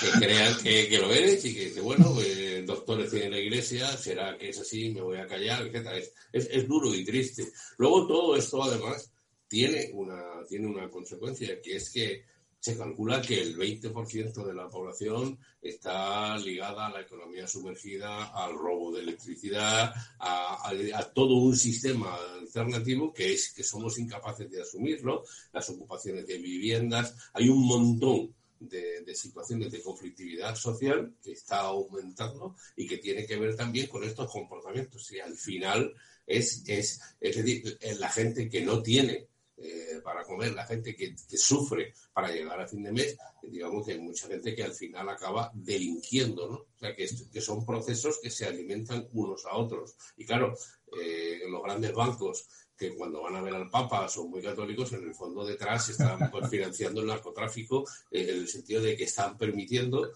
que 0.01 0.11
crean 0.19 0.57
que, 0.59 0.99
lo 0.99 1.13
eres 1.13 1.45
y 1.45 1.55
que, 1.55 1.81
bueno, 1.81 2.17
eh, 2.21 2.63
doctores 2.67 3.11
tiene 3.11 3.31
la 3.31 3.39
iglesia, 3.39 3.97
será 3.97 4.37
que 4.37 4.51
es 4.51 4.59
así, 4.59 4.91
me 4.91 5.01
voy 5.01 5.19
a 5.19 5.27
callar, 5.27 5.67
etc. 5.67 6.05
Es, 6.33 6.49
es, 6.51 6.69
duro 6.69 6.95
y 6.95 7.05
triste. 7.05 7.49
Luego 7.79 8.07
todo 8.07 8.37
esto 8.37 8.63
además 8.63 9.13
tiene 9.49 9.91
una, 9.93 10.45
tiene 10.49 10.67
una 10.67 10.89
consecuencia, 10.89 11.61
que 11.61 11.77
es 11.77 11.91
que 11.91 12.25
se 12.63 12.79
calcula 12.79 13.21
que 13.21 13.43
el 13.43 13.57
20% 13.57 14.47
de 14.47 14.55
la 14.55 14.69
población 14.69 15.37
está 15.61 16.39
ligada 16.39 16.87
a 16.87 16.93
la 16.93 17.01
economía 17.01 17.45
sumergida, 17.45 18.27
al 18.27 18.55
robo 18.55 18.93
de 18.93 19.03
electricidad, 19.03 19.93
a, 20.21 20.71
a, 20.71 21.13
todo 21.13 21.35
un 21.39 21.57
sistema 21.57 22.17
alternativo 22.39 23.13
que 23.13 23.33
es 23.33 23.53
que 23.53 23.65
somos 23.65 23.99
incapaces 23.99 24.49
de 24.49 24.63
asumirlo, 24.63 25.25
las 25.53 25.69
ocupaciones 25.71 26.25
de 26.25 26.39
viviendas, 26.39 27.17
hay 27.33 27.49
un 27.49 27.67
montón 27.67 28.33
de, 28.69 29.15
situaciones 29.15 29.71
de 29.71 29.83
conflictividad 29.83 30.55
social 30.55 31.15
que 31.23 31.33
está 31.33 31.61
aumentando 31.61 32.57
y 32.77 32.87
que 32.87 32.99
tiene 32.99 33.27
que 33.27 33.37
ver 33.37 33.55
también 33.57 33.87
con 33.87 34.05
estos 34.05 34.31
comportamientos. 34.31 35.11
Y 35.13 35.21
al 35.21 35.37
final 35.37 35.93
es, 36.27 36.63
es, 36.67 37.01
es 37.21 37.37
decir, 37.37 37.79
la 37.99 38.11
gente 38.11 38.49
que 38.49 38.63
no 38.63 38.83
tiene 38.83 39.29
eh, 39.65 40.01
para 40.03 40.25
comer, 40.25 40.55
la 40.55 40.67
gente 40.67 40.97
que, 40.97 41.15
sufre 41.37 41.95
para 42.13 42.33
llegar 42.33 42.61
a 42.61 42.67
fin 42.67 42.83
de 42.83 42.91
mes, 42.91 43.17
digamos 43.43 43.87
que 43.87 43.93
hay 43.93 44.01
mucha 44.01 44.27
gente 44.27 44.57
que 44.57 44.65
al 44.65 44.73
final 44.73 45.09
acaba 45.09 45.53
delinquiendo, 45.55 46.49
¿no? 46.49 46.57
O 46.57 46.79
sea, 46.81 46.97
que, 46.97 47.09
que 47.33 47.41
son 47.41 47.65
procesos 47.65 48.19
que 48.21 48.31
se 48.31 48.47
alimentan 48.47 49.07
unos 49.13 49.45
a 49.47 49.57
otros. 49.57 49.95
Y 50.17 50.25
claro, 50.25 50.57
eh, 51.01 51.43
los 51.49 51.63
grandes 51.63 51.93
bancos 51.93 52.49
que 52.83 52.97
cuando 52.97 53.23
van 53.23 53.37
a 53.37 53.41
ver 53.41 53.55
al 53.55 53.71
Papa 53.71 54.09
son 54.09 54.31
muy 54.31 54.43
católicos, 54.43 54.93
en 54.93 55.05
el 55.05 55.15
fondo 55.15 55.45
detrás 55.45 55.89
están 55.89 56.31
pues, 56.31 56.49
financiando 56.51 57.01
el 57.01 57.07
narcotráfico 57.07 57.85
eh, 58.11 58.27
en 58.29 58.37
el 58.41 58.49
sentido 58.49 58.83
de 58.83 58.97
que 58.97 59.05
están 59.05 59.39
permitiendo 59.39 60.11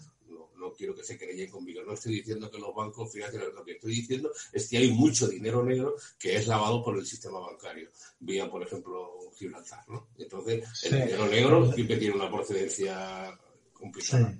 no, 0.58 0.72
quiero 0.72 0.96
que 0.96 1.04
se 1.04 1.16
creen 1.16 1.48
conmigo, 1.48 1.82
no 1.84 1.92
estoy 1.92 2.14
diciendo 2.14 2.50
que 2.50 2.58
los 2.58 2.74
bancos 2.74 3.12
financien, 3.12 3.42
lo 3.54 3.64
que 3.64 3.72
estoy 3.72 3.94
diciendo 3.94 4.32
es 4.52 4.68
que 4.68 4.78
hay 4.78 4.90
mucho 4.90 5.28
dinero 5.28 5.62
negro 5.62 5.94
que 6.18 6.34
es 6.34 6.48
lavado 6.48 6.82
por 6.82 6.98
el 6.98 7.06
sistema 7.06 7.38
bancario, 7.38 7.88
vía, 8.18 8.50
por 8.50 8.62
ejemplo, 8.62 9.12
Gibraltar, 9.36 9.84
¿no? 9.88 10.08
Entonces, 10.18 10.64
el 10.84 11.04
dinero 11.04 11.26
negro 11.26 11.72
siempre 11.72 11.98
tiene 11.98 12.16
una 12.16 12.30
procedencia 12.30 13.38
complicada. 13.72 14.36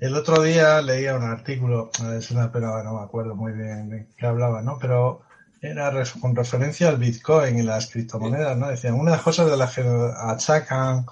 El 0.00 0.16
otro 0.16 0.42
día 0.42 0.82
leía 0.82 1.14
un 1.14 1.22
artículo, 1.22 1.90
es 2.18 2.30
una 2.32 2.46
no 2.48 2.98
me 2.98 3.04
acuerdo 3.04 3.36
muy 3.36 3.52
bien 3.52 3.88
de 3.90 4.08
qué 4.16 4.26
hablaba, 4.26 4.62
¿no? 4.62 4.78
Pero 4.80 5.22
era 5.62 5.92
con 6.20 6.34
referencia 6.34 6.88
al 6.88 6.96
Bitcoin 6.96 7.58
y 7.58 7.62
las 7.62 7.86
criptomonedas, 7.86 8.58
¿no? 8.58 8.68
Decían, 8.68 8.94
una 8.94 9.12
de 9.12 9.16
las 9.16 9.24
cosas 9.24 9.48
de 9.48 9.56
las 9.56 9.72
que 9.72 9.84
achacan 10.16 11.06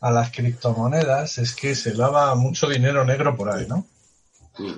a 0.00 0.10
las 0.10 0.30
criptomonedas 0.30 1.36
es 1.36 1.54
que 1.54 1.74
se 1.74 1.94
lava 1.94 2.34
mucho 2.34 2.66
dinero 2.66 3.04
negro 3.04 3.36
por 3.36 3.50
ahí, 3.50 3.66
¿no? 3.68 3.86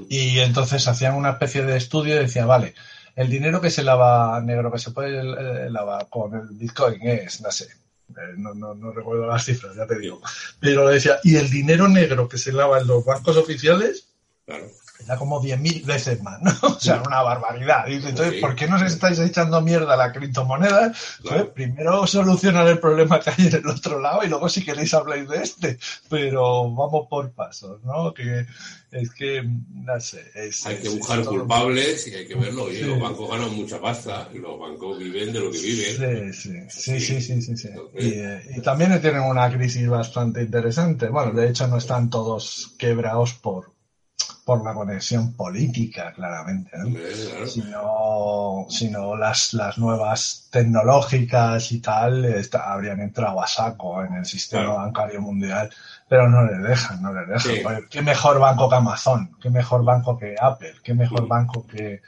Y 0.08 0.40
entonces 0.40 0.86
hacían 0.86 1.14
una 1.14 1.30
especie 1.30 1.62
de 1.62 1.76
estudio 1.76 2.16
y 2.16 2.18
decían, 2.18 2.48
vale, 2.48 2.74
el 3.14 3.30
dinero 3.30 3.60
que 3.60 3.70
se 3.70 3.84
lava 3.84 4.40
negro, 4.40 4.72
que 4.72 4.78
se 4.78 4.90
puede 4.90 5.20
eh, 5.20 5.70
lavar 5.70 6.08
con 6.08 6.34
el 6.34 6.48
Bitcoin 6.48 7.00
es, 7.02 7.40
no 7.40 7.50
sé, 7.52 7.64
eh, 8.10 8.34
no, 8.36 8.54
no, 8.54 8.74
no, 8.74 8.90
recuerdo 8.90 9.26
las 9.26 9.44
cifras, 9.44 9.76
ya 9.76 9.86
te 9.86 9.98
digo. 9.98 10.20
Pero 10.58 10.88
decía, 10.88 11.18
y 11.22 11.36
el 11.36 11.48
dinero 11.48 11.88
negro 11.88 12.28
que 12.28 12.38
se 12.38 12.52
lava 12.52 12.80
en 12.80 12.88
los 12.88 13.04
bancos 13.04 13.36
oficiales, 13.36 14.08
claro 14.44 14.66
era 15.04 15.16
como 15.16 15.40
10.000 15.40 15.84
veces 15.84 16.22
más, 16.22 16.40
¿no? 16.42 16.52
O 16.62 16.80
sea, 16.80 17.02
una 17.06 17.22
barbaridad. 17.22 17.86
Y 17.86 17.94
entonces, 17.94 18.40
¿por 18.40 18.54
qué 18.54 18.66
no 18.66 18.76
os 18.76 18.82
estáis 18.82 19.18
echando 19.18 19.60
mierda 19.60 19.94
a 19.94 19.96
la 19.96 20.12
criptomoneda? 20.12 20.92
Pues, 21.22 21.44
primero 21.54 22.06
solucionar 22.06 22.66
el 22.68 22.78
problema 22.78 23.20
que 23.20 23.30
hay 23.30 23.46
en 23.46 23.56
el 23.56 23.66
otro 23.66 24.00
lado 24.00 24.24
y 24.24 24.28
luego 24.28 24.48
si 24.48 24.64
queréis 24.64 24.92
habláis 24.94 25.28
de 25.28 25.42
este. 25.42 25.78
Pero 26.08 26.70
vamos 26.72 27.06
por 27.08 27.30
pasos, 27.32 27.82
¿no? 27.84 28.12
Que 28.12 28.46
es 28.92 29.10
que, 29.14 29.42
no 29.42 30.00
sé. 30.00 30.22
hay 30.66 30.76
que 30.76 30.88
buscar 30.90 31.24
culpables 31.24 32.06
y 32.08 32.14
hay 32.14 32.26
que 32.26 32.34
verlo. 32.34 32.64
Oye, 32.64 32.82
los 32.82 33.00
bancos 33.00 33.30
ganan 33.30 33.54
mucha 33.54 33.80
pasta 33.80 34.28
y 34.34 34.38
los 34.38 34.58
bancos 34.58 34.98
viven 34.98 35.32
de 35.32 35.40
lo 35.40 35.50
que 35.50 35.58
viven. 35.58 36.32
Sí, 36.32 36.52
sí, 36.68 37.00
sí, 37.00 37.20
sí, 37.20 37.42
sí. 37.42 37.56
sí, 37.56 37.68
eh, 37.94 38.42
y, 38.56 38.60
también 38.60 39.00
tienen 39.00 39.22
una 39.22 39.50
crisis 39.50 39.88
bastante 39.88 40.42
interesante. 40.42 41.08
Bueno, 41.08 41.32
de 41.32 41.48
hecho 41.48 41.66
no 41.68 41.78
están 41.78 42.10
todos 42.10 42.74
quebrados 42.78 43.32
por 43.32 43.72
por 44.44 44.64
la 44.64 44.74
conexión 44.74 45.34
política, 45.34 46.12
claramente, 46.12 46.70
sino, 47.46 48.66
sino 48.68 49.16
las, 49.16 49.54
las 49.54 49.78
nuevas 49.78 50.48
tecnológicas 50.50 51.70
y 51.70 51.80
tal 51.80 52.42
habrían 52.60 53.00
entrado 53.00 53.40
a 53.40 53.46
saco 53.46 54.02
en 54.02 54.14
el 54.14 54.24
sistema 54.24 54.74
bancario 54.74 55.20
mundial, 55.20 55.70
pero 56.08 56.28
no 56.28 56.44
les 56.44 56.60
dejan, 56.60 57.00
no 57.00 57.12
les 57.12 57.44
dejan. 57.44 57.86
¿Qué 57.88 58.02
mejor 58.02 58.40
banco 58.40 58.68
que 58.68 58.74
Amazon? 58.74 59.36
¿Qué 59.40 59.48
mejor 59.48 59.84
banco 59.84 60.18
que 60.18 60.34
Apple? 60.40 60.74
¿Qué 60.82 60.94
mejor 60.94 61.28
banco 61.28 61.64
que, 61.64 62.02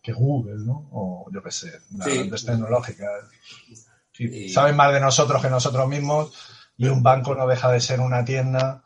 que 0.00 0.12
Google? 0.12 0.64
¿no? 0.64 0.88
O 0.92 1.26
yo 1.32 1.42
qué 1.42 1.50
sé, 1.50 1.72
las 1.96 2.06
grandes 2.06 2.46
tecnológicas. 2.46 3.10
Saben 4.52 4.76
más 4.76 4.92
de 4.92 5.00
nosotros 5.00 5.42
que 5.42 5.50
nosotros 5.50 5.88
mismos 5.88 6.32
y 6.76 6.86
un 6.86 7.02
banco 7.02 7.34
no 7.34 7.48
deja 7.48 7.72
de 7.72 7.80
ser 7.80 7.98
una 7.98 8.24
tienda 8.24 8.83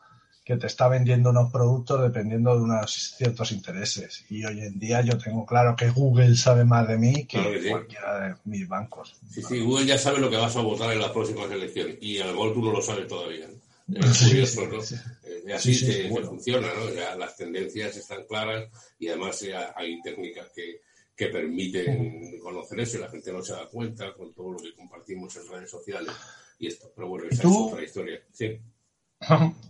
que 0.49 0.57
te 0.57 0.65
está 0.65 0.87
vendiendo 0.87 1.29
unos 1.29 1.51
productos 1.51 2.01
dependiendo 2.01 2.55
de 2.55 2.63
unos 2.63 3.13
ciertos 3.15 3.51
intereses. 3.51 4.25
Y 4.31 4.43
hoy 4.43 4.61
en 4.61 4.79
día 4.79 5.01
yo 5.01 5.15
tengo 5.15 5.45
claro 5.45 5.75
que 5.75 5.91
Google 5.91 6.35
sabe 6.35 6.65
más 6.65 6.87
de 6.87 6.97
mí 6.97 7.27
que, 7.27 7.69
cualquiera 7.69 8.29
de 8.29 8.35
mis 8.45 8.67
bancos. 8.67 9.15
Sí, 9.29 9.43
sí, 9.43 9.59
Google 9.59 9.85
ya 9.85 9.99
sabe 9.99 10.17
lo 10.17 10.27
que 10.27 10.37
vas 10.37 10.55
a 10.55 10.61
votar 10.61 10.91
en 10.91 11.01
las 11.01 11.11
próximas 11.11 11.51
elecciones 11.51 11.99
y 12.01 12.17
a 12.17 12.25
lo 12.25 12.31
mejor 12.31 12.53
tú 12.55 12.63
no 12.63 12.71
lo 12.71 12.81
sabes 12.81 13.07
todavía. 13.07 13.45
Es 13.93 14.23
curioso, 14.23 14.65
¿no? 14.65 14.79
Eh, 14.79 15.53
así 15.53 15.75
se, 15.75 16.09
funciona, 16.09 16.67
¿no? 16.73 16.95
Ya 16.95 17.15
las 17.15 17.37
tendencias 17.37 17.95
están 17.97 18.23
claras 18.23 18.71
y 18.97 19.07
además 19.07 19.45
hay 19.75 20.01
técnicas 20.01 20.47
que, 20.55 20.81
que 21.15 21.27
permiten 21.27 22.39
conocer 22.39 22.79
eso 22.79 22.97
y 22.97 23.01
la 23.01 23.09
gente 23.09 23.31
no 23.31 23.43
se 23.43 23.53
da 23.53 23.67
cuenta 23.67 24.15
con 24.15 24.33
todo 24.33 24.53
lo 24.53 24.57
que 24.57 24.73
compartimos 24.73 25.35
en 25.35 25.47
redes 25.47 25.69
sociales 25.69 26.15
y 26.57 26.65
esto. 26.65 26.91
Pero 26.95 27.07
bueno, 27.07 27.27
esa 27.29 27.43
es 27.43 27.55
otra 27.55 27.83
historia. 27.83 28.19
Sí. 28.31 28.59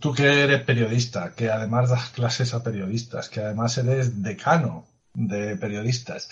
Tú 0.00 0.14
que 0.14 0.44
eres 0.44 0.62
periodista, 0.62 1.34
que 1.34 1.50
además 1.50 1.90
das 1.90 2.10
clases 2.10 2.54
a 2.54 2.62
periodistas, 2.62 3.28
que 3.28 3.40
además 3.40 3.76
eres 3.78 4.22
decano 4.22 4.86
de 5.12 5.56
periodistas. 5.56 6.28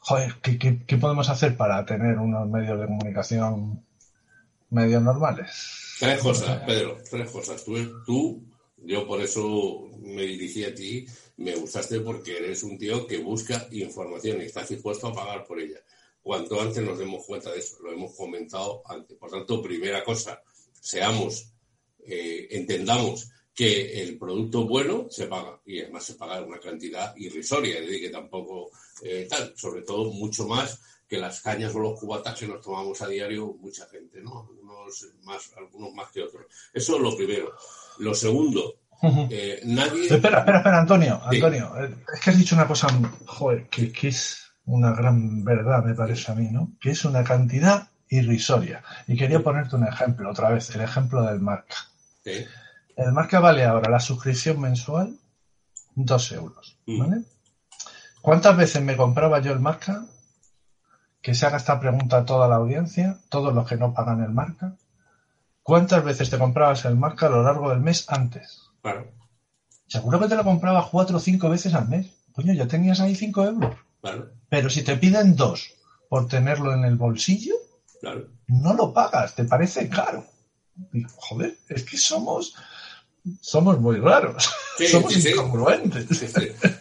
joder, 0.00 0.34
¿qué, 0.42 0.96
podemos 0.96 1.28
hacer 1.28 1.56
para 1.56 1.84
tener 1.84 2.18
unos 2.18 2.48
medios 2.48 2.78
de 2.80 2.86
comunicación 2.86 3.84
medios 4.70 5.02
normales? 5.02 5.96
Tres 5.98 6.20
cosas, 6.20 6.62
Pedro, 6.66 6.98
tres 7.10 7.30
cosas. 7.30 7.64
Tú, 7.64 8.04
tú, 8.04 8.44
yo 8.78 9.06
por 9.06 9.20
eso 9.20 9.88
me 10.00 10.22
dirigí 10.22 10.64
a 10.64 10.74
ti, 10.74 11.06
me 11.38 11.54
gustaste 11.56 12.00
porque 12.00 12.38
eres 12.38 12.62
un 12.62 12.78
tío 12.78 13.06
que 13.06 13.18
busca 13.18 13.66
información 13.72 14.40
y 14.40 14.44
estás 14.44 14.68
dispuesto 14.68 15.08
a 15.08 15.14
pagar 15.14 15.44
por 15.44 15.58
ella. 15.58 15.78
Cuanto 16.22 16.60
antes 16.60 16.82
nos 16.82 16.98
demos 16.98 17.24
cuenta 17.24 17.52
de 17.52 17.60
eso, 17.60 17.76
lo 17.82 17.92
hemos 17.92 18.14
comentado 18.16 18.82
antes. 18.86 19.16
Por 19.16 19.30
tanto, 19.30 19.62
primera 19.62 20.02
cosa, 20.02 20.42
seamos, 20.86 21.52
eh, 22.06 22.46
entendamos 22.52 23.28
que 23.52 24.02
el 24.02 24.18
producto 24.18 24.66
bueno 24.66 25.06
se 25.10 25.26
paga 25.26 25.60
y 25.66 25.80
además 25.80 26.04
se 26.04 26.14
paga 26.14 26.42
una 26.42 26.60
cantidad 26.60 27.16
irrisoria, 27.16 27.78
es 27.78 27.86
decir, 27.86 28.02
que 28.02 28.10
tampoco 28.10 28.70
eh, 29.02 29.26
tal, 29.28 29.52
sobre 29.56 29.82
todo 29.82 30.12
mucho 30.12 30.46
más 30.46 30.80
que 31.08 31.18
las 31.18 31.40
cañas 31.40 31.74
o 31.74 31.80
los 31.80 31.98
cubatas 31.98 32.38
que 32.38 32.46
nos 32.46 32.60
tomamos 32.60 33.00
a 33.02 33.08
diario 33.08 33.56
mucha 33.58 33.88
gente, 33.88 34.20
¿no? 34.20 34.48
Algunos 34.48 35.06
más, 35.24 35.52
algunos 35.56 35.92
más 35.92 36.10
que 36.12 36.22
otros. 36.22 36.46
Eso 36.72 36.96
es 36.96 37.02
lo 37.02 37.16
primero. 37.16 37.52
Lo 37.98 38.14
segundo, 38.14 38.76
eh, 39.30 39.60
nadie. 39.64 40.04
Espera, 40.04 40.40
espera, 40.40 40.58
espera, 40.58 40.78
Antonio, 40.80 41.20
Antonio, 41.24 41.72
es 42.14 42.20
que 42.20 42.30
has 42.30 42.38
dicho 42.38 42.54
una 42.54 42.68
cosa, 42.68 42.88
joder, 43.26 43.68
que, 43.68 43.90
que 43.90 44.08
es 44.08 44.46
una 44.66 44.94
gran 44.94 45.42
verdad, 45.42 45.82
me 45.84 45.94
parece 45.94 46.30
a 46.30 46.34
mí, 46.34 46.48
¿no? 46.50 46.76
Que 46.80 46.90
es 46.90 47.04
una 47.04 47.24
cantidad 47.24 47.88
irrisoria. 48.08 48.82
Y 49.06 49.16
quería 49.16 49.40
ponerte 49.40 49.76
un 49.76 49.86
ejemplo, 49.86 50.30
otra 50.30 50.50
vez, 50.50 50.74
el 50.74 50.82
ejemplo 50.82 51.22
del 51.22 51.40
marca. 51.40 51.76
El 52.24 53.12
marca 53.12 53.40
vale 53.40 53.64
ahora 53.64 53.90
la 53.90 54.00
suscripción 54.00 54.60
mensual 54.60 55.18
dos 55.94 56.32
euros. 56.32 56.78
Mm. 56.86 57.22
¿Cuántas 58.20 58.56
veces 58.56 58.82
me 58.82 58.96
compraba 58.96 59.40
yo 59.40 59.52
el 59.52 59.60
marca? 59.60 60.04
Que 61.22 61.34
se 61.34 61.46
haga 61.46 61.56
esta 61.56 61.80
pregunta 61.80 62.18
a 62.18 62.24
toda 62.24 62.48
la 62.48 62.56
audiencia, 62.56 63.18
todos 63.28 63.54
los 63.54 63.66
que 63.66 63.76
no 63.76 63.94
pagan 63.94 64.22
el 64.22 64.30
marca. 64.30 64.74
¿Cuántas 65.62 66.04
veces 66.04 66.30
te 66.30 66.38
comprabas 66.38 66.84
el 66.84 66.96
marca 66.96 67.26
a 67.26 67.30
lo 67.30 67.42
largo 67.42 67.70
del 67.70 67.80
mes 67.80 68.06
antes? 68.08 68.70
Claro. 68.82 69.10
Seguro 69.88 70.20
que 70.20 70.28
te 70.28 70.36
lo 70.36 70.44
comprabas 70.44 70.86
cuatro 70.86 71.16
o 71.16 71.20
cinco 71.20 71.48
veces 71.48 71.74
al 71.74 71.88
mes. 71.88 72.06
Coño, 72.32 72.52
ya 72.52 72.66
tenías 72.66 73.00
ahí 73.00 73.14
cinco 73.14 73.44
euros. 73.44 73.74
Pero 74.48 74.70
si 74.70 74.82
te 74.82 74.96
piden 74.96 75.34
dos 75.34 75.74
por 76.08 76.28
tenerlo 76.28 76.72
en 76.72 76.84
el 76.84 76.96
bolsillo, 76.96 77.54
no 78.48 78.74
lo 78.74 78.92
pagas, 78.92 79.34
te 79.34 79.44
parece 79.44 79.88
caro. 79.88 80.26
joder, 81.16 81.56
es 81.68 81.82
que 81.84 81.96
somos 81.96 82.54
somos 83.40 83.80
muy 83.80 83.96
raros. 83.96 84.48
somos 84.90 85.24
incongruentes. 85.24 86.22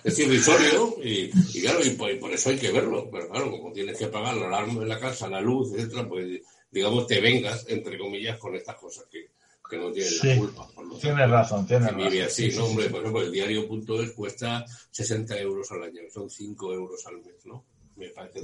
Es 0.04 0.20
irrisorio 0.20 0.96
y, 1.04 1.30
claro, 1.62 1.84
y 1.84 1.92
por, 1.92 2.32
eso 2.32 2.50
hay 2.50 2.58
que 2.58 2.72
verlo. 2.72 3.10
Pero 3.12 3.30
claro, 3.30 3.52
como 3.52 3.72
tienes 3.72 3.98
que 3.98 4.08
pagar 4.08 4.36
la 4.36 4.48
alarma 4.48 4.82
de 4.82 4.88
la 4.88 5.00
casa, 5.00 5.28
la 5.28 5.42
luz, 5.42 5.74
etcétera, 5.74 6.08
pues 6.08 6.42
digamos 6.72 7.08
te 7.08 7.22
vengas, 7.22 7.66
entre 7.70 7.98
comillas, 7.98 8.38
con 8.38 8.56
estas 8.56 8.76
cosas 8.76 9.06
que, 9.10 9.32
que 9.70 9.78
no 9.78 9.92
tienen 9.92 10.14
la 10.24 10.38
culpa. 10.38 10.70
tienes 11.00 11.30
razón, 11.30 11.66
tienes 11.66 11.92
razón. 11.92 12.22
Así, 12.26 12.50
¿no? 12.50 12.66
Hombre, 12.66 12.90
por 12.90 13.00
ejemplo, 13.00 13.22
el 13.22 13.32
diario.es 13.32 14.12
cuesta 14.12 14.66
60 14.92 15.38
euros 15.40 15.72
al 15.72 15.84
año, 15.84 16.02
son 16.14 16.30
5 16.30 16.74
euros 16.74 17.06
al 17.08 17.18
mes, 17.18 17.46
¿no? 17.46 17.66
Me 17.96 18.10
parece. 18.10 18.42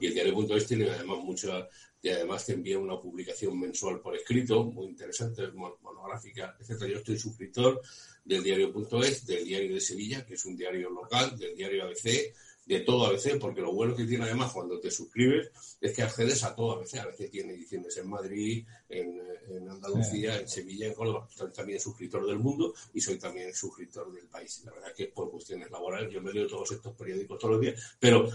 Y 0.00 0.06
el 0.06 0.14
diario.es 0.14 0.66
tiene 0.66 0.90
además 0.90 1.18
mucha 1.18 1.68
y 2.04 2.10
además 2.10 2.44
te 2.44 2.52
envía 2.52 2.78
una 2.78 3.00
publicación 3.00 3.58
mensual 3.58 3.98
por 3.98 4.14
escrito, 4.14 4.62
muy 4.62 4.88
interesante, 4.88 5.50
monográfica, 5.52 6.54
etc. 6.60 6.84
Yo 6.84 6.98
estoy 6.98 7.18
suscriptor 7.18 7.80
del 8.22 8.42
diario.es, 8.42 9.24
del 9.24 9.42
diario 9.46 9.72
de 9.72 9.80
Sevilla, 9.80 10.26
que 10.26 10.34
es 10.34 10.44
un 10.44 10.54
diario 10.54 10.90
local, 10.90 11.38
del 11.38 11.56
diario 11.56 11.84
ABC, 11.84 12.34
de 12.66 12.80
todo 12.80 13.06
ABC, 13.06 13.38
porque 13.38 13.60
lo 13.60 13.72
bueno 13.72 13.94
que 13.94 14.04
tiene 14.04 14.24
además 14.24 14.52
cuando 14.52 14.80
te 14.80 14.90
suscribes 14.90 15.50
es 15.80 15.92
que 15.92 16.02
accedes 16.02 16.42
a 16.44 16.54
todo 16.54 16.72
ABC. 16.72 16.94
A 16.96 17.06
veces 17.06 17.30
tiene 17.30 17.52
ediciones 17.52 17.96
en 17.96 18.08
Madrid, 18.08 18.66
en, 18.88 19.22
Andalucía, 19.68 20.40
en 20.40 20.48
Sevilla, 20.48 20.86
en 20.86 20.94
Córdoba. 20.94 21.28
Soy 21.34 21.52
también 21.52 21.78
suscriptor 21.78 22.26
del 22.26 22.38
mundo 22.38 22.74
y 22.94 23.00
soy 23.00 23.18
también 23.18 23.54
suscriptor 23.54 24.12
del 24.12 24.26
país. 24.26 24.62
La 24.64 24.72
verdad 24.72 24.90
es 24.90 24.96
que 24.96 25.06
por 25.06 25.30
cuestiones 25.30 25.70
laborales 25.70 26.12
yo 26.12 26.22
me 26.22 26.32
leo 26.32 26.46
todos 26.46 26.70
estos 26.72 26.94
periódicos 26.94 27.38
todos 27.38 27.54
los 27.54 27.60
días, 27.60 27.96
pero 27.98 28.28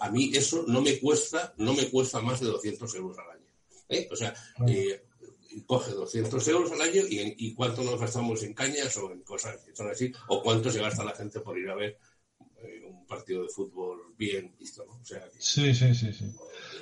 a 0.00 0.10
mí 0.10 0.30
eso 0.34 0.64
no 0.68 0.80
me 0.80 1.00
cuesta, 1.00 1.52
no 1.58 1.74
me 1.74 1.90
cuesta 1.90 2.20
más 2.20 2.40
de 2.40 2.46
200 2.46 2.94
euros 2.94 3.18
al 3.18 3.30
año. 3.30 3.46
¿eh? 3.88 4.08
O 4.10 4.16
sea, 4.16 4.34
eh, 4.68 5.02
coge 5.66 5.92
200 5.92 6.48
euros 6.48 6.72
al 6.72 6.80
año 6.80 7.02
y, 7.08 7.34
y, 7.36 7.54
cuánto 7.54 7.82
nos 7.82 8.00
gastamos 8.00 8.42
en 8.42 8.54
cañas 8.54 8.96
o 8.96 9.10
en 9.10 9.22
cosas 9.22 9.56
que 9.62 9.74
son 9.74 9.90
así, 9.90 10.12
o 10.28 10.42
cuánto 10.42 10.70
se 10.70 10.80
gasta 10.80 11.04
la 11.04 11.14
gente 11.14 11.40
por 11.40 11.58
ir 11.58 11.68
a 11.68 11.74
ver 11.74 11.98
partido 13.12 13.42
de 13.42 13.48
fútbol 13.48 13.98
bien 14.16 14.54
visto, 14.58 14.84
¿no? 14.86 14.92
O 14.94 15.04
sea, 15.04 15.22
sí, 15.38 15.74
sí, 15.74 15.94
sí, 15.94 16.12
sí. 16.12 16.34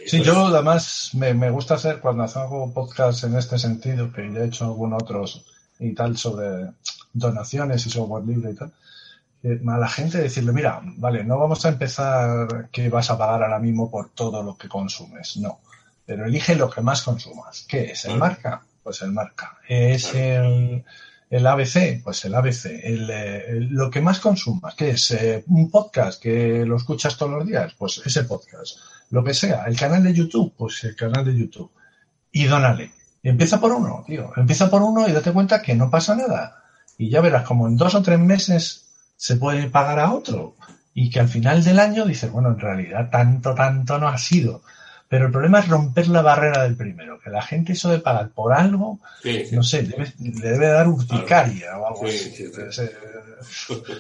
Sí, 0.07 0.23
yo 0.23 0.47
además 0.47 1.11
me, 1.15 1.35
me, 1.35 1.51
gusta 1.51 1.75
hacer 1.75 2.01
cuando 2.01 2.25
hago 2.25 2.73
podcast 2.73 3.25
en 3.25 3.37
este 3.37 3.59
sentido, 3.59 4.13
que 4.13 4.33
ya 4.33 4.41
he 4.41 4.47
hecho 4.47 4.65
algunos 4.65 5.03
otros 5.03 5.45
y 5.79 5.95
tal 5.95 6.17
sobre 6.17 6.71
donaciones 7.13 7.87
y 7.87 7.91
software 7.91 8.25
libre 8.25 8.53
y 8.53 8.55
tal, 8.55 8.73
a 9.43 9.79
la 9.79 9.89
gente 9.89 10.19
decirle, 10.19 10.53
mira, 10.53 10.81
vale, 10.97 11.25
no 11.25 11.39
vamos 11.39 11.65
a 11.65 11.71
empezar 11.71 12.69
que 12.71 12.89
vas 12.89 13.11
a 13.11 13.19
pagar 13.19 13.43
ahora 13.43 13.59
mismo 13.59 13.91
por 13.91 14.11
todo 14.11 14.43
lo 14.43 14.57
que 14.57 14.69
consumes, 14.69 15.37
no, 15.39 15.61
pero 16.07 16.27
elige 16.27 16.55
lo 16.55 16.71
que 16.71 16.81
más 16.81 17.03
consumas. 17.03 17.67
¿Qué 17.69 17.93
es? 17.93 18.05
¿El 18.05 18.19
marca? 18.19 18.63
Pues 18.83 19.03
el 19.03 19.13
marca. 19.13 19.59
Es 19.67 20.15
el 20.15 20.85
el 21.31 21.47
ABC, 21.47 22.03
pues 22.03 22.25
el 22.25 22.35
ABC. 22.35 22.67
El, 22.83 23.69
lo 23.71 23.89
que 23.89 24.01
más 24.01 24.19
consumas, 24.19 24.75
¿qué 24.75 24.91
es? 24.91 25.13
Eh, 25.13 25.45
¿Un 25.47 25.71
podcast 25.71 26.21
que 26.21 26.67
lo 26.67 26.77
escuchas 26.77 27.17
todos 27.17 27.33
los 27.33 27.47
días? 27.47 27.73
Pues 27.79 28.03
ese 28.05 28.25
podcast. 28.25 28.79
Lo 29.11 29.23
que 29.23 29.33
sea. 29.33 29.65
¿El 29.65 29.77
canal 29.77 30.03
de 30.03 30.13
YouTube? 30.13 30.53
Pues 30.57 30.83
el 30.85 30.97
canal 30.97 31.25
de 31.25 31.39
YouTube. 31.39 31.71
Y 32.33 32.45
dónale. 32.45 32.91
Empieza 33.23 33.61
por 33.61 33.73
uno, 33.73 34.03
tío. 34.07 34.33
Empieza 34.37 34.69
por 34.69 34.83
uno 34.83 35.09
y 35.09 35.13
date 35.13 35.33
cuenta 35.33 35.63
que 35.63 35.75
no 35.75 35.89
pasa 35.89 36.17
nada. 36.17 36.65
y 36.99 37.09
ya 37.11 37.21
verás 37.21 37.45
como 37.45 37.67
en 37.69 37.77
dos 37.77 37.95
o 37.95 38.03
tres 38.03 38.19
meses 38.19 38.87
se 39.17 39.37
puede 39.37 39.71
pagar 39.71 40.01
a 40.01 40.13
otro 40.13 40.57
y 40.95 41.11
que 41.11 41.21
al 41.21 41.29
final 41.29 41.63
del 41.63 41.79
año 41.79 42.05
dices, 42.05 42.31
bueno, 42.31 42.51
en 42.51 42.59
realidad 42.59 43.09
tanto, 43.11 43.55
tanto 43.55 43.99
no 43.99 44.09
ha 44.09 44.19
sido. 44.19 44.63
Pero 45.11 45.27
el 45.27 45.33
problema 45.33 45.59
es 45.59 45.67
romper 45.67 46.07
la 46.07 46.23
barrera 46.23 46.63
del 46.63 46.77
primero, 46.77 47.19
que 47.19 47.31
la 47.31 47.43
gente 47.43 47.73
eso 47.73 47.91
de 47.91 47.99
pagar 47.99 48.31
por 48.31 48.53
algo, 48.53 49.01
no 49.51 49.63
sé, 49.65 49.83
le 49.83 50.15
debe 50.21 50.69
dar 50.69 50.87
urticaria 50.87 51.77
o 51.77 51.87
algo 51.89 52.07
así. 52.07 52.49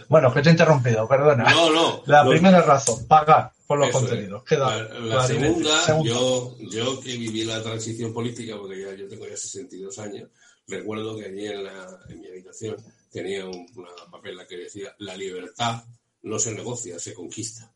bueno, 0.08 0.32
que 0.32 0.40
te 0.40 0.50
he 0.50 0.52
interrumpido, 0.52 1.08
perdona. 1.08 1.50
No, 1.50 1.72
no. 1.72 2.02
La 2.06 2.24
primera 2.24 2.62
razón, 2.62 3.08
pagar 3.08 3.50
por 3.66 3.80
los 3.80 3.90
contenidos. 3.90 4.44
la, 4.50 5.26
segunda, 5.26 6.04
yo, 6.04 6.54
yo 6.60 7.00
que 7.00 7.16
viví 7.16 7.42
la 7.42 7.60
transición 7.60 8.12
política, 8.12 8.54
porque 8.56 8.80
ya 8.80 8.94
yo 8.94 9.08
tengo 9.08 9.26
ya 9.26 9.36
62 9.36 9.98
años, 9.98 10.28
recuerdo 10.68 11.16
que 11.16 11.24
allí 11.24 11.44
en, 11.48 11.64
la, 11.64 11.88
en 12.08 12.20
mi 12.20 12.28
habitación 12.28 12.76
tenía 13.10 13.46
una 13.46 13.90
papela 14.12 14.46
que 14.46 14.58
decía, 14.58 14.94
la 14.98 15.16
libertad 15.16 15.82
no 16.22 16.38
se 16.38 16.54
negocia, 16.54 17.00
se 17.00 17.14
conquista 17.14 17.68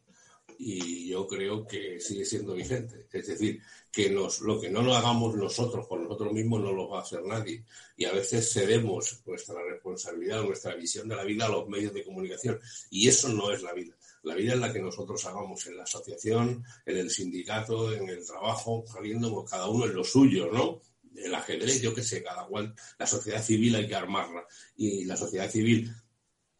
y 0.67 1.09
yo 1.09 1.27
creo 1.27 1.67
que 1.67 2.01
sigue 2.01 2.25
siendo 2.25 2.55
vigente. 2.55 3.07
Es 3.13 3.27
decir, 3.27 3.61
que 3.93 4.09
nos, 4.09 4.41
lo 4.41 4.59
que 4.59 4.71
no 4.71 4.81
lo 4.81 4.95
hagamos 4.95 5.37
nosotros 5.37 5.87
por 5.87 6.01
nosotros 6.01 6.33
mismos 6.33 6.63
no 6.63 6.73
lo 6.73 6.89
va 6.89 7.01
a 7.01 7.03
hacer 7.03 7.23
nadie. 7.23 7.63
Y 7.99 8.07
a 8.07 8.13
veces 8.13 8.51
cedemos 8.51 9.21
nuestra 9.27 9.63
responsabilidad, 9.63 10.43
nuestra 10.43 10.75
visión 10.75 11.07
de 11.07 11.17
la 11.17 11.25
vida 11.25 11.45
a 11.45 11.51
los 11.51 11.69
medios 11.69 11.93
de 11.93 12.03
comunicación. 12.03 12.59
Y 12.89 13.07
eso 13.09 13.29
no 13.29 13.53
es 13.53 13.63
la 13.63 13.75
vida. 13.75 13.95
La 14.23 14.35
vida 14.37 14.55
es 14.55 14.59
la 14.59 14.73
que 14.73 14.81
nosotros 14.81 15.23
hagamos 15.27 15.67
en 15.67 15.77
la 15.77 15.83
asociación, 15.83 16.65
en 16.87 16.97
el 16.97 17.11
sindicato, 17.11 17.93
en 17.93 18.09
el 18.09 18.25
trabajo, 18.25 18.87
saliendo 18.91 19.45
cada 19.45 19.69
uno 19.69 19.85
en 19.85 19.95
lo 19.95 20.03
suyo, 20.03 20.51
¿no? 20.51 20.81
El 21.15 21.35
ajedrez, 21.35 21.83
yo 21.83 21.93
qué 21.93 22.03
sé, 22.03 22.23
cada 22.23 22.47
cual, 22.47 22.75
la 22.99 23.07
sociedad 23.07 23.43
civil 23.43 23.75
hay 23.75 23.87
que 23.87 23.97
armarla. 23.97 24.47
Y 24.79 25.05
la 25.05 25.19
sociedad 25.19 25.51
civil 25.51 25.93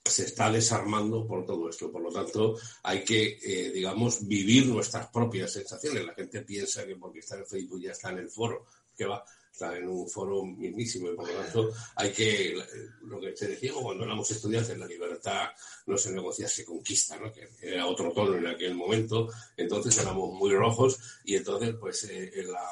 se 0.07 0.25
está 0.25 0.51
desarmando 0.51 1.27
por 1.27 1.47
todo 1.47 1.69
esto. 1.69 1.91
Por 1.91 2.03
lo 2.03 2.13
tanto, 2.13 2.57
hay 2.83 3.03
que, 3.05 3.39
eh, 3.43 3.71
digamos, 3.73 4.27
vivir 4.27 4.67
nuestras 4.67 5.09
propias 5.09 5.53
sensaciones. 5.53 6.05
La 6.05 6.15
gente 6.15 6.43
piensa 6.43 6.87
que 6.87 6.97
porque 6.97 7.21
está 7.21 7.37
en 7.37 7.47
Facebook 7.47 7.81
ya 7.81 7.93
está 7.93 8.11
en 8.11 8.19
el 8.19 8.29
foro, 8.29 8.67
que 8.95 9.07
va, 9.07 9.25
está 9.55 9.77
en 9.77 9.89
un 9.89 10.09
foro 10.09 10.45
mismísimo 10.45 11.13
y 11.13 11.15
por 11.15 11.29
lo 11.29 11.35
tanto 11.35 11.71
hay 11.95 12.11
que, 12.11 12.57
lo 13.03 13.21
que 13.21 13.31
te 13.31 13.47
decíamos 13.47 13.85
cuando 13.85 14.03
éramos 14.03 14.29
estudiantes, 14.29 14.77
la 14.77 14.87
libertad 14.87 15.51
no 15.87 15.97
se 15.97 16.11
negocia, 16.11 16.49
se 16.49 16.65
conquista, 16.65 17.17
¿no? 17.19 17.33
que 17.33 17.49
era 17.63 17.87
otro 17.87 18.11
tono 18.11 18.37
en 18.37 18.49
aquel 18.49 18.75
momento, 18.75 19.29
entonces 19.57 19.97
éramos 19.99 20.33
muy 20.33 20.51
rojos 20.51 20.99
y 21.25 21.37
entonces 21.37 21.77
pues 21.79 22.03
eh, 22.11 22.33
la, 22.49 22.69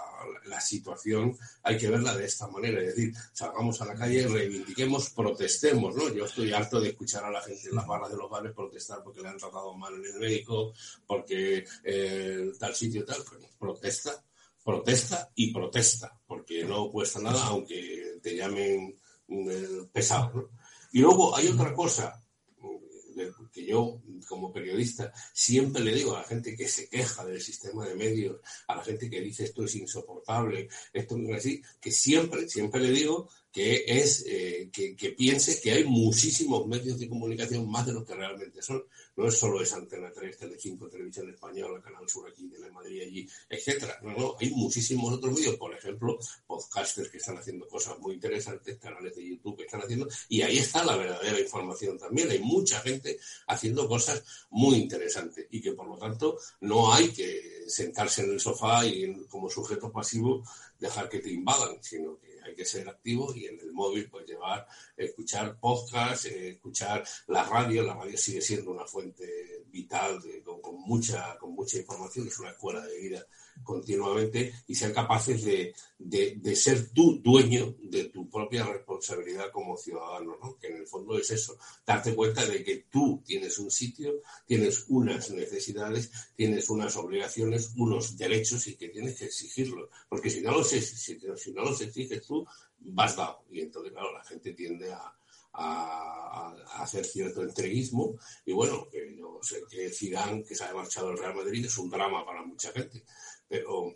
la, 0.47 0.61
situación 0.61 1.39
hay 1.63 1.79
que 1.79 1.89
verla 1.89 2.17
de 2.17 2.25
esta 2.25 2.49
manera, 2.49 2.81
es 2.81 2.97
decir, 2.97 3.15
salgamos 3.33 3.81
a 3.81 3.87
la 3.87 3.95
calle, 3.95 4.27
reivindiquemos, 4.27 5.11
protestemos, 5.11 5.95
¿no? 5.95 6.13
Yo 6.13 6.25
estoy 6.25 6.53
harto 6.53 6.81
de 6.81 6.89
escuchar 6.89 7.25
a 7.25 7.31
la 7.31 7.43
gente 7.43 7.69
en 7.69 7.77
las 7.77 7.87
barras 7.87 8.11
de 8.11 8.17
los 8.17 8.29
bares 8.29 8.53
protestar 8.53 9.05
porque 9.05 9.21
le 9.21 9.29
han 9.29 9.39
tratado 9.39 9.73
mal 9.75 9.95
en 9.95 10.05
el 10.05 10.19
médico, 10.19 10.73
porque 11.07 11.65
eh, 11.85 12.51
tal 12.59 12.75
sitio 12.75 13.05
tal, 13.05 13.23
pues 13.29 13.41
protesta 13.57 14.21
protesta 14.65 15.31
y 15.35 15.53
protesta, 15.53 16.19
porque 16.27 16.65
no 16.65 16.91
cuesta 16.91 17.21
nada 17.21 17.45
aunque 17.47 18.19
te 18.23 18.37
llamen 18.37 18.97
mm, 19.29 19.87
pesado. 19.93 20.51
Y 20.93 21.01
luego 21.01 21.37
hay 21.37 21.49
otra 21.49 21.75
cosa 21.75 22.23
mm, 22.59 23.47
que 23.53 23.67
yo 23.67 24.01
como 24.29 24.53
periodista 24.53 25.13
siempre 25.33 25.83
le 25.83 25.95
digo 25.95 26.15
a 26.15 26.21
la 26.21 26.27
gente 26.27 26.57
que 26.57 26.69
se 26.69 26.89
queja 26.89 27.25
del 27.25 27.41
sistema 27.41 27.87
de 27.87 27.95
medios, 27.95 28.41
a 28.69 28.77
la 28.77 28.85
gente 28.85 29.11
que 29.11 29.21
dice 29.21 29.45
esto 29.45 29.65
es 29.65 29.75
insoportable, 29.75 30.69
esto 30.93 31.17
no 31.17 31.31
es 31.31 31.39
así, 31.39 31.63
que 31.81 31.91
siempre, 31.91 32.49
siempre 32.49 32.81
le 32.81 32.91
digo 32.91 33.29
que 33.53 33.85
es 33.87 34.25
eh, 34.27 34.71
que, 34.73 34.97
que, 34.97 35.11
piense 35.11 35.61
que 35.61 35.73
hay 35.73 35.85
muchísimos 35.85 36.67
medios 36.67 36.99
de 36.99 37.09
comunicación 37.09 37.71
más 37.71 37.87
de 37.87 37.93
los 37.93 38.05
que 38.05 38.15
realmente 38.15 38.63
son. 38.63 38.83
No 39.15 39.29
es 39.29 39.39
solo 39.39 39.61
esa 39.61 39.77
Antena 39.77 40.11
3, 40.11 40.39
Telecinco, 40.39 40.89
Televisión 40.89 41.29
Española, 41.29 41.83
Canal 41.83 42.09
Sur 42.09 42.31
aquí, 42.31 42.51
Madrid 42.73 43.03
allí, 43.03 43.29
etcétera. 43.49 43.99
No, 44.03 44.13
no, 44.17 44.37
hay 44.41 44.51
muchísimos 44.51 45.13
otros 45.13 45.35
medios, 45.35 45.57
por 45.57 45.75
ejemplo, 45.75 46.19
podcasters 46.47 47.11
que 47.11 47.19
están 47.19 47.39
haciendo 47.39 47.69
cosas 47.69 47.99
muy 47.99 48.15
interesantes, 48.15 48.79
canales 48.79 49.15
de 49.15 49.29
YouTube 49.29 49.57
que 49.57 49.65
están 49.65 49.83
haciendo, 49.83 50.09
y 50.29 50.43
ahí 50.43 50.59
está 50.59 50.85
la 50.85 50.97
verdadera 50.97 51.39
información 51.39 51.99
también. 51.99 52.31
Hay 52.31 52.41
mucha 52.41 52.81
gente 52.81 53.19
haciendo 53.47 53.87
cosas 53.87 54.23
muy 54.51 54.77
interesantes 54.77 55.47
y 55.51 55.61
que 55.61 55.73
por 55.73 55.87
lo 55.87 55.99
tanto 55.99 56.39
no 56.61 56.93
hay 56.93 57.09
que 57.09 57.65
sentarse 57.67 58.23
en 58.23 58.33
el 58.33 58.41
sofá 58.41 58.87
y 58.87 59.27
como 59.29 59.49
sujeto 59.49 59.93
pasivo 59.93 60.43
dejar 60.79 61.09
que 61.09 61.21
te 61.21 61.31
invadan, 61.31 61.77
sino 61.83 62.19
que 62.19 62.32
hay 62.45 62.55
que 62.55 62.65
ser 62.65 62.89
activo 62.89 63.35
y 63.35 63.47
en 63.47 63.61
el 63.61 63.73
móvil 63.73 64.09
pues 64.11 64.27
llevar, 64.27 64.67
escuchar 64.97 65.59
podcast, 65.59 66.27
eh, 66.27 66.51
escuchar 66.51 67.05
la 67.29 67.45
radio, 67.45 67.83
la 67.83 67.95
radio 67.95 68.17
sigue 68.17 68.41
siendo 68.41 68.71
una 68.71 68.85
fuente 68.85 69.65
vital 69.71 70.21
con, 70.43 70.81
mucha, 70.81 71.37
con 71.39 71.53
mucha 71.53 71.79
información, 71.79 72.27
es 72.27 72.39
una 72.39 72.51
escuela 72.51 72.85
de 72.87 72.99
vida 72.99 73.27
continuamente 73.63 74.53
y 74.67 74.75
sean 74.75 74.93
capaces 74.93 75.45
de, 75.45 75.75
de, 75.99 76.57
ser 76.57 76.91
tú 76.91 77.21
dueño 77.23 77.77
de 77.83 78.05
tu 78.05 78.29
propia 78.29 78.65
responsabilidad 78.65 79.51
como 79.53 79.77
ciudadano, 79.77 80.37
¿no? 80.43 80.59
que 80.59 80.69
en 80.69 80.79
el 80.79 80.87
fondo 80.87 81.19
es 81.19 81.31
eso, 81.31 81.57
darte 81.87 82.15
cuenta 82.15 82.45
de 82.47 82.63
que 82.65 82.87
tú 82.91 83.23
tienes 83.25 83.59
un 83.59 83.71
sitio, 83.71 84.23
tienes 84.47 84.85
unas 84.89 85.31
necesidades, 85.31 86.11
tienes 86.35 86.69
unas 86.71 86.97
obligaciones, 86.97 87.73
unos 87.77 88.17
derechos 88.17 88.67
y 88.67 88.77
que 88.77 88.89
tienes 88.89 89.19
que 89.19 89.27
exigirlos, 89.27 89.89
porque 90.09 90.31
si 90.31 90.41
no 90.41 90.53
los, 90.53 90.69
si, 90.69 90.81
si 90.81 91.53
no 91.53 91.63
los 91.63 91.81
exiges 91.81 92.27
tú, 92.27 92.47
vas 92.81 93.17
dado. 93.17 93.45
Y 93.51 93.61
entonces, 93.61 93.93
claro, 93.93 94.13
la 94.13 94.25
gente 94.25 94.53
tiende 94.53 94.93
a, 94.93 95.15
a, 95.55 96.55
hacer 96.79 97.05
cierto 97.05 97.43
entreguismo. 97.43 98.17
Y 98.45 98.53
bueno, 98.53 98.87
que 98.91 99.17
yo 99.17 99.39
sé 99.43 99.63
que 99.71 99.91
Zidane, 99.91 100.45
que 100.45 100.55
se 100.55 100.65
ha 100.65 100.75
marchado 100.75 101.09
del 101.09 101.19
Real 101.19 101.35
Madrid, 101.35 101.65
es 101.65 101.79
un 101.79 101.91
drama 101.91 102.25
para 102.25 102.43
mucha 102.43 102.73
gente. 102.73 103.05
Pero, 103.47 103.93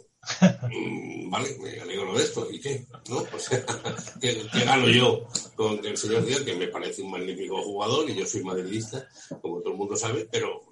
mm, 0.70 1.30
vale, 1.30 1.56
me 1.58 1.80
alegro 1.80 2.16
de 2.16 2.24
esto. 2.24 2.46
¿Y 2.50 2.60
qué? 2.60 2.86
¿No? 3.08 3.24
Pues, 3.24 3.48
¿qué, 4.20 4.42
gano 4.64 4.88
yo 4.88 5.26
con 5.56 5.84
el 5.84 5.96
señor 5.96 6.24
Díaz, 6.24 6.42
que 6.42 6.54
me 6.54 6.68
parece 6.68 7.02
un 7.02 7.10
magnífico 7.10 7.62
jugador 7.62 8.08
y 8.10 8.14
yo 8.14 8.26
soy 8.26 8.44
madridista, 8.44 9.08
como 9.40 9.60
todo 9.60 9.72
el 9.72 9.78
mundo 9.78 9.96
sabe, 9.96 10.28
pero 10.30 10.62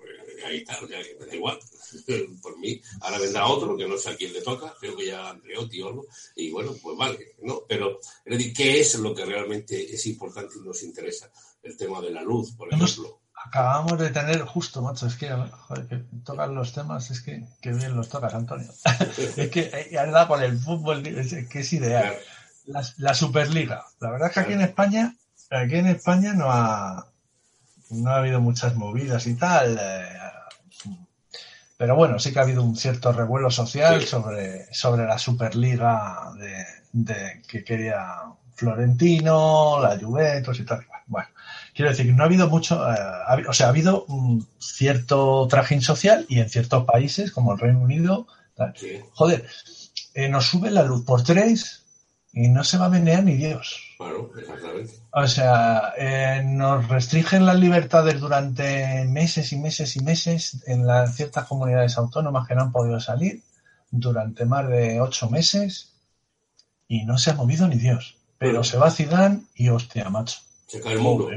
ahí 0.46 0.58
está, 0.58 0.78
ya, 0.88 0.98
me 1.18 1.26
da 1.26 1.34
igual. 1.34 1.58
Por 2.42 2.58
mí, 2.58 2.80
ahora 3.00 3.18
vendrá 3.18 3.46
otro 3.46 3.76
que 3.76 3.88
no 3.88 3.96
sé 3.96 4.10
a 4.10 4.16
quién 4.16 4.32
le 4.32 4.42
toca, 4.42 4.74
creo 4.78 4.96
que 4.96 5.06
ya 5.06 5.30
Andreotti 5.30 5.82
o 5.82 5.88
algo, 5.88 6.06
y 6.36 6.50
bueno, 6.50 6.74
pues 6.82 6.96
vale, 6.96 7.36
¿no? 7.42 7.62
Pero, 7.68 8.00
es 8.24 8.38
decir, 8.38 8.52
¿qué 8.52 8.80
es 8.80 8.94
lo 8.96 9.14
que 9.14 9.24
realmente 9.24 9.94
es 9.94 10.06
importante 10.06 10.54
y 10.58 10.66
nos 10.66 10.82
interesa? 10.82 11.30
El 11.62 11.76
tema 11.76 12.00
de 12.00 12.10
la 12.10 12.22
luz, 12.22 12.52
por 12.52 12.72
ejemplo 12.72 13.20
acabamos 13.46 13.98
de 13.98 14.10
tener 14.10 14.40
justo, 14.42 14.82
macho, 14.82 15.06
es 15.06 15.16
que, 15.16 15.30
joder, 15.30 15.86
que 15.86 15.96
tocan 16.24 16.54
los 16.54 16.72
temas, 16.72 17.10
es 17.10 17.20
que, 17.20 17.44
que 17.60 17.72
bien 17.72 17.96
los 17.96 18.08
tocas, 18.08 18.34
Antonio. 18.34 18.72
es 19.36 19.50
que, 19.50 19.70
eh, 19.72 19.88
verdad, 19.92 20.28
con 20.28 20.42
el 20.42 20.58
fútbol, 20.58 21.06
es, 21.06 21.48
que 21.48 21.60
es 21.60 21.72
ideal. 21.72 22.16
La, 22.66 23.14
Superliga. 23.14 23.84
La 24.00 24.10
verdad 24.10 24.28
es 24.28 24.34
que 24.34 24.40
aquí 24.40 24.52
en 24.54 24.62
España, 24.62 25.16
aquí 25.50 25.76
en 25.76 25.86
España 25.86 26.32
no 26.32 26.50
ha, 26.50 27.06
no 27.90 28.10
ha 28.10 28.18
habido 28.18 28.40
muchas 28.40 28.74
movidas 28.74 29.26
y 29.26 29.34
tal. 29.34 29.78
Eh, 29.80 30.18
pero 31.76 31.96
bueno, 31.96 32.18
sí 32.18 32.32
que 32.32 32.38
ha 32.38 32.42
habido 32.42 32.62
un 32.62 32.76
cierto 32.76 33.12
revuelo 33.12 33.50
social 33.50 34.02
sobre, 34.02 34.72
sobre 34.72 35.04
la 35.04 35.18
Superliga 35.18 36.32
de, 36.38 36.64
de, 36.92 37.42
que 37.48 37.64
quería 37.64 38.22
Florentino, 38.54 39.80
la 39.80 39.98
Juventus 39.98 40.60
y 40.60 40.64
tal. 40.64 40.86
Bueno, 41.06 41.28
Quiero 41.74 41.90
decir 41.90 42.06
que 42.06 42.12
no 42.12 42.22
ha 42.22 42.26
habido 42.26 42.48
mucho, 42.48 42.88
eh, 42.88 43.44
o 43.48 43.52
sea, 43.52 43.66
ha 43.66 43.70
habido 43.70 44.04
un 44.04 44.46
cierto 44.58 45.48
trajín 45.48 45.82
social 45.82 46.24
y 46.28 46.38
en 46.38 46.48
ciertos 46.48 46.84
países, 46.84 47.32
como 47.32 47.52
el 47.52 47.58
Reino 47.58 47.80
Unido, 47.80 48.28
joder, 49.12 49.44
eh, 50.14 50.28
nos 50.28 50.46
sube 50.46 50.70
la 50.70 50.84
luz 50.84 51.04
por 51.04 51.24
tres 51.24 51.82
y 52.32 52.48
no 52.48 52.62
se 52.62 52.78
va 52.78 52.86
a 52.86 52.90
menear 52.90 53.24
ni 53.24 53.34
Dios. 53.34 53.93
Claro, 54.04 54.30
exactamente. 54.38 54.92
O 55.12 55.26
sea, 55.26 55.94
eh, 55.96 56.42
nos 56.44 56.88
restringen 56.88 57.46
las 57.46 57.58
libertades 57.58 58.20
durante 58.20 59.04
meses 59.06 59.52
y 59.52 59.56
meses 59.56 59.96
y 59.96 60.00
meses 60.00 60.62
en 60.66 60.86
las 60.86 61.16
ciertas 61.16 61.46
comunidades 61.46 61.96
autónomas 61.96 62.46
que 62.46 62.54
no 62.54 62.62
han 62.62 62.72
podido 62.72 63.00
salir 63.00 63.42
durante 63.90 64.44
más 64.44 64.68
de 64.68 65.00
ocho 65.00 65.30
meses 65.30 65.94
y 66.86 67.04
no 67.04 67.16
se 67.16 67.30
ha 67.30 67.34
movido 67.34 67.66
ni 67.66 67.76
Dios. 67.76 68.16
Pero 68.38 68.62
se 68.62 68.76
va 68.76 68.90
Zidane 68.90 69.42
y 69.54 69.70
hostia, 69.70 70.10
macho. 70.10 70.40
Se 70.66 70.80
cae 70.80 70.94
el 70.94 71.00
mundo. 71.00 71.30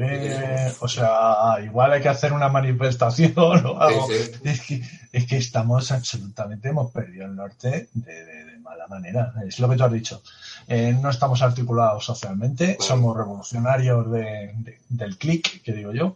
o 0.79 0.87
sea, 0.87 1.57
igual 1.63 1.93
hay 1.93 2.01
que 2.01 2.09
hacer 2.09 2.33
una 2.33 2.49
manifestación 2.49 3.33
o 3.37 3.79
algo. 3.79 4.07
Es, 4.43 4.61
que, 4.61 4.81
es 5.11 5.25
que 5.25 5.37
estamos 5.37 5.91
absolutamente, 5.91 6.69
hemos 6.69 6.91
perdido 6.91 7.25
el 7.25 7.35
norte 7.35 7.87
de, 7.93 8.57
mala 8.67 8.87
manera. 8.87 9.33
Es 9.47 9.59
lo 9.59 9.69
que 9.69 9.77
tú 9.77 9.83
has 9.83 9.91
dicho. 9.91 10.21
Eh, 10.67 10.97
no 11.01 11.09
estamos 11.09 11.41
articulados 11.41 12.03
socialmente, 12.03 12.77
somos 12.79 13.15
revolucionarios 13.15 14.05
del 14.11 15.17
clic, 15.17 15.61
que 15.63 15.71
digo 15.71 15.93
yo, 15.93 16.15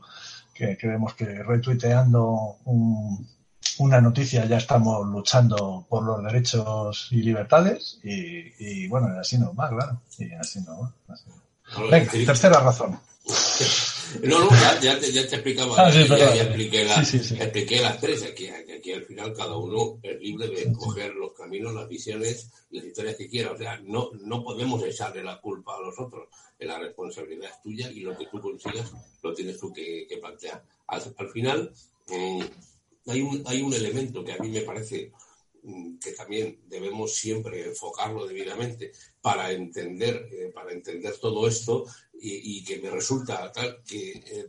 que 0.53 0.77
creemos 0.77 1.13
que 1.13 1.25
retuiteando 1.25 2.57
una 3.77 4.01
noticia 4.01 4.45
ya 4.45 4.57
estamos 4.57 5.07
luchando 5.07 5.85
por 5.89 6.03
los 6.03 6.23
derechos 6.23 7.07
y 7.11 7.21
libertades 7.23 7.99
y, 8.03 8.87
bueno, 8.87 9.07
así 9.19 9.37
no 9.37 9.55
va, 9.55 9.69
claro. 9.69 10.01
Y 10.19 10.33
así 10.33 10.59
no 10.61 10.81
va. 10.81 10.93
Venga, 11.89 12.11
tercera 12.11 12.59
razón. 12.59 12.99
No, 14.23 14.39
no, 14.39 14.49
ya, 14.81 14.99
te, 14.99 15.11
ya 15.11 15.27
te 15.27 15.35
explicaba, 15.35 15.75
ah, 15.77 15.91
ya, 15.91 16.01
expliqué, 16.43 16.85
las 17.81 17.99
tres, 17.99 18.23
aquí, 18.23 18.47
aquí 18.49 18.91
al 18.91 19.03
final 19.03 19.33
cada 19.33 19.55
uno 19.55 19.99
es 20.03 20.19
libre 20.19 20.47
de 20.47 20.63
escoger 20.63 21.13
los 21.13 21.33
caminos, 21.33 21.73
las 21.73 21.87
visiones 21.87 22.49
las 22.71 22.85
historias 22.85 23.15
que 23.15 23.27
quiera. 23.27 23.51
O 23.51 23.57
sea, 23.57 23.79
no, 23.83 24.09
no 24.21 24.43
podemos 24.43 24.83
echarle 24.83 25.23
la 25.23 25.39
culpa 25.39 25.75
a 25.75 25.81
los 25.81 25.99
otros, 25.99 26.27
la 26.59 26.79
responsabilidad 26.79 27.49
es 27.49 27.61
tuya 27.61 27.91
y 27.91 28.01
lo 28.01 28.17
que 28.17 28.27
tú 28.27 28.39
consigas 28.39 28.91
lo 29.21 29.33
tienes 29.33 29.59
tú 29.59 29.71
que, 29.73 30.07
plantear. 30.19 30.63
Al, 30.87 31.29
final, 31.29 31.71
mm, 32.07 32.41
hay, 33.07 33.21
un, 33.21 33.43
hay 33.45 33.61
un 33.61 33.73
elemento 33.73 34.23
que 34.23 34.33
a 34.33 34.37
mí 34.37 34.49
me 34.49 34.61
parece 34.61 35.11
que 36.01 36.11
también 36.13 36.59
debemos 36.67 37.15
siempre 37.15 37.67
enfocarlo 37.67 38.25
debidamente 38.25 38.91
para 39.21 39.51
entender, 39.51 40.27
eh, 40.31 40.51
para 40.53 40.71
entender 40.71 41.17
todo 41.17 41.47
esto 41.47 41.85
y, 42.13 42.63
que 42.63 42.79
me 42.79 42.89
resulta 42.89 43.51
tal 43.51 43.81
que, 43.83 44.11
eh, 44.11 44.47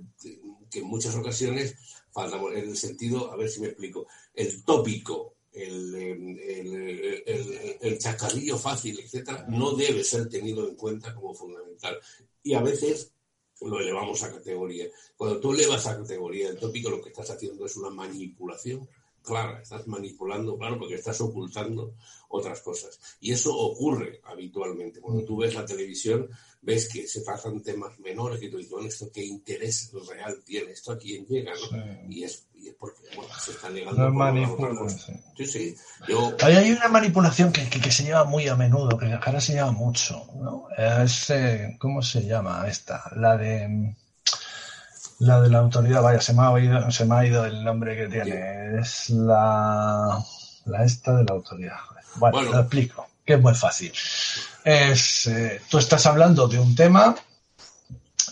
que 0.70 0.80
en 0.80 0.86
muchas 0.86 1.14
ocasiones 1.14 1.74
faltamos 2.10 2.52
en 2.52 2.68
el 2.68 2.76
sentido, 2.76 3.32
a 3.32 3.36
ver 3.36 3.48
si 3.50 3.60
me 3.60 3.68
explico, 3.68 4.06
el 4.34 4.62
tópico, 4.62 5.36
el, 5.52 5.94
el, 5.94 7.78
el, 7.80 7.98
chascarrillo 7.98 8.58
fácil, 8.58 8.98
etcétera, 9.00 9.46
no 9.48 9.72
debe 9.72 10.04
ser 10.04 10.28
tenido 10.28 10.68
en 10.68 10.76
cuenta 10.76 11.14
como 11.14 11.34
fundamental. 11.34 11.98
Y 12.42 12.54
a 12.54 12.62
veces 12.62 13.12
lo 13.60 13.80
elevamos 13.80 14.22
a 14.22 14.32
categoría. 14.32 14.88
Cuando 15.16 15.40
tú 15.40 15.52
elevas 15.52 15.86
a 15.86 15.96
categoría 15.96 16.48
el 16.48 16.58
tópico, 16.58 16.90
lo 16.90 17.00
que 17.00 17.10
estás 17.10 17.30
haciendo 17.30 17.66
es 17.66 17.76
una 17.76 17.90
manipulación 17.90 18.88
clara, 19.22 19.60
estás 19.62 19.86
manipulando, 19.86 20.58
claro, 20.58 20.78
porque 20.78 20.94
estás 20.94 21.20
ocultando 21.20 21.94
otras 22.28 22.60
cosas. 22.60 22.98
Y 23.20 23.32
eso 23.32 23.56
ocurre 23.56 24.20
habitualmente. 24.24 25.00
Cuando 25.00 25.24
tú 25.24 25.38
ves 25.38 25.54
la 25.54 25.64
televisión, 25.64 26.28
ves 26.60 26.88
que 26.88 27.06
se 27.06 27.22
tratan 27.22 27.62
temas 27.62 27.98
menores 27.98 28.40
que 28.40 28.48
tú 28.48 28.56
dices, 28.56 28.72
bueno, 28.72 28.88
¿esto 28.88 29.10
qué 29.12 29.24
interés 29.24 29.92
real 30.08 30.42
tiene? 30.44 30.72
¿Esto 30.72 30.92
a 30.92 30.98
quién 30.98 31.26
llega? 31.26 31.52
¿no? 31.52 32.10
Y, 32.10 32.24
es, 32.24 32.46
y, 32.54 32.68
es, 32.68 32.74
porque 32.74 33.02
bueno, 33.14 33.32
se 33.38 33.50
está 33.50 33.68
negando. 33.68 34.10
No 34.10 34.88
sí. 34.88 35.46
sí, 35.46 35.74
Yo... 36.08 36.34
Hay, 36.40 36.70
una 36.70 36.88
manipulación 36.88 37.52
que, 37.52 37.68
que, 37.68 37.90
se 37.90 38.04
lleva 38.04 38.24
muy 38.24 38.48
a 38.48 38.56
menudo, 38.56 38.96
que 38.96 39.06
ahora 39.06 39.40
se 39.40 39.54
lleva 39.54 39.72
mucho, 39.72 40.26
¿no? 40.36 40.68
Es, 40.76 41.30
eh, 41.30 41.76
¿Cómo 41.78 42.00
se 42.02 42.24
llama 42.24 42.66
esta? 42.68 43.10
La 43.16 43.36
de 43.36 43.94
la 45.22 45.40
de 45.40 45.50
la 45.50 45.58
autoridad, 45.58 46.02
vaya, 46.02 46.20
se 46.20 46.34
me 46.34 46.42
ha 46.42 46.58
ido, 46.58 46.90
se 46.90 47.04
me 47.04 47.14
ha 47.14 47.24
ido 47.24 47.44
el 47.44 47.62
nombre 47.62 47.96
que 47.96 48.08
tiene. 48.08 48.80
Es 48.80 49.08
la, 49.10 50.18
la 50.64 50.84
esta 50.84 51.14
de 51.14 51.24
la 51.24 51.34
autoridad. 51.34 51.76
Bueno, 52.16 52.42
lo 52.42 52.58
explico, 52.58 53.06
que 53.24 53.34
es 53.34 53.40
muy 53.40 53.54
fácil. 53.54 53.92
Es, 54.64 55.28
eh, 55.28 55.60
tú 55.70 55.78
estás 55.78 56.06
hablando 56.06 56.48
de 56.48 56.58
un 56.58 56.74
tema, 56.74 57.14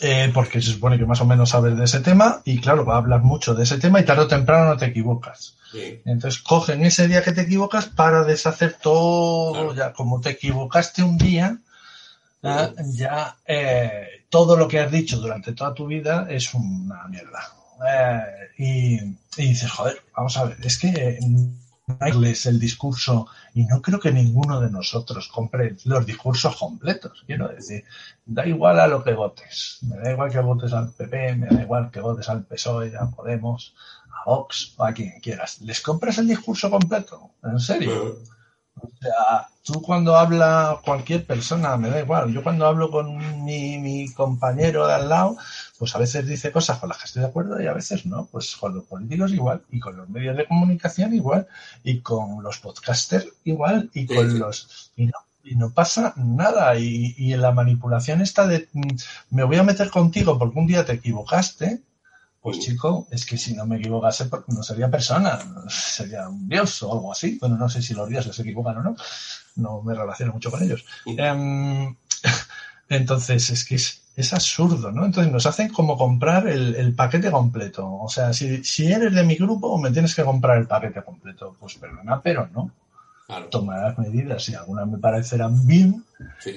eh, 0.00 0.32
porque 0.34 0.60
se 0.60 0.72
supone 0.72 0.98
que 0.98 1.06
más 1.06 1.20
o 1.20 1.26
menos 1.26 1.50
sabes 1.50 1.78
de 1.78 1.84
ese 1.84 2.00
tema, 2.00 2.42
y 2.44 2.60
claro, 2.60 2.84
va 2.84 2.94
a 2.94 2.98
hablar 2.98 3.22
mucho 3.22 3.54
de 3.54 3.62
ese 3.62 3.78
tema 3.78 4.00
y 4.00 4.04
tarde 4.04 4.22
o 4.22 4.28
temprano 4.28 4.70
no 4.70 4.76
te 4.76 4.86
equivocas. 4.86 5.56
Entonces 6.04 6.42
cogen 6.42 6.84
ese 6.84 7.06
día 7.06 7.22
que 7.22 7.30
te 7.30 7.42
equivocas 7.42 7.86
para 7.86 8.24
deshacer 8.24 8.76
todo, 8.82 9.72
ya 9.74 9.92
como 9.92 10.20
te 10.20 10.30
equivocaste 10.30 11.04
un 11.04 11.16
día, 11.16 11.58
ya 12.42 13.36
eh, 13.46 14.19
todo 14.30 14.56
lo 14.56 14.68
que 14.68 14.80
has 14.80 14.90
dicho 14.90 15.18
durante 15.18 15.52
toda 15.52 15.74
tu 15.74 15.86
vida 15.86 16.26
es 16.30 16.54
una 16.54 17.06
mierda. 17.08 17.52
Eh, 17.86 18.20
y, 18.58 19.42
dices, 19.42 19.70
joder, 19.70 20.02
vamos 20.16 20.36
a 20.36 20.44
ver, 20.44 20.56
es 20.62 20.78
que 20.78 21.18
no 21.20 22.24
es 22.24 22.46
el 22.46 22.60
discurso 22.60 23.26
y 23.54 23.64
no 23.64 23.82
creo 23.82 23.98
que 23.98 24.12
ninguno 24.12 24.60
de 24.60 24.70
nosotros 24.70 25.28
compre 25.28 25.76
los 25.84 26.06
discursos 26.06 26.56
completos. 26.56 27.24
Quiero 27.26 27.48
decir, 27.48 27.84
da 28.24 28.46
igual 28.46 28.78
a 28.78 28.86
lo 28.86 29.02
que 29.02 29.14
votes. 29.14 29.78
Me 29.82 29.96
da 29.96 30.12
igual 30.12 30.30
que 30.30 30.40
votes 30.40 30.72
al 30.72 30.92
PP, 30.92 31.36
me 31.36 31.46
da 31.48 31.62
igual 31.62 31.90
que 31.90 32.00
votes 32.00 32.28
al 32.28 32.44
PSOE, 32.44 32.96
a 32.96 33.10
Podemos, 33.10 33.74
a 34.12 34.30
Vox 34.30 34.74
o 34.76 34.84
a 34.84 34.92
quien 34.92 35.18
quieras. 35.20 35.60
¿Les 35.62 35.80
compras 35.80 36.18
el 36.18 36.28
discurso 36.28 36.70
completo? 36.70 37.32
¿En 37.42 37.58
serio? 37.58 38.18
O 38.82 38.90
sea, 39.00 39.48
tú 39.62 39.82
cuando 39.82 40.16
habla 40.16 40.80
cualquier 40.84 41.24
persona, 41.24 41.76
me 41.76 41.90
da 41.90 42.00
igual, 42.00 42.32
yo 42.32 42.42
cuando 42.42 42.66
hablo 42.66 42.90
con 42.90 43.44
mi, 43.44 43.78
mi, 43.78 44.12
compañero 44.12 44.86
de 44.86 44.94
al 44.94 45.08
lado, 45.08 45.36
pues 45.78 45.94
a 45.94 45.98
veces 45.98 46.26
dice 46.26 46.52
cosas 46.52 46.78
con 46.78 46.88
las 46.88 46.98
que 46.98 47.04
estoy 47.04 47.22
de 47.22 47.28
acuerdo 47.28 47.60
y 47.60 47.66
a 47.66 47.72
veces 47.72 48.06
no, 48.06 48.26
pues 48.26 48.56
con 48.56 48.74
los 48.74 48.84
políticos 48.84 49.32
igual, 49.32 49.62
y 49.70 49.80
con 49.80 49.96
los 49.96 50.08
medios 50.08 50.36
de 50.36 50.46
comunicación 50.46 51.14
igual, 51.14 51.46
y 51.84 52.00
con 52.00 52.42
los 52.42 52.58
podcasters 52.58 53.28
igual, 53.44 53.90
y 53.94 54.06
con 54.06 54.38
los... 54.38 54.90
Y 54.96 55.06
no, 55.06 55.18
y 55.42 55.56
no 55.56 55.70
pasa 55.70 56.12
nada, 56.16 56.76
y, 56.78 57.14
y 57.16 57.34
la 57.36 57.52
manipulación 57.52 58.20
está 58.20 58.46
de 58.46 58.68
mm, 58.72 58.96
me 59.30 59.44
voy 59.44 59.56
a 59.56 59.62
meter 59.62 59.90
contigo 59.90 60.38
porque 60.38 60.58
un 60.58 60.66
día 60.66 60.84
te 60.84 60.92
equivocaste, 60.92 61.82
pues 62.40 62.58
chico, 62.58 63.06
es 63.10 63.26
que 63.26 63.36
si 63.36 63.54
no 63.54 63.66
me 63.66 63.76
equivocase, 63.76 64.24
pues, 64.26 64.42
no 64.48 64.62
sería 64.62 64.90
persona, 64.90 65.38
sería 65.68 66.28
un 66.28 66.48
dios 66.48 66.82
o 66.82 66.92
algo 66.92 67.12
así. 67.12 67.38
Bueno, 67.38 67.56
no 67.56 67.68
sé 67.68 67.82
si 67.82 67.92
los 67.92 68.08
dioses 68.08 68.34
se 68.34 68.42
equivocan 68.42 68.78
o 68.78 68.82
no, 68.82 68.96
no 69.56 69.82
me 69.82 69.94
relaciono 69.94 70.32
mucho 70.32 70.50
con 70.50 70.62
ellos. 70.62 70.84
Em, 71.04 71.94
entonces, 72.88 73.50
es 73.50 73.64
que 73.64 73.74
es, 73.74 74.32
absurdo, 74.32 74.90
¿no? 74.92 75.04
Entonces 75.06 75.32
nos 75.32 75.46
hacen 75.46 75.68
como 75.68 75.96
comprar 75.96 76.46
el, 76.48 76.94
paquete 76.94 77.30
completo. 77.30 77.90
O 77.90 78.08
sea, 78.08 78.32
si, 78.32 78.64
si, 78.64 78.90
eres 78.90 79.14
de 79.14 79.22
mi 79.22 79.36
grupo, 79.36 79.78
me 79.78 79.90
tienes 79.90 80.14
que 80.14 80.24
comprar 80.24 80.58
el 80.58 80.66
paquete 80.66 81.02
completo. 81.02 81.56
Pues 81.58 81.76
perdona, 81.76 82.20
pero 82.22 82.48
no. 82.48 82.70
Tomar 83.50 83.80
las 83.80 83.98
medidas. 83.98 84.48
Y 84.48 84.54
algunas 84.54 84.86
me 84.86 84.98
parecerán 84.98 85.66
bien 85.66 86.04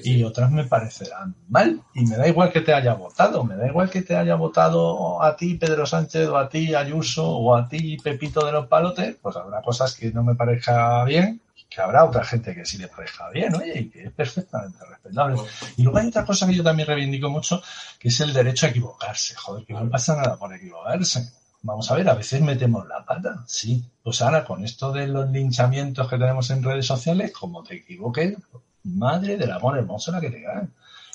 y 0.03 0.23
otras 0.23 0.51
me 0.51 0.65
parecerán 0.65 1.35
mal. 1.49 1.81
Y 1.93 2.05
me 2.05 2.17
da 2.17 2.27
igual 2.27 2.51
que 2.51 2.61
te 2.61 2.73
haya 2.73 2.93
votado, 2.93 3.43
me 3.43 3.55
da 3.55 3.67
igual 3.67 3.89
que 3.89 4.01
te 4.01 4.15
haya 4.15 4.35
votado 4.35 5.21
a 5.21 5.35
ti 5.35 5.55
Pedro 5.55 5.85
Sánchez 5.85 6.27
o 6.27 6.37
a 6.37 6.49
ti 6.49 6.75
Ayuso 6.75 7.27
o 7.27 7.55
a 7.55 7.67
ti 7.67 7.97
Pepito 7.97 8.45
de 8.45 8.51
los 8.51 8.67
Palotes, 8.67 9.15
pues 9.21 9.35
habrá 9.35 9.61
cosas 9.61 9.95
que 9.95 10.11
no 10.11 10.23
me 10.23 10.35
parezca 10.35 11.03
bien 11.05 11.41
que 11.73 11.81
habrá 11.81 12.05
otra 12.05 12.23
gente 12.23 12.53
que 12.53 12.65
sí 12.65 12.77
le 12.77 12.87
parezca 12.87 13.29
bien, 13.29 13.55
oye, 13.55 13.79
y 13.79 13.89
que 13.89 14.03
es 14.03 14.11
perfectamente 14.11 14.77
respetable. 14.85 15.41
Y 15.75 15.81
luego 15.81 15.97
hay 15.97 16.07
otra 16.07 16.23
cosa 16.23 16.45
que 16.45 16.53
yo 16.53 16.63
también 16.63 16.87
reivindico 16.87 17.29
mucho, 17.29 17.63
que 17.97 18.09
es 18.09 18.19
el 18.19 18.31
derecho 18.31 18.67
a 18.67 18.69
equivocarse. 18.69 19.33
Joder, 19.35 19.65
que 19.65 19.73
no 19.73 19.89
pasa 19.89 20.15
nada 20.15 20.37
por 20.37 20.53
equivocarse 20.53 21.31
vamos 21.63 21.89
a 21.89 21.95
ver, 21.95 22.07
a 22.09 22.13
veces 22.13 22.41
metemos 22.41 22.87
la 22.87 23.03
pata, 23.03 23.43
sí. 23.47 23.83
Pues 24.03 24.21
ahora 24.21 24.45
con 24.45 24.63
esto 24.63 24.91
de 24.91 25.07
los 25.07 25.29
linchamientos 25.31 26.07
que 26.07 26.17
tenemos 26.17 26.49
en 26.51 26.61
redes 26.61 26.85
sociales, 26.85 27.31
como 27.31 27.63
te 27.63 27.75
equivoques, 27.75 28.37
madre 28.83 29.37
del 29.37 29.51
amor 29.51 29.77
hermoso 29.77 30.11
la 30.11 30.21
que 30.21 30.29
te 30.29 30.43
dan. 30.43 30.71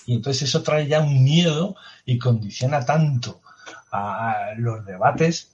Y 0.07 0.15
entonces 0.15 0.49
eso 0.49 0.63
trae 0.63 0.87
ya 0.87 1.01
un 1.01 1.23
miedo 1.23 1.77
y 2.07 2.19
condiciona 2.19 2.85
tanto 2.85 3.43
a 3.93 4.53
los 4.57 4.85
debates 4.87 5.51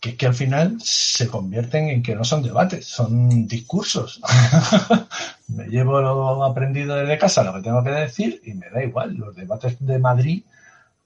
que, 0.00 0.16
que 0.16 0.26
al 0.26 0.34
final 0.34 0.78
se 0.80 1.26
convierten 1.26 1.88
en 1.88 2.02
que 2.04 2.14
no 2.14 2.22
son 2.22 2.44
debates, 2.44 2.86
son 2.86 3.48
discursos. 3.48 4.20
me 5.48 5.64
llevo 5.66 6.00
lo 6.00 6.44
aprendido 6.44 6.94
desde 6.94 7.18
casa, 7.18 7.42
lo 7.42 7.54
que 7.54 7.62
tengo 7.62 7.82
que 7.82 7.90
decir, 7.90 8.40
y 8.44 8.54
me 8.54 8.70
da 8.70 8.84
igual. 8.84 9.14
Los 9.14 9.34
debates 9.34 9.76
de 9.80 9.98
Madrid 9.98 10.44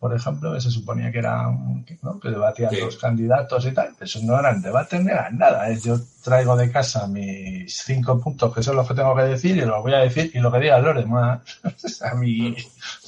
por 0.03 0.17
ejemplo, 0.17 0.53
que 0.53 0.61
se 0.61 0.69
suponía 0.69 1.13
que 1.13 1.21
eran, 1.21 1.87
¿no? 2.03 2.19
que 2.19 2.29
debatían 2.29 2.77
los 2.81 2.97
candidatos 2.97 3.65
y 3.67 3.71
tal, 3.71 3.95
eso 4.01 4.19
no 4.25 4.37
eran 4.37 4.61
debates 4.61 5.01
ni 5.01 5.13
eran 5.13 5.39
nada. 5.39 5.71
¿eh? 5.71 5.79
Yo 5.81 5.97
traigo 6.25 6.57
de 6.57 6.73
casa 6.73 7.07
mis 7.07 7.73
cinco 7.73 8.19
puntos 8.19 8.53
que 8.53 8.65
son 8.65 8.75
los 8.75 8.89
que 8.89 8.95
tengo 8.95 9.15
que 9.15 9.23
decir 9.23 9.57
y 9.57 9.61
los 9.61 9.81
voy 9.81 9.95
a 9.95 9.99
decir 9.99 10.33
y 10.35 10.41
lo 10.41 10.51
que 10.51 10.59
digan 10.59 10.85
los 10.85 10.97
demás 10.97 11.41
a 12.03 12.15
mí 12.17 12.57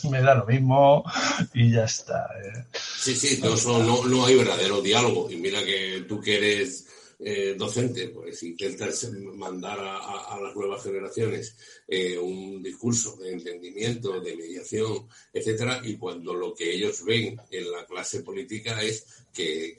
me 0.08 0.22
da 0.22 0.36
lo 0.36 0.46
mismo 0.46 1.02
y 1.52 1.72
ya 1.72 1.82
está. 1.82 2.28
¿eh? 2.44 2.62
Sí, 2.72 3.16
sí, 3.16 3.42
no, 3.42 4.04
no 4.04 4.26
hay 4.26 4.36
verdadero 4.36 4.80
diálogo 4.80 5.28
y 5.32 5.36
mira 5.38 5.64
que 5.64 6.04
tú 6.08 6.20
que 6.20 6.36
eres 6.36 6.86
eh, 7.18 7.54
docente, 7.56 8.08
pues 8.08 8.42
intentas 8.42 9.10
mandar 9.12 9.78
a, 9.80 10.38
las 10.40 10.54
nuevas 10.54 10.82
generaciones 10.82 11.56
eh, 11.86 12.18
un 12.18 12.62
discurso 12.62 13.16
de 13.16 13.32
entendimiento, 13.32 14.20
de 14.20 14.36
mediación, 14.36 15.08
etcétera, 15.32 15.80
y 15.84 15.96
cuando 15.96 16.34
lo 16.34 16.54
que 16.54 16.74
ellos 16.74 17.04
ven 17.04 17.40
en 17.50 17.70
la 17.70 17.86
clase 17.86 18.20
política 18.22 18.82
es 18.82 19.06
que, 19.32 19.76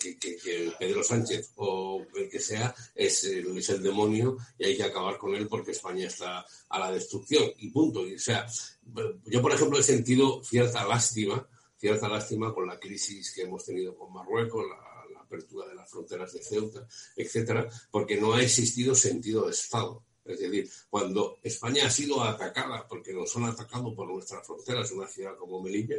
Pedro 0.78 1.04
Sánchez 1.04 1.52
o 1.56 2.06
el 2.16 2.30
que 2.30 2.40
sea 2.40 2.76
es 2.94 3.24
el, 3.24 3.58
es 3.58 3.70
el 3.70 3.82
demonio 3.82 4.38
y 4.60 4.66
hay 4.66 4.78
que 4.78 4.84
acabar 4.84 5.18
con 5.18 5.34
él 5.34 5.48
porque 5.48 5.72
España 5.72 6.08
está 6.08 6.46
a 6.70 6.80
la 6.80 6.92
destrucción 6.92 7.52
y 7.58 7.70
punto. 7.70 8.02
O 8.02 8.20
sea, 8.20 8.46
yo 9.26 9.42
por 9.42 9.54
ejemplo 9.54 9.80
he 9.80 9.84
sentido 9.84 10.44
cierta 10.44 10.86
lástima, 10.86 11.48
cierta 11.78 12.10
lástima 12.10 12.54
con 12.54 12.68
la 12.68 12.80
crisis 12.80 13.34
que 13.34 13.44
hemos 13.44 13.66
tenido 13.66 13.96
con 13.96 14.12
Marruecos, 14.12 14.66
la 14.68 14.95
apertura 15.26 15.68
de 15.68 15.76
las 15.76 15.90
fronteras 15.90 16.34
de 16.34 16.44
Ceuta, 16.44 16.88
etcétera, 17.16 17.70
porque 17.92 18.20
no 18.20 18.34
ha 18.34 18.42
existido 18.42 18.96
sentido 18.96 19.46
de 19.46 19.52
Estado. 19.52 20.04
Es 20.24 20.40
decir, 20.40 20.70
cuando 20.90 21.38
España 21.44 21.86
ha 21.86 21.92
sido 21.92 22.24
atacada, 22.24 22.88
porque 22.88 23.14
nos 23.14 23.36
han 23.36 23.46
atacado 23.46 23.94
por 23.94 24.08
nuestras 24.08 24.46
fronteras, 24.46 24.92
una 24.92 25.08
ciudad 25.08 25.36
como 25.38 25.62
Melilla, 25.62 25.98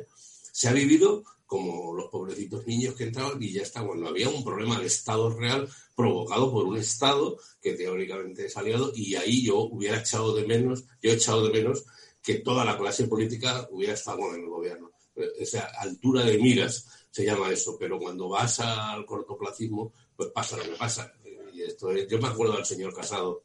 se 0.52 0.68
ha 0.68 0.72
vivido 0.72 1.22
como 1.44 1.94
los 1.94 2.10
pobrecitos 2.10 2.66
niños 2.66 2.94
que 2.94 3.04
entraban 3.04 3.40
y 3.40 3.52
ya 3.52 3.62
está, 3.62 3.86
cuando 3.86 4.08
había 4.08 4.28
un 4.28 4.42
problema 4.42 4.80
de 4.80 4.86
Estado 4.86 5.30
real 5.30 5.68
provocado 5.94 6.50
por 6.50 6.64
un 6.64 6.76
Estado 6.76 7.38
que 7.60 7.74
teóricamente 7.74 8.46
es 8.46 8.56
aliado 8.56 8.90
y 8.94 9.14
ahí 9.14 9.44
yo 9.44 9.58
hubiera 9.60 10.00
echado 10.00 10.34
de 10.34 10.44
menos, 10.44 10.84
yo 11.00 11.10
he 11.10 11.14
echado 11.14 11.46
de 11.46 11.52
menos 11.52 11.84
que 12.20 12.36
toda 12.36 12.64
la 12.64 12.76
clase 12.76 13.06
política 13.06 13.68
hubiera 13.70 13.94
estado 13.94 14.34
en 14.34 14.40
el 14.40 14.48
gobierno 14.48 14.90
esa 15.38 15.66
altura 15.78 16.24
de 16.24 16.38
miras 16.38 16.86
se 17.16 17.24
llama 17.24 17.50
eso, 17.50 17.78
pero 17.78 17.98
cuando 17.98 18.28
vas 18.28 18.60
al 18.60 19.06
cortoplacismo, 19.06 19.90
pues 20.14 20.28
pasa 20.34 20.58
lo 20.58 20.64
que 20.64 20.76
pasa. 20.76 21.10
Y 21.54 21.62
esto 21.62 21.90
yo 21.90 22.18
me 22.18 22.28
acuerdo 22.28 22.56
del 22.56 22.66
señor 22.66 22.92
Casado 22.94 23.42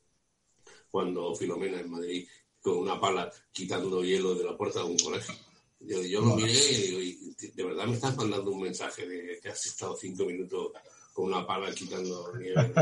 cuando 0.90 1.34
Filomena 1.36 1.80
en 1.80 1.90
Madrid 1.90 2.28
con 2.60 2.80
una 2.80 3.00
pala 3.00 3.32
quitando 3.54 4.04
hielo 4.04 4.36
de 4.36 4.44
la 4.44 4.58
puerta 4.58 4.80
de 4.80 4.88
un 4.88 5.00
colegio. 5.00 5.34
Yo, 5.80 6.02
yo 6.02 6.20
lo 6.20 6.36
miré 6.36 6.52
y, 6.52 7.34
de 7.56 7.64
verdad 7.64 7.86
me 7.86 7.94
estás 7.94 8.14
mandando 8.18 8.52
un 8.52 8.62
mensaje 8.62 9.08
de 9.08 9.40
que 9.40 9.48
has 9.48 9.66
estado 9.66 9.96
cinco 9.96 10.26
minutos 10.26 10.74
con 11.14 11.28
una 11.28 11.48
pala 11.48 11.74
quitando 11.74 12.36
nieve 12.38 12.74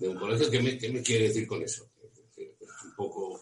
de, 0.00 0.08
un 0.08 0.16
colegio. 0.16 0.50
¿Qué 0.50 0.62
me, 0.62 0.78
¿Qué 0.78 0.88
me, 0.88 1.02
quiere 1.02 1.28
decir 1.28 1.46
con 1.46 1.62
eso? 1.62 1.90
Es 2.34 2.84
un 2.86 2.96
poco, 2.96 3.38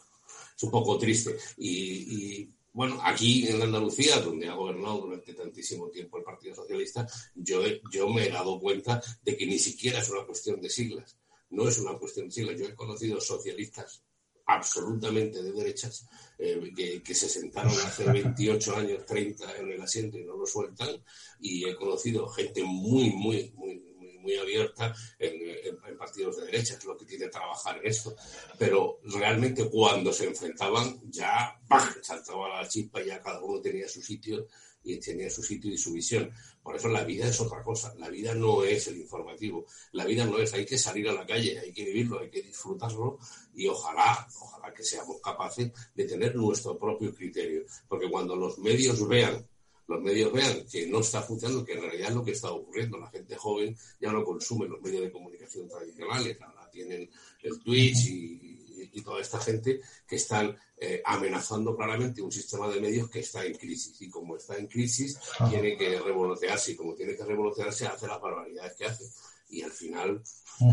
es 0.57 0.63
un 0.65 0.73
poco 0.73 0.99
triste. 0.99 1.37
Y, 1.57 2.41
y, 2.41 2.54
bueno, 2.75 2.99
aquí 3.05 3.47
en 3.47 3.63
Andalucía, 3.63 4.19
donde 4.19 4.49
ha 4.49 4.55
gobernado 4.55 5.03
durante 5.03 5.33
tantísimo 5.33 5.89
tiempo 5.91 6.19
el 6.19 6.25
Partido 6.25 6.57
Socialista, 6.57 7.07
yo, 7.37 7.63
yo 7.93 8.09
me 8.09 8.27
he 8.27 8.31
dado 8.31 8.59
cuenta 8.59 9.01
de 9.23 9.37
que 9.37 9.47
ni 9.47 9.61
siquiera 9.61 10.01
es 10.01 10.11
una 10.11 10.27
cuestión 10.27 10.61
de 10.61 10.69
siglas. 10.69 11.17
No 11.51 11.69
es 11.69 11.79
una 11.79 11.97
cuestión 11.97 12.27
de 12.27 12.33
siglas. 12.33 12.59
Yo 12.59 12.67
he 12.67 12.75
conocido 12.75 13.21
socialistas 13.21 14.03
absolutamente 14.47 15.41
de 15.41 15.53
derechas 15.53 16.07
eh, 16.37 17.01
que, 17.05 17.15
se 17.15 17.29
sentaron 17.29 17.73
hace 17.73 18.05
28 18.13 18.77
años, 18.77 19.07
30 19.07 19.59
en 19.59 19.71
el 19.71 19.81
asiento 19.81 20.19
y 20.19 20.25
no 20.25 20.37
lo 20.37 20.45
sueltan. 20.45 21.01
Y 21.39 21.69
he 21.69 21.77
conocido 21.77 22.27
gente 22.29 22.65
muy, 22.65 23.11
muy, 23.11 23.53
muy, 23.55 23.94
muy, 24.25 24.37
abierta 24.37 24.95
en, 25.19 25.97
partidos 25.97 26.39
de 26.39 26.47
derecha, 26.47 26.75
es 26.75 26.85
lo 26.85 26.97
que 26.97 27.05
tiene 27.05 27.29
trabajar 27.29 27.79
en 27.79 27.87
esto. 27.87 28.17
Pero 28.59 29.01
realmente 29.05 29.69
cuando 29.69 30.13
se 30.13 30.27
enfrentaban 30.27 31.01
ya 31.11 31.61
saltaba 32.03 32.61
la 32.61 32.69
chispa, 32.69 33.03
ya 33.03 33.23
cada 33.23 33.41
uno 33.41 33.61
tenía 33.61 33.89
su 33.89 34.03
sitio 34.03 34.49
y 34.85 34.99
tenía 34.99 35.31
su 35.31 35.43
sitio 35.43 35.73
y 35.73 35.79
su 35.79 35.93
visión. 35.93 36.31
Por 36.63 36.77
eso 36.77 36.89
la 36.89 37.05
vida 37.05 37.29
es 37.29 37.41
otra 37.41 37.63
cosa. 37.63 37.95
La 37.99 38.09
vida 38.09 38.35
no 38.35 38.65
es 38.65 38.87
el 38.89 38.99
informativo. 38.99 39.67
La 39.93 40.05
vida 40.05 40.25
no 40.25 40.39
es, 40.39 40.53
hay 40.53 40.67
que 40.67 40.79
salir 40.79 41.09
a 41.09 41.13
la 41.13 41.27
calle, 41.27 41.59
hay 41.59 41.73
que 41.73 41.85
vivirlo, 41.85 42.21
hay 42.21 42.31
que 42.31 42.43
disfrutarlo 42.43 43.19
y 43.55 43.67
ojalá, 43.67 44.27
ojalá 44.41 44.73
que 44.73 44.83
seamos 44.83 45.21
capaces 45.21 45.73
de 45.95 46.05
tener 46.05 46.37
nuestro 46.37 46.79
propio 46.79 47.15
criterio. 47.15 47.65
Porque 47.89 48.11
cuando 48.11 48.37
los 48.37 48.59
medios 48.59 49.07
vean 49.09 49.47
los 49.87 50.01
medios 50.01 50.33
vean 50.33 50.65
que 50.71 50.87
no 50.87 51.01
está 51.01 51.23
funcionando, 51.23 51.65
que 51.65 51.73
en 51.73 51.83
realidad 51.83 52.09
es 52.09 52.15
lo 52.15 52.25
que 52.25 52.33
está 52.33 52.51
ocurriendo. 52.51 52.99
La 52.99 53.11
gente 53.11 53.37
joven 53.37 53.77
ya 54.01 54.13
no 54.13 54.25
consume 54.25 54.69
los 54.69 54.81
medios 54.81 55.03
de 55.03 55.13
comunicación 55.13 55.69
tradicionales, 55.69 56.41
ahora 56.41 56.71
tienen 56.71 57.11
el 57.43 57.61
Twitch 57.61 58.07
y, 58.07 58.65
y 58.93 59.03
toda 59.03 59.21
esta 59.21 59.41
gente 59.41 59.81
que 60.07 60.17
están 60.17 60.57
eh, 60.77 61.03
amenazando 61.05 61.77
claramente 61.77 62.23
un 62.23 62.33
sistema 62.33 62.69
de 62.69 62.81
medios 62.81 63.11
que 63.11 63.21
está 63.21 63.45
en 63.45 63.55
crisis. 63.55 64.01
Y 64.01 64.09
como 64.09 64.37
está 64.37 64.57
en 64.57 64.67
crisis, 64.67 65.19
tiene 65.51 65.77
que 65.77 66.01
revolotearse. 66.01 66.73
Y 66.73 66.77
como 66.77 66.95
tiene 66.95 67.17
que 67.17 67.25
revolotearse, 67.25 67.87
hace 67.87 68.07
las 68.07 68.21
barbaridades 68.21 68.75
que 68.77 68.87
hace. 68.87 69.05
Y 69.51 69.63
al 69.63 69.73
final, 69.73 70.23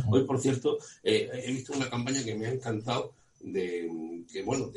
hoy 0.09 0.23
por 0.25 0.39
cierto, 0.39 0.77
eh, 1.03 1.29
he 1.33 1.51
visto 1.51 1.73
una 1.73 1.89
campaña 1.89 2.23
que 2.23 2.35
me 2.35 2.47
ha 2.47 2.51
encantado, 2.51 3.13
de 3.39 3.89
que 4.31 4.43
bueno, 4.43 4.71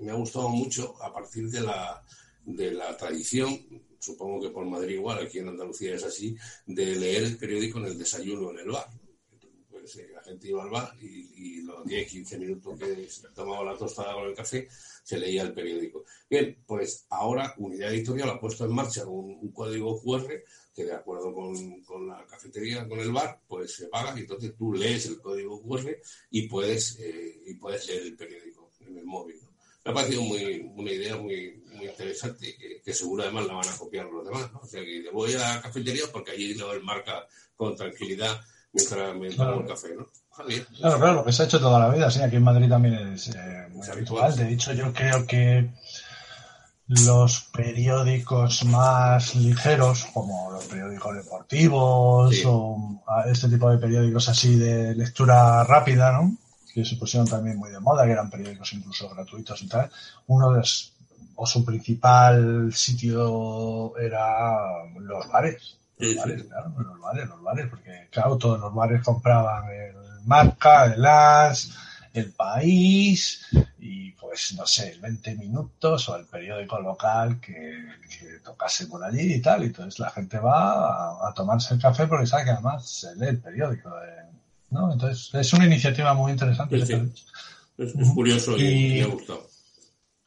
me 0.00 0.10
ha 0.10 0.14
gustado 0.14 0.48
mucho 0.48 1.00
a 1.02 1.12
partir 1.12 1.48
de 1.50 1.60
la, 1.60 2.04
de 2.44 2.72
la 2.72 2.96
tradición, 2.96 3.58
supongo 3.98 4.40
que 4.40 4.50
por 4.50 4.64
Madrid 4.66 4.94
igual, 4.94 5.24
aquí 5.24 5.38
en 5.38 5.48
Andalucía 5.48 5.94
es 5.94 6.04
así, 6.04 6.36
de 6.66 6.96
leer 6.96 7.24
el 7.24 7.36
periódico 7.36 7.78
en 7.78 7.86
el 7.86 7.98
desayuno 7.98 8.50
en 8.50 8.58
el 8.58 8.70
bar 8.70 8.88
la 10.12 10.22
gente 10.22 10.48
iba 10.48 10.62
al 10.62 10.70
bar 10.70 10.96
y, 11.00 11.62
los 11.62 11.84
10, 11.84 12.10
15 12.10 12.38
minutos 12.38 12.78
que 12.78 13.08
tomaba 13.34 13.64
la 13.64 13.78
tostada 13.78 14.14
con 14.14 14.26
el 14.26 14.34
café, 14.34 14.68
se 15.02 15.18
leía 15.18 15.42
el 15.42 15.52
periódico. 15.52 16.04
Bien, 16.28 16.62
pues 16.66 17.06
ahora 17.10 17.54
Unidad 17.58 17.92
Editorial 17.92 18.30
ha 18.30 18.40
puesto 18.40 18.64
en 18.64 18.72
marcha 18.72 19.06
un, 19.06 19.52
código 19.52 20.00
QR 20.02 20.42
que 20.74 20.84
de 20.84 20.92
acuerdo 20.92 21.32
con, 21.34 22.06
la 22.06 22.26
cafetería, 22.26 22.88
con 22.88 23.00
el 23.00 23.12
bar, 23.12 23.40
pues 23.46 23.74
se 23.74 23.86
paga 23.86 24.16
y 24.16 24.20
entonces 24.20 24.54
tú 24.56 24.72
lees 24.72 25.06
el 25.06 25.20
código 25.20 25.60
QR 25.62 25.96
y 26.30 26.48
puedes, 26.48 26.98
eh, 27.00 27.42
y 27.46 27.54
puedes 27.54 27.86
leer 27.88 28.02
el 28.02 28.16
periódico 28.16 28.72
en 28.80 28.98
el 28.98 29.04
móvil. 29.04 29.36
Me 29.84 29.90
ha 29.90 29.94
parecido 29.94 30.22
muy, 30.22 30.70
una 30.74 30.90
idea 30.90 31.16
muy, 31.16 31.62
muy 31.72 31.86
interesante 31.86 32.54
que, 32.56 32.82
que, 32.82 32.94
seguro 32.94 33.22
además 33.22 33.46
la 33.46 33.54
van 33.54 33.68
a 33.68 33.76
copiar 33.76 34.06
los 34.06 34.24
demás. 34.24 34.50
O 34.60 34.66
sea 34.66 34.82
que 34.82 35.08
voy 35.12 35.32
a 35.34 35.38
la 35.38 35.62
cafetería 35.62 36.04
porque 36.12 36.32
allí 36.32 36.54
lo 36.54 36.68
marca 36.82 37.26
con 37.56 37.76
tranquilidad 37.76 38.40
mientras 38.72 39.16
me 39.16 39.30
tomo 39.30 39.60
el 39.60 39.66
café, 39.66 39.94
¿no? 39.96 40.06
Claro, 40.78 40.98
claro, 40.98 41.14
lo 41.14 41.24
que 41.24 41.32
se 41.32 41.42
ha 41.42 41.46
hecho 41.46 41.60
toda 41.60 41.78
la 41.78 41.94
vida, 41.94 42.10
sí, 42.10 42.22
aquí 42.22 42.36
en 42.36 42.44
Madrid 42.44 42.68
también 42.68 42.94
es 43.12 43.28
eh, 43.28 43.66
muy 43.70 43.86
habitual. 43.86 44.34
De 44.36 44.52
hecho, 44.52 44.72
yo 44.72 44.92
creo 44.92 45.26
que 45.26 45.70
los 46.86 47.40
periódicos 47.52 48.64
más 48.64 49.34
ligeros, 49.34 50.06
como 50.12 50.50
los 50.50 50.64
periódicos 50.64 51.14
deportivos 51.14 52.42
o 52.46 53.02
este 53.30 53.48
tipo 53.48 53.70
de 53.70 53.78
periódicos 53.78 54.28
así 54.28 54.56
de 54.56 54.94
lectura 54.94 55.62
rápida, 55.64 56.12
¿no? 56.12 56.36
Que 56.72 56.84
se 56.84 56.96
pusieron 56.96 57.28
también 57.28 57.56
muy 57.58 57.70
de 57.70 57.80
moda, 57.80 58.04
que 58.04 58.12
eran 58.12 58.30
periódicos 58.30 58.72
incluso 58.72 59.08
gratuitos 59.08 59.62
y 59.62 59.68
tal, 59.68 59.90
uno 60.26 60.52
de 60.52 60.62
o 61.42 61.46
su 61.46 61.64
principal 61.64 62.70
sitio 62.72 63.96
era 63.96 64.84
los 64.98 65.26
bares. 65.28 65.78
Los 65.98 66.16
bares, 66.16 66.42
claro, 66.44 66.74
los 66.78 67.00
bares, 67.00 67.28
los 67.28 67.42
bares, 67.42 67.66
porque 67.68 68.08
claro, 68.10 68.36
todos 68.36 68.60
los 68.60 68.74
bares 68.74 69.02
compraban 69.02 69.70
el 69.70 69.94
Marca, 70.26 70.92
el 70.92 71.04
As, 71.04 71.70
el 72.12 72.32
País 72.32 73.46
y 73.78 74.12
pues 74.12 74.54
no 74.56 74.66
sé, 74.66 74.92
el 74.92 75.00
20 75.00 75.34
minutos 75.36 76.08
o 76.08 76.16
el 76.16 76.26
periódico 76.26 76.78
local 76.80 77.40
que, 77.40 77.86
tocase 78.44 78.86
por 78.86 79.02
allí 79.02 79.34
y 79.34 79.40
tal. 79.40 79.62
Y 79.62 79.66
entonces 79.66 79.98
la 79.98 80.10
gente 80.10 80.38
va 80.38 81.26
a, 81.26 81.32
tomarse 81.34 81.74
el 81.74 81.80
café 81.80 82.06
porque 82.06 82.26
sabe 82.26 82.44
que 82.44 82.50
además 82.50 82.86
se 82.88 83.16
lee 83.16 83.28
el 83.28 83.40
periódico. 83.40 83.90
¿No? 84.70 84.92
Entonces 84.92 85.30
es 85.34 85.52
una 85.52 85.66
iniciativa 85.66 86.14
muy 86.14 86.32
interesante. 86.32 86.76
Es, 86.76 87.92
curioso 88.14 88.56
y 88.58 89.00
me 89.00 89.02
ha 89.02 89.06
gustado. 89.06 89.50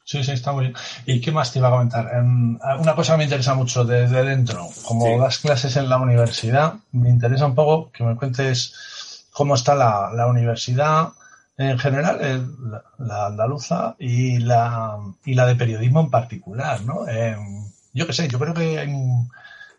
Sí, 0.04 0.22
sí, 0.22 0.32
está 0.32 0.52
muy 0.52 0.66
bien. 0.66 0.76
¿Y 1.06 1.20
qué 1.20 1.32
más 1.32 1.52
te 1.52 1.58
iba 1.58 1.68
a 1.68 1.70
comentar? 1.70 2.10
Em, 2.14 2.58
una 2.78 2.94
cosa 2.94 3.14
que 3.14 3.18
me 3.18 3.24
interesa 3.24 3.54
mucho 3.54 3.84
desde 3.84 4.22
dentro, 4.22 4.68
como 4.84 5.18
das 5.18 5.38
clases 5.38 5.76
en 5.76 5.88
la 5.88 5.96
universidad, 5.96 6.74
me 6.92 7.08
interesa 7.08 7.46
un 7.46 7.54
poco 7.54 7.90
que 7.90 8.04
me 8.04 8.16
cuentes 8.16 9.26
cómo 9.32 9.54
está 9.54 9.74
la, 9.74 10.26
universidad 10.26 11.08
en 11.56 11.78
general, 11.78 12.50
la, 12.98 13.26
andaluza 13.26 13.96
y 13.98 14.38
la, 14.38 14.98
y 15.24 15.34
la 15.34 15.46
de 15.46 15.56
periodismo 15.56 16.00
en 16.00 16.10
particular, 16.10 16.82
¿no? 16.82 17.08
Em, 17.08 17.64
yo 17.94 18.06
qué 18.06 18.12
sé, 18.12 18.28
yo 18.28 18.38
creo 18.38 18.52
que 18.52 18.82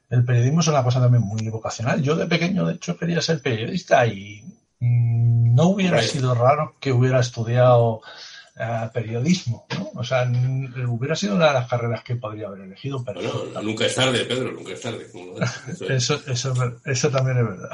el 0.09 0.25
periodismo 0.25 0.61
es 0.61 0.67
una 0.67 0.83
cosa 0.83 1.01
también 1.01 1.23
muy 1.23 1.47
vocacional. 1.49 2.01
Yo 2.01 2.15
de 2.15 2.25
pequeño, 2.25 2.65
de 2.65 2.75
hecho, 2.75 2.97
quería 2.97 3.21
ser 3.21 3.41
periodista 3.41 4.07
y 4.07 4.43
no 4.79 5.67
hubiera 5.67 6.01
sido 6.01 6.35
raro 6.35 6.75
que 6.79 6.91
hubiera 6.91 7.19
estudiado 7.19 8.01
periodismo, 8.93 9.67
¿no? 9.77 9.91
O 9.95 10.03
sea, 10.03 10.31
hubiera 10.87 11.15
sido 11.15 11.35
una 11.35 11.47
de 11.47 11.53
las 11.53 11.67
carreras 11.67 12.03
que 12.03 12.15
podría 12.15 12.47
haber 12.47 12.61
elegido, 12.61 13.03
pero... 13.03 13.21
nunca 13.61 13.85
es 13.85 13.95
tarde, 13.95 14.23
Pedro, 14.23 14.53
nunca 14.53 14.73
es 14.73 14.81
tarde. 14.81 15.07
Eso, 15.89 16.21
eso, 16.27 16.53
eso, 16.85 17.09
también 17.09 17.37
es 17.39 17.45
verdad. 17.45 17.69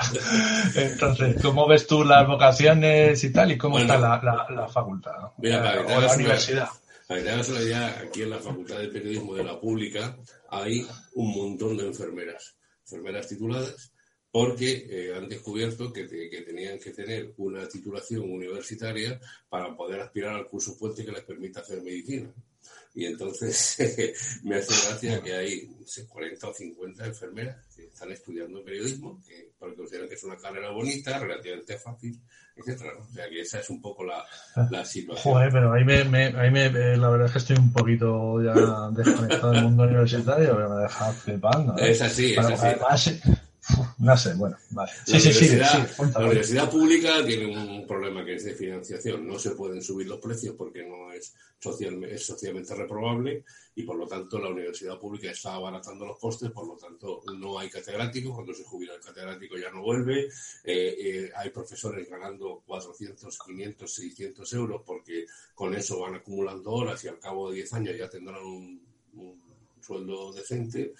Entonces, 0.75 1.41
¿cómo 1.41 1.67
ves 1.67 1.85
tú 1.85 2.03
las 2.03 2.27
vocaciones 2.27 3.23
y 3.23 3.31
tal? 3.31 3.51
¿Y 3.51 3.57
cómo 3.57 3.77
está 3.77 3.97
la, 3.99 4.47
la, 4.49 4.67
facultad? 4.67 5.11
Mira, 5.37 5.83
o 5.87 6.01
la 6.01 6.13
universidad. 6.13 6.69
Para 7.07 7.19
que 7.19 7.25
te 7.25 7.31
hagas 7.31 7.49
una 7.49 7.61
idea, 7.61 8.01
aquí 8.03 8.23
en 8.23 8.29
la 8.29 8.39
Facultad 8.39 8.79
de 8.79 8.87
Periodismo 8.87 9.35
de 9.35 9.43
la 9.43 9.59
Pública 9.59 10.15
hay 10.49 10.87
un 11.15 11.35
montón 11.35 11.77
de 11.77 11.87
enfermeras, 11.87 12.55
enfermeras 12.85 13.27
tituladas, 13.27 13.91
porque 14.31 14.87
eh, 14.89 15.13
han 15.15 15.27
descubierto 15.27 15.91
que, 15.91 16.05
tenían 16.05 16.79
que 16.79 16.91
tener 16.91 17.33
una 17.37 17.67
titulación 17.67 18.31
universitaria 18.31 19.19
para 19.49 19.75
poder 19.75 19.99
aspirar 19.99 20.35
al 20.35 20.47
curso 20.47 20.77
puente 20.77 21.05
que 21.05 21.11
les 21.11 21.23
permita 21.23 21.59
hacer 21.59 21.81
medicina. 21.81 22.31
Y 22.93 23.05
entonces 23.05 23.77
me 24.43 24.55
hace 24.55 24.87
gracia 24.87 25.21
que 25.21 25.33
hay 25.33 25.69
40 26.07 26.47
o 26.47 26.53
50 26.53 27.05
enfermeras 27.05 27.57
que 27.75 27.85
están 27.85 28.11
estudiando 28.11 28.63
periodismo, 28.63 29.21
que, 29.27 29.51
porque 29.59 29.75
consideran 29.75 30.07
que 30.07 30.15
es 30.15 30.23
una 30.23 30.37
carrera 30.37 30.71
bonita, 30.71 31.19
relativamente 31.19 31.77
fácil, 31.77 32.17
etcétera. 32.55 32.93
O 32.99 33.13
sea 33.13 33.29
que 33.29 33.41
esa 33.41 33.59
es 33.59 33.69
un 33.69 33.81
poco 33.81 34.05
la, 34.05 34.25
la 34.69 34.85
situación. 34.85 35.33
Joder, 35.33 35.51
pero 35.51 35.73
ahí 35.73 35.83
me, 35.83 36.03
me, 36.05 36.25
ahí 36.27 36.51
me, 36.51 36.65
eh, 36.65 36.97
la 36.97 37.09
verdad 37.09 37.27
es 37.27 37.33
que 37.33 37.39
estoy 37.39 37.57
un 37.57 37.73
poquito 37.73 38.41
ya 38.41 38.89
desconectado 38.91 39.51
del 39.51 39.63
mundo 39.63 39.83
universitario, 39.83 40.55
pero 40.55 40.69
me 40.69 40.81
deja 40.83 41.11
flipando. 41.11 41.77
¿eh? 41.77 41.91
Es 41.91 42.01
así, 42.01 42.33
es 42.33 42.37
así. 42.37 43.19
No 43.99 44.17
sé, 44.17 44.33
bueno, 44.33 44.57
vale. 44.71 44.91
Sí, 45.05 45.13
la, 45.13 45.19
sí, 45.19 45.29
universidad, 45.29 45.89
sí, 45.95 46.03
la 46.13 46.25
universidad 46.25 46.69
pública 46.69 47.25
tiene 47.25 47.55
un 47.55 47.85
problema 47.85 48.25
que 48.25 48.35
es 48.35 48.45
de 48.45 48.55
financiación. 48.55 49.27
No 49.27 49.37
se 49.37 49.51
pueden 49.51 49.81
subir 49.81 50.07
los 50.07 50.19
precios 50.19 50.55
porque 50.57 50.83
no 50.83 51.11
es, 51.11 51.33
es 52.09 52.25
socialmente 52.25 52.73
reprobable 52.73 53.43
y 53.75 53.83
por 53.83 53.97
lo 53.97 54.07
tanto 54.07 54.39
la 54.39 54.49
universidad 54.49 54.97
pública 54.99 55.29
está 55.29 55.53
abaratando 55.53 56.05
los 56.05 56.17
costes, 56.17 56.49
por 56.51 56.67
lo 56.67 56.77
tanto 56.77 57.21
no 57.37 57.59
hay 57.59 57.69
catedráticos. 57.69 58.33
Cuando 58.33 58.53
se 58.53 58.63
jubila 58.63 58.95
el 58.95 59.01
catedrático 59.01 59.57
ya 59.57 59.71
no 59.71 59.83
vuelve. 59.83 60.25
Eh, 60.25 60.31
eh, 60.63 61.31
hay 61.35 61.49
profesores 61.51 62.09
ganando 62.09 62.63
400, 62.65 63.37
500, 63.37 63.93
600 63.93 64.53
euros 64.53 64.81
porque 64.85 65.25
con 65.53 65.75
eso 65.75 65.99
van 65.99 66.15
acumulando 66.15 66.71
horas 66.71 67.03
y 67.03 67.07
al 67.07 67.19
cabo 67.19 67.49
de 67.49 67.57
10 67.57 67.73
años 67.73 67.97
ya 67.97 68.09
tendrán 68.09 68.43
un 68.43 68.81
sueldo 69.81 70.31
decente 70.31 70.93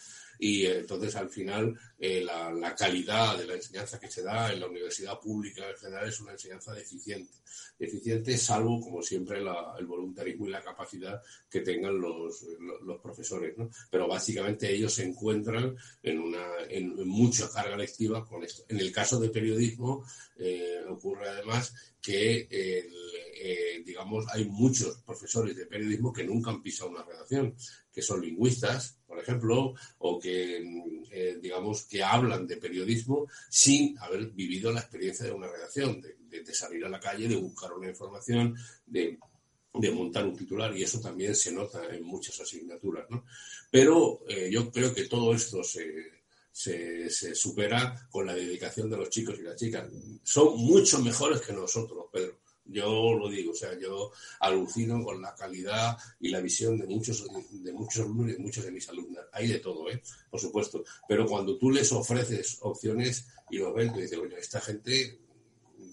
y 0.43 0.65
entonces 0.65 1.15
al 1.15 1.29
final 1.29 1.79
eh, 1.99 2.25
la, 2.25 2.73
calidad 2.75 3.37
de 3.37 3.45
la 3.45 3.53
enseñanza 3.53 3.99
que 3.99 4.09
se 4.09 4.23
da 4.23 4.51
en 4.51 4.59
la 4.59 4.65
universidad 4.65 5.19
pública 5.19 5.69
en 5.69 5.77
general 5.77 6.09
es 6.09 6.19
una 6.19 6.31
enseñanza 6.31 6.73
deficiente. 6.73 7.31
Deficiente 7.77 8.35
salvo, 8.37 8.81
como 8.81 9.03
siempre, 9.03 9.37
el 9.37 9.85
voluntarismo 9.85 10.47
y 10.47 10.49
la 10.49 10.63
capacidad 10.63 11.21
que 11.47 11.59
tengan 11.59 12.01
los, 12.01 12.43
los, 12.83 12.99
profesores. 12.99 13.55
¿no? 13.55 13.69
Pero 13.91 14.07
básicamente 14.07 14.73
ellos 14.73 14.95
se 14.95 15.03
encuentran 15.03 15.77
en, 16.01 16.19
una, 16.19 16.43
en, 16.67 17.07
mucha 17.07 17.47
carga 17.47 17.77
lectiva 17.77 18.25
con 18.25 18.43
esto. 18.43 18.65
En 18.67 18.79
el 18.79 18.91
caso 18.91 19.19
de 19.19 19.29
periodismo 19.29 20.03
eh, 20.37 20.81
ocurre 20.89 21.29
además 21.29 21.71
que 22.01 22.47
eh, 22.49 23.83
digamos, 23.85 24.25
hay 24.33 24.45
muchos 24.45 24.97
profesores 24.99 25.55
de 25.55 25.65
periodismo 25.65 26.13
que 26.13 26.23
nunca 26.23 26.51
han 26.51 26.61
pisado 26.61 26.91
una 26.91 27.03
redacción, 27.03 27.55
que 27.91 28.01
son 28.01 28.21
lingüistas, 28.21 29.00
por 29.11 29.19
ejemplo, 29.19 29.73
o 29.97 30.17
que, 30.17 30.63
eh, 31.11 31.37
digamos, 31.41 31.83
que 31.83 32.01
hablan 32.01 32.47
de 32.47 32.55
periodismo 32.55 33.27
sin 33.49 33.99
haber 33.99 34.27
vivido 34.27 34.71
la 34.71 34.79
experiencia 34.79 35.25
de 35.25 35.33
una 35.33 35.49
redacción, 35.49 35.99
de, 36.01 36.45
salir 36.53 36.85
a 36.85 36.89
la 36.89 36.97
calle, 36.97 37.27
de 37.27 37.35
buscar 37.35 37.73
una 37.73 37.89
información, 37.89 38.55
de, 38.85 39.19
montar 39.93 40.25
un 40.25 40.37
titular, 40.37 40.73
y 40.77 40.83
eso 40.83 41.01
también 41.01 41.35
se 41.35 41.51
nota 41.51 41.93
en 41.93 42.05
muchas 42.05 42.39
asignaturas, 42.39 43.05
¿no? 43.09 43.25
Pero 43.69 44.21
eh, 44.29 44.49
yo 44.49 44.71
creo 44.71 44.93
que 44.93 45.03
todo 45.03 45.33
esto 45.33 45.61
se, 45.61 46.23
se, 46.49 47.09
se, 47.09 47.35
supera 47.35 48.07
con 48.09 48.25
la 48.25 48.33
dedicación 48.33 48.89
de 48.89 48.95
los 48.95 49.09
chicos 49.09 49.37
y 49.39 49.43
las 49.43 49.57
chicas. 49.57 49.89
Son 50.23 50.55
mucho 50.55 50.99
mejores 50.99 51.41
que 51.41 51.51
nosotros, 51.51 52.05
Pedro. 52.13 52.39
Yo 52.71 53.13
lo 53.13 53.29
digo, 53.29 53.51
o 53.51 53.55
sea, 53.55 53.77
yo 53.77 54.11
alucino 54.39 55.03
con 55.03 55.21
la 55.21 55.35
calidad 55.35 55.97
y 56.19 56.29
la 56.29 56.41
visión 56.41 56.77
de 56.77 56.87
muchos, 56.87 57.25
de 57.51 57.73
muchos 57.73 58.03
alumnos 58.03 58.29
y 58.29 58.33
de 58.33 58.39
muchos 58.39 58.65
de 58.65 58.71
mis 58.71 58.87
alumnas. 58.89 59.25
Hay 59.33 59.47
de 59.47 59.59
todo, 59.59 59.89
¿eh? 59.89 60.01
Por 60.29 60.39
supuesto. 60.39 60.83
Pero 61.07 61.25
cuando 61.25 61.57
tú 61.57 61.71
les 61.71 61.91
ofreces 61.91 62.57
opciones 62.61 63.27
y 63.49 63.57
lo 63.57 63.73
ven, 63.73 63.93
tú 63.93 63.99
dices, 63.99 64.17
oye, 64.17 64.39
esta 64.39 64.61
gente 64.61 65.19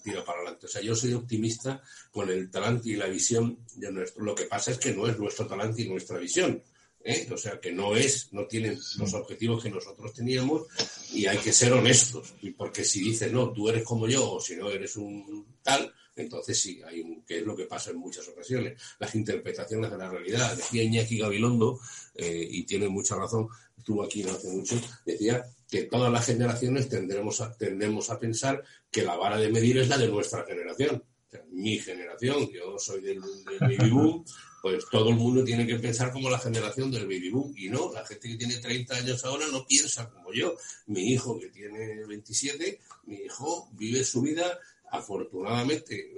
tira 0.02 0.24
para 0.24 0.38
adelante. 0.38 0.66
O 0.66 0.68
sea, 0.68 0.82
yo 0.82 0.94
soy 0.94 1.12
optimista 1.14 1.82
con 2.10 2.30
el 2.30 2.50
talante 2.50 2.90
y 2.90 2.96
la 2.96 3.06
visión 3.06 3.58
de 3.76 3.92
nuestro. 3.92 4.24
Lo 4.24 4.34
que 4.34 4.44
pasa 4.44 4.70
es 4.70 4.78
que 4.78 4.94
no 4.94 5.06
es 5.06 5.18
nuestro 5.18 5.46
talante 5.46 5.82
y 5.82 5.88
nuestra 5.88 6.18
visión. 6.18 6.62
¿eh? 7.04 7.28
O 7.32 7.36
sea, 7.36 7.60
que 7.60 7.72
no 7.72 7.96
es, 7.96 8.32
no 8.32 8.46
tienen 8.46 8.78
los 8.98 9.14
objetivos 9.14 9.62
que 9.62 9.70
nosotros 9.70 10.12
teníamos 10.12 10.66
y 11.12 11.26
hay 11.26 11.38
que 11.38 11.52
ser 11.52 11.72
honestos. 11.72 12.34
Porque 12.56 12.84
si 12.84 13.00
dices, 13.00 13.32
no, 13.32 13.52
tú 13.52 13.68
eres 13.68 13.84
como 13.84 14.06
yo 14.06 14.32
o 14.32 14.40
si 14.40 14.56
no 14.56 14.70
eres 14.70 14.96
un 14.96 15.46
tal, 15.62 15.92
entonces 16.22 16.58
sí, 16.58 16.80
hay 16.86 17.00
un, 17.00 17.22
que 17.22 17.38
es 17.38 17.44
lo 17.44 17.56
que 17.56 17.64
pasa 17.64 17.90
en 17.90 17.98
muchas 17.98 18.26
ocasiones, 18.28 18.80
las 18.98 19.14
interpretaciones 19.14 19.90
de 19.90 19.98
la 19.98 20.10
realidad. 20.10 20.56
Decía 20.56 20.82
Iñaki 20.82 21.18
Gabilondo, 21.18 21.80
eh, 22.14 22.46
y 22.50 22.64
tiene 22.64 22.88
mucha 22.88 23.16
razón, 23.16 23.48
estuvo 23.76 24.02
aquí 24.02 24.22
no 24.22 24.32
hace 24.32 24.48
mucho, 24.48 24.80
decía 25.04 25.44
que 25.70 25.84
todas 25.84 26.12
las 26.12 26.26
generaciones 26.26 26.88
tendremos 26.88 27.40
a, 27.40 27.54
tendemos 27.54 28.10
a 28.10 28.18
pensar 28.18 28.62
que 28.90 29.02
la 29.02 29.16
vara 29.16 29.36
de 29.36 29.50
medir 29.50 29.78
es 29.78 29.88
la 29.88 29.98
de 29.98 30.08
nuestra 30.08 30.44
generación. 30.44 31.02
mi 31.50 31.78
generación, 31.78 32.48
yo 32.50 32.78
soy 32.78 33.02
del, 33.02 33.20
baby 33.60 33.90
boom, 33.90 34.24
pues 34.62 34.84
todo 34.90 35.10
el 35.10 35.16
mundo 35.16 35.44
tiene 35.44 35.66
que 35.66 35.76
pensar 35.76 36.10
como 36.10 36.30
la 36.30 36.38
generación 36.38 36.90
del 36.90 37.04
baby 37.04 37.30
boom. 37.30 37.52
Y 37.56 37.68
no, 37.68 37.92
la 37.92 38.04
gente 38.06 38.28
que 38.28 38.36
tiene 38.36 38.56
30 38.56 38.96
años 38.96 39.24
ahora 39.24 39.46
no 39.52 39.66
piensa 39.66 40.08
como 40.10 40.32
yo. 40.32 40.56
Mi 40.86 41.12
hijo 41.12 41.38
que 41.38 41.48
tiene 41.48 42.06
27, 42.06 42.80
mi 43.06 43.16
hijo 43.16 43.68
vive 43.72 44.04
su 44.04 44.22
vida 44.22 44.58
afortunadamente 44.90 46.12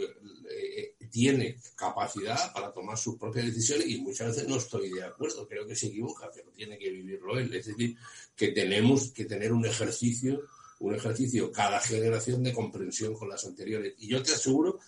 eh, 0.51 0.95
tiene 1.11 1.57
capacidad 1.75 2.53
para 2.53 2.73
tomar 2.73 2.97
sus 2.97 3.17
propias 3.17 3.47
decisiones 3.47 3.89
y 3.89 4.01
muchas 4.01 4.29
veces 4.29 4.49
no 4.49 4.57
estoy 4.57 4.91
de 4.91 5.03
acuerdo, 5.03 5.47
creo 5.47 5.67
que 5.67 5.77
se 5.77 5.89
equivoca, 5.89 6.31
pero 6.35 6.51
tiene 6.53 6.79
que 6.79 6.91
vivirlo 6.91 7.39
él. 7.39 7.53
Es 7.55 7.67
decir, 7.67 7.97
que 8.37 8.49
tenemos 8.49 9.11
que 9.11 9.25
tener 9.25 9.53
un 9.53 9.67
ejercicio, 9.67 10.43
un 10.79 10.95
ejercicio 10.95 11.51
cada 11.51 11.81
generación 11.81 12.43
de 12.43 12.53
comprensión 12.53 13.15
con 13.15 13.29
las 13.29 13.45
anteriores. 13.45 13.95
Y 13.99 14.09
yo 14.09 14.23
te 14.23 14.33
aseguro 14.33 14.79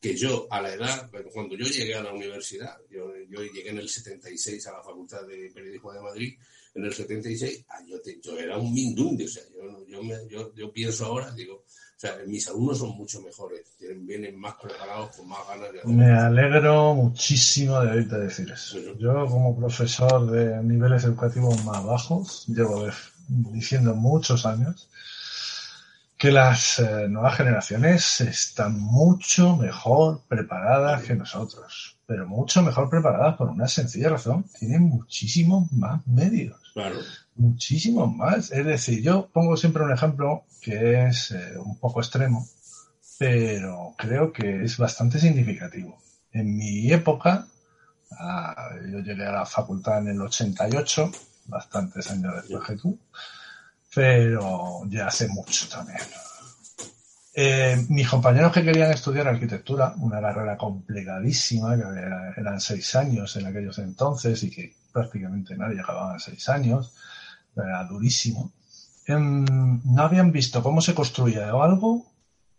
que 0.00 0.16
yo 0.16 0.46
a 0.50 0.62
la 0.62 0.74
edad, 0.74 1.10
cuando 1.32 1.56
yo 1.56 1.66
llegué 1.66 1.94
a 1.94 2.02
la 2.02 2.12
universidad, 2.12 2.76
yo, 2.90 3.12
llegué 3.12 3.70
en 3.70 3.78
el 3.78 3.88
76 3.88 4.66
a 4.66 4.72
la 4.72 4.82
Facultad 4.82 5.26
de 5.26 5.50
Periodismo 5.52 5.92
de 5.92 6.00
Madrid, 6.00 6.38
en 6.74 6.84
el 6.84 6.94
76, 6.94 7.64
ah, 7.70 7.82
yo, 7.84 7.96
yo 8.22 8.38
era 8.38 8.56
un 8.56 8.72
mindunde, 8.72 9.24
o 9.24 9.28
sea, 9.28 9.42
yo, 9.50 9.84
yo, 9.88 10.28
yo, 10.28 10.54
yo 10.54 10.72
pienso 10.72 11.06
ahora, 11.06 11.32
digo, 11.32 11.64
o 11.98 12.00
sea, 12.00 12.16
mis 12.28 12.46
alumnos 12.46 12.78
son 12.78 12.90
mucho 12.90 13.20
mejores, 13.22 13.62
vienen 14.02 14.38
más 14.38 14.54
preparados, 14.54 15.16
con 15.16 15.26
más 15.26 15.40
ganas 15.48 15.72
de 15.72 15.80
hacer. 15.80 15.90
Me 15.90 16.08
alegro 16.08 16.94
muchísimo 16.94 17.80
de 17.80 17.90
oírte 17.90 18.16
decir 18.20 18.48
eso. 18.52 18.78
Yo, 19.00 19.26
como 19.26 19.58
profesor 19.58 20.30
de 20.30 20.62
niveles 20.62 21.02
educativos 21.02 21.64
más 21.64 21.84
bajos, 21.84 22.46
llevo 22.46 22.86
diciendo 23.26 23.96
muchos 23.96 24.46
años 24.46 24.88
que 26.16 26.30
las 26.30 26.78
eh, 26.78 27.08
nuevas 27.08 27.36
generaciones 27.36 28.20
están 28.20 28.78
mucho 28.78 29.56
mejor 29.56 30.20
preparadas 30.28 31.02
que 31.02 31.16
nosotros, 31.16 31.96
pero 32.06 32.28
mucho 32.28 32.62
mejor 32.62 32.88
preparadas 32.88 33.36
por 33.36 33.48
una 33.48 33.66
sencilla 33.66 34.10
razón, 34.10 34.44
tienen 34.56 34.82
muchísimos 34.82 35.72
más 35.72 36.06
medios. 36.06 36.60
Claro 36.74 37.00
muchísimos 37.38 38.14
más. 38.14 38.50
Es 38.52 38.64
decir, 38.64 39.02
yo 39.02 39.28
pongo 39.32 39.56
siempre 39.56 39.84
un 39.84 39.92
ejemplo 39.92 40.44
que 40.60 41.06
es 41.06 41.30
eh, 41.30 41.56
un 41.58 41.78
poco 41.78 42.00
extremo, 42.00 42.46
pero 43.18 43.94
creo 43.96 44.32
que 44.32 44.64
es 44.64 44.76
bastante 44.76 45.18
significativo. 45.18 45.98
En 46.32 46.56
mi 46.56 46.92
época, 46.92 47.46
yo 48.90 48.98
llegué 49.00 49.26
a 49.26 49.32
la 49.32 49.46
facultad 49.46 49.98
en 49.98 50.08
el 50.08 50.20
88, 50.20 51.10
bastantes 51.46 52.10
años 52.10 52.34
después 52.36 52.66
que 52.66 52.76
tú, 52.76 52.98
pero 53.94 54.82
ya 54.88 55.06
hace 55.06 55.28
mucho 55.28 55.68
también. 55.68 55.98
Eh, 57.34 57.86
mis 57.88 58.08
compañeros 58.08 58.52
que 58.52 58.64
querían 58.64 58.90
estudiar 58.90 59.28
arquitectura, 59.28 59.94
una 59.98 60.20
carrera 60.20 60.56
complicadísima, 60.56 61.76
que 61.76 62.40
eran 62.40 62.60
seis 62.60 62.96
años 62.96 63.36
en 63.36 63.46
aquellos 63.46 63.78
entonces 63.78 64.42
y 64.42 64.50
que 64.50 64.74
prácticamente 64.92 65.56
nadie 65.56 65.80
acababa 65.80 66.16
a 66.16 66.18
seis 66.18 66.48
años, 66.48 66.94
era 67.62 67.84
durísimo, 67.84 68.52
em, 69.06 69.44
no 69.84 70.02
habían 70.02 70.32
visto 70.32 70.62
cómo 70.62 70.80
se 70.80 70.94
construía 70.94 71.50
algo 71.50 72.06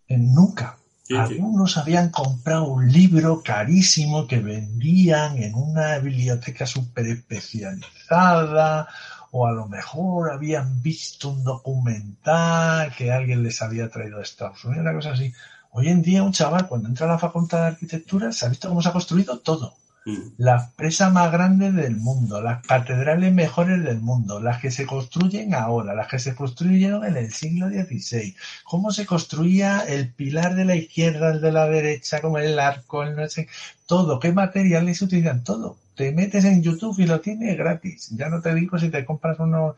en 0.07 0.33
nunca. 0.33 0.77
Algunos 1.11 1.77
habían 1.77 2.11
comprado 2.11 2.67
un 2.67 2.91
libro 2.91 3.41
carísimo 3.43 4.27
que 4.27 4.39
vendían 4.39 5.41
en 5.41 5.55
una 5.55 5.97
biblioteca 5.97 6.67
súper 6.67 7.07
especializada, 7.07 8.87
o 9.31 9.47
a 9.47 9.51
lo 9.51 9.67
mejor 9.67 10.31
habían 10.31 10.81
visto 10.83 11.29
un 11.29 11.43
documental 11.43 12.93
que 12.95 13.11
alguien 13.11 13.41
les 13.41 13.61
había 13.61 13.89
traído 13.89 14.17
de 14.17 14.23
Estados 14.23 14.63
Unidos, 14.65 14.83
una 14.83 14.93
cosa 14.93 15.11
así. 15.13 15.33
Hoy 15.71 15.89
en 15.89 16.01
día 16.01 16.23
un 16.23 16.31
chaval 16.31 16.67
cuando 16.67 16.89
entra 16.89 17.07
a 17.07 17.11
la 17.11 17.19
facultad 17.19 17.61
de 17.61 17.67
arquitectura 17.67 18.31
se 18.31 18.45
ha 18.45 18.49
visto 18.49 18.69
cómo 18.69 18.81
se 18.81 18.89
ha 18.89 18.93
construido 18.93 19.39
todo. 19.39 19.75
Mm. 20.05 20.33
Las 20.37 20.71
presas 20.73 21.11
más 21.11 21.31
grandes 21.31 21.75
del 21.75 21.97
mundo, 21.97 22.41
las 22.41 22.65
catedrales 22.65 23.33
mejores 23.33 23.83
del 23.83 23.99
mundo, 23.99 24.39
las 24.39 24.59
que 24.61 24.71
se 24.71 24.85
construyen 24.85 25.53
ahora, 25.53 25.93
las 25.93 26.07
que 26.07 26.19
se 26.19 26.35
construyeron 26.35 27.05
en 27.05 27.17
el 27.17 27.31
siglo 27.33 27.69
XVI, 27.69 28.35
cómo 28.63 28.91
se 28.91 29.05
construía 29.05 29.81
el 29.81 30.13
pilar 30.13 30.55
de 30.55 30.65
la 30.65 30.75
izquierda, 30.75 31.31
el 31.31 31.41
de 31.41 31.51
la 31.51 31.67
derecha, 31.67 32.21
como 32.21 32.37
el 32.37 32.59
arco, 32.59 33.03
el 33.03 33.15
no 33.15 33.27
sé, 33.27 33.47
todo, 33.85 34.19
qué 34.19 34.31
materiales 34.31 34.97
se 34.99 35.05
utilizan, 35.05 35.43
todo. 35.43 35.77
Te 35.95 36.13
metes 36.13 36.45
en 36.45 36.63
YouTube 36.63 36.99
y 36.99 37.05
lo 37.05 37.19
tienes 37.19 37.57
gratis. 37.57 38.09
Ya 38.11 38.29
no 38.29 38.41
te 38.41 38.53
digo 38.55 38.79
si 38.79 38.89
te 38.89 39.03
compras 39.03 39.37
unos 39.39 39.75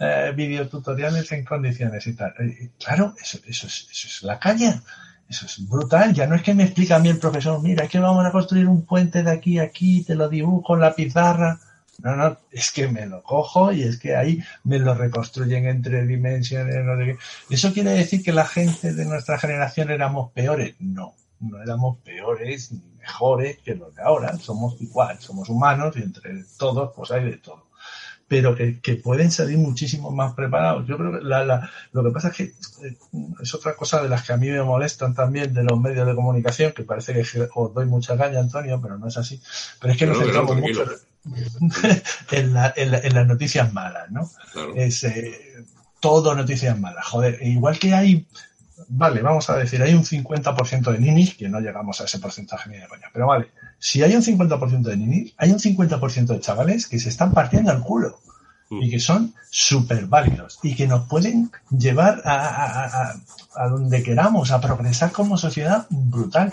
eh, 0.00 0.32
videotutoriales 0.34 1.30
en 1.30 1.44
condiciones 1.44 2.06
y 2.06 2.14
tal. 2.14 2.34
Eh, 2.40 2.70
claro, 2.82 3.14
eso, 3.22 3.38
eso, 3.46 3.66
es, 3.68 3.86
eso 3.90 4.08
es 4.08 4.22
la 4.22 4.38
caña. 4.38 4.82
Eso 5.30 5.46
es 5.46 5.68
brutal. 5.68 6.12
Ya 6.12 6.26
no 6.26 6.34
es 6.34 6.42
que 6.42 6.54
me 6.54 6.64
explica 6.64 6.96
a 6.96 6.98
mí 6.98 7.08
el 7.08 7.18
profesor, 7.18 7.62
mira, 7.62 7.84
es 7.84 7.90
que 7.90 8.00
vamos 8.00 8.26
a 8.26 8.32
construir 8.32 8.66
un 8.66 8.84
puente 8.84 9.22
de 9.22 9.30
aquí 9.30 9.60
a 9.60 9.62
aquí, 9.62 10.02
te 10.02 10.16
lo 10.16 10.28
dibujo 10.28 10.74
en 10.74 10.80
la 10.80 10.92
pizarra. 10.92 11.60
No, 12.02 12.16
no, 12.16 12.36
es 12.50 12.72
que 12.72 12.88
me 12.88 13.06
lo 13.06 13.22
cojo 13.22 13.72
y 13.72 13.82
es 13.82 13.98
que 13.98 14.16
ahí 14.16 14.42
me 14.64 14.80
lo 14.80 14.92
reconstruyen 14.94 15.66
entre 15.66 16.04
dimensiones. 16.04 16.84
No 16.84 16.96
sé 16.96 17.16
¿Eso 17.48 17.72
quiere 17.72 17.90
decir 17.90 18.24
que 18.24 18.32
la 18.32 18.46
gente 18.46 18.92
de 18.92 19.04
nuestra 19.04 19.38
generación 19.38 19.90
éramos 19.90 20.32
peores? 20.32 20.74
No, 20.80 21.14
no 21.38 21.62
éramos 21.62 21.98
peores 21.98 22.72
ni 22.72 22.82
mejores 22.98 23.58
que 23.58 23.76
los 23.76 23.94
de 23.94 24.02
ahora. 24.02 24.36
Somos 24.38 24.80
igual, 24.80 25.20
somos 25.20 25.48
humanos 25.48 25.94
y 25.96 26.02
entre 26.02 26.42
todos 26.58 26.90
pues 26.96 27.12
hay 27.12 27.24
de 27.24 27.36
todo 27.36 27.69
pero 28.30 28.54
que, 28.54 29.00
pueden 29.02 29.32
salir 29.32 29.58
muchísimo 29.58 30.12
más 30.12 30.34
preparados. 30.34 30.86
Yo 30.86 30.96
creo 30.96 31.18
que 31.18 31.18
lo 31.18 32.04
que 32.04 32.10
pasa 32.12 32.28
es 32.28 32.34
que 32.36 32.42
eh, 32.44 32.96
es 33.42 33.54
otra 33.56 33.74
cosa 33.74 34.00
de 34.00 34.08
las 34.08 34.24
que 34.24 34.32
a 34.32 34.36
mí 34.36 34.48
me 34.48 34.62
molestan 34.62 35.14
también 35.14 35.52
de 35.52 35.64
los 35.64 35.80
medios 35.80 36.06
de 36.06 36.14
comunicación, 36.14 36.70
que 36.70 36.84
parece 36.84 37.12
que 37.12 37.48
os 37.52 37.74
doy 37.74 37.86
mucha 37.86 38.16
caña, 38.16 38.38
Antonio, 38.38 38.80
pero 38.80 38.98
no 38.98 39.08
es 39.08 39.16
así. 39.16 39.42
Pero 39.80 39.92
es 39.92 39.98
que 39.98 40.06
nos 40.06 40.18
centramos 40.18 40.56
mucho 40.58 40.84
en, 42.30 42.54
las 42.54 43.26
noticias 43.26 43.72
malas, 43.72 44.08
¿no? 44.12 44.30
Es 44.76 45.02
eh, 45.02 45.64
todo 45.98 46.36
noticias 46.36 46.78
malas. 46.78 47.04
Joder, 47.08 47.36
igual 47.42 47.80
que 47.80 47.94
hay 47.94 48.28
vale, 48.90 49.22
vamos 49.22 49.50
a 49.50 49.56
decir, 49.56 49.82
hay 49.82 49.94
un 49.94 50.04
50% 50.04 50.92
de 50.92 50.98
ninis, 50.98 51.34
que 51.34 51.48
no 51.48 51.60
llegamos 51.60 52.00
a 52.00 52.04
ese 52.04 52.18
porcentaje 52.18 52.70
ni 52.70 52.78
de 52.78 52.88
coña, 52.88 53.08
pero 53.12 53.26
vale, 53.26 53.48
si 53.80 54.02
hay 54.02 54.14
un 54.14 54.22
50% 54.22 54.82
de 54.82 54.96
ninis, 54.96 55.34
hay 55.38 55.50
un 55.50 55.58
50% 55.58 56.26
de 56.26 56.40
chavales 56.40 56.86
que 56.86 56.98
se 57.00 57.08
están 57.08 57.32
partiendo 57.32 57.72
el 57.72 57.80
culo. 57.80 58.20
y 58.70 58.88
que 58.88 59.00
son 59.00 59.34
súper 59.50 60.06
válidos 60.06 60.60
y 60.62 60.76
que 60.76 60.86
nos 60.86 61.08
pueden 61.08 61.50
llevar 61.76 62.22
a, 62.24 63.14
a, 63.56 63.68
donde 63.68 64.00
queramos, 64.04 64.52
a 64.52 64.60
progresar 64.60 65.10
como 65.10 65.36
sociedad 65.36 65.88
brutal. 65.90 66.52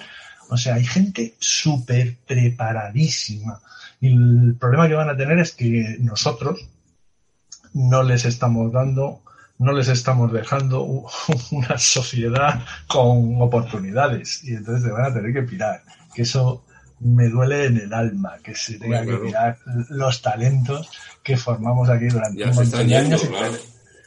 O 0.49 0.57
sea, 0.57 0.75
hay 0.75 0.85
gente 0.85 1.35
súper 1.37 2.17
preparadísima. 2.25 3.61
Y 4.01 4.07
el 4.13 4.55
problema 4.59 4.87
que 4.87 4.95
van 4.95 5.09
a 5.09 5.17
tener 5.17 5.37
es 5.37 5.51
que 5.51 5.97
nosotros 5.99 6.67
no 7.73 8.01
les 8.01 8.25
estamos 8.25 8.71
dando, 8.71 9.21
no 9.59 9.73
les 9.73 9.89
estamos 9.89 10.31
dejando 10.31 11.05
una 11.51 11.77
sociedad 11.77 12.63
con 12.87 13.39
oportunidades. 13.41 14.43
Y 14.43 14.55
entonces 14.55 14.85
se 14.85 14.91
van 14.91 15.11
a 15.11 15.13
tener 15.13 15.33
que 15.33 15.43
pirar. 15.43 15.83
Que 16.15 16.23
eso 16.23 16.63
me 16.99 17.29
duele 17.29 17.65
en 17.65 17.77
el 17.77 17.93
alma, 17.93 18.37
que 18.43 18.55
se 18.55 18.79
tenga 18.79 19.05
que 19.05 19.17
pirar 19.17 19.57
los 19.89 20.21
talentos 20.21 20.89
que 21.23 21.37
formamos 21.37 21.89
aquí 21.89 22.07
durante 22.07 22.43
un 22.43 22.55
montón 22.55 22.87
de 22.87 22.95
años. 22.95 23.27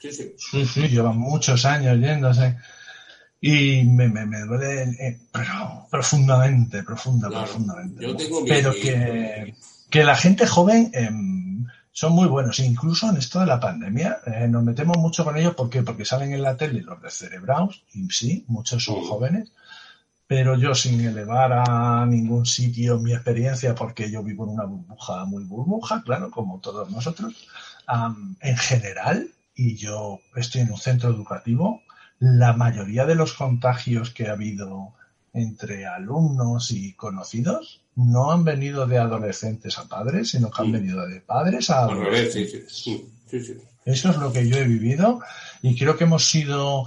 Sí, 0.00 0.66
sí. 0.66 0.88
llevan 0.88 1.18
muchos 1.18 1.64
años 1.64 1.98
yéndose. 1.98 2.56
Y 3.42 3.84
me, 3.84 4.08
me, 4.08 4.26
me 4.26 4.40
duele 4.40 4.82
eh, 4.98 5.18
pero 5.32 5.86
profundamente, 5.90 6.82
profunda, 6.82 7.28
profundamente. 7.28 8.06
pero 8.46 8.72
que, 8.72 9.54
que, 9.88 10.04
la 10.04 10.14
gente 10.14 10.46
joven 10.46 10.90
em, 10.92 11.66
son 11.90 12.12
muy 12.12 12.28
buenos. 12.28 12.58
Incluso 12.60 13.08
en 13.08 13.16
esto 13.16 13.40
de 13.40 13.46
la 13.46 13.58
pandemia 13.58 14.18
eh, 14.26 14.46
nos 14.46 14.62
metemos 14.62 14.98
mucho 14.98 15.24
con 15.24 15.38
ellos. 15.38 15.54
¿Por 15.54 15.70
qué? 15.70 15.82
Porque 15.82 16.04
salen 16.04 16.32
en 16.32 16.42
la 16.42 16.56
tele 16.56 16.82
los 16.82 17.00
de 17.00 17.10
cerebraos, 17.10 17.84
y 17.94 18.10
sí, 18.10 18.44
muchos 18.48 18.84
son 18.84 19.02
jóvenes, 19.04 19.52
pero 20.30 20.54
yo 20.54 20.76
sin 20.76 21.00
elevar 21.00 21.64
a 21.68 22.06
ningún 22.06 22.46
sitio 22.46 23.00
mi 23.00 23.12
experiencia, 23.12 23.74
porque 23.74 24.12
yo 24.12 24.22
vivo 24.22 24.44
en 24.44 24.50
una 24.50 24.64
burbuja 24.64 25.24
muy 25.24 25.42
burbuja, 25.42 26.04
claro, 26.04 26.30
como 26.30 26.60
todos 26.60 26.88
nosotros, 26.88 27.48
en 28.40 28.56
general, 28.56 29.28
y 29.56 29.74
yo 29.74 30.20
estoy 30.36 30.60
en 30.60 30.70
un 30.70 30.78
centro 30.78 31.10
educativo, 31.10 31.82
la 32.20 32.52
mayoría 32.52 33.06
de 33.06 33.16
los 33.16 33.32
contagios 33.32 34.10
que 34.10 34.28
ha 34.28 34.34
habido 34.34 34.92
entre 35.32 35.84
alumnos 35.84 36.70
y 36.70 36.92
conocidos 36.92 37.82
no 37.96 38.30
han 38.30 38.44
venido 38.44 38.86
de 38.86 38.98
adolescentes 38.98 39.78
a 39.78 39.88
padres, 39.88 40.30
sino 40.30 40.48
que 40.48 40.62
han 40.62 40.70
venido 40.70 41.08
de 41.08 41.22
padres 41.22 41.70
a 41.70 41.86
adolescentes. 41.86 42.84
Eso 43.84 44.10
es 44.10 44.16
lo 44.16 44.32
que 44.32 44.48
yo 44.48 44.58
he 44.58 44.64
vivido 44.64 45.22
y 45.60 45.76
creo 45.76 45.96
que 45.96 46.04
hemos 46.04 46.30
sido 46.30 46.86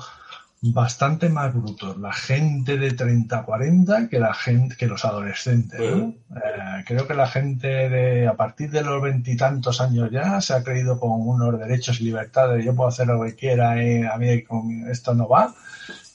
bastante 0.72 1.28
más 1.28 1.54
brutos 1.54 1.98
la 1.98 2.14
gente 2.14 2.78
de 2.78 2.92
30 2.94 3.44
40 3.44 4.08
que 4.08 4.18
la 4.18 4.34
gente 4.34 4.78
que 4.78 4.88
los 4.88 5.04
adolescentes 5.04 5.80
eh, 5.82 6.84
creo 6.88 7.06
que 7.06 7.14
la 7.14 7.28
gente 7.28 7.68
de 7.68 8.28
a 8.28 8.36
partir 8.36 8.72
de 8.72 8.82
los 8.82 9.02
veintitantos 9.02 9.82
años 9.82 10.10
ya 10.10 10.40
se 10.40 10.54
ha 10.54 10.64
creído 10.64 11.02
con 11.02 11.12
unos 11.12 11.60
derechos 11.60 12.00
y 12.00 12.06
libertades 12.06 12.64
yo 12.64 12.74
puedo 12.74 12.88
hacer 12.88 13.08
lo 13.08 13.22
que 13.24 13.36
quiera 13.36 13.84
eh, 13.84 14.08
a 14.08 14.18
mí 14.18 14.46
esto 14.90 15.14
no 15.14 15.28
va. 15.28 15.54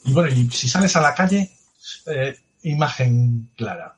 Y 0.04 0.14
bueno 0.14 0.30
y 0.30 0.48
si 0.50 0.66
sales 0.66 0.96
a 0.96 1.02
la 1.02 1.14
calle 1.14 1.50
eh, 2.06 2.36
imagen 2.62 3.50
clara. 3.54 3.96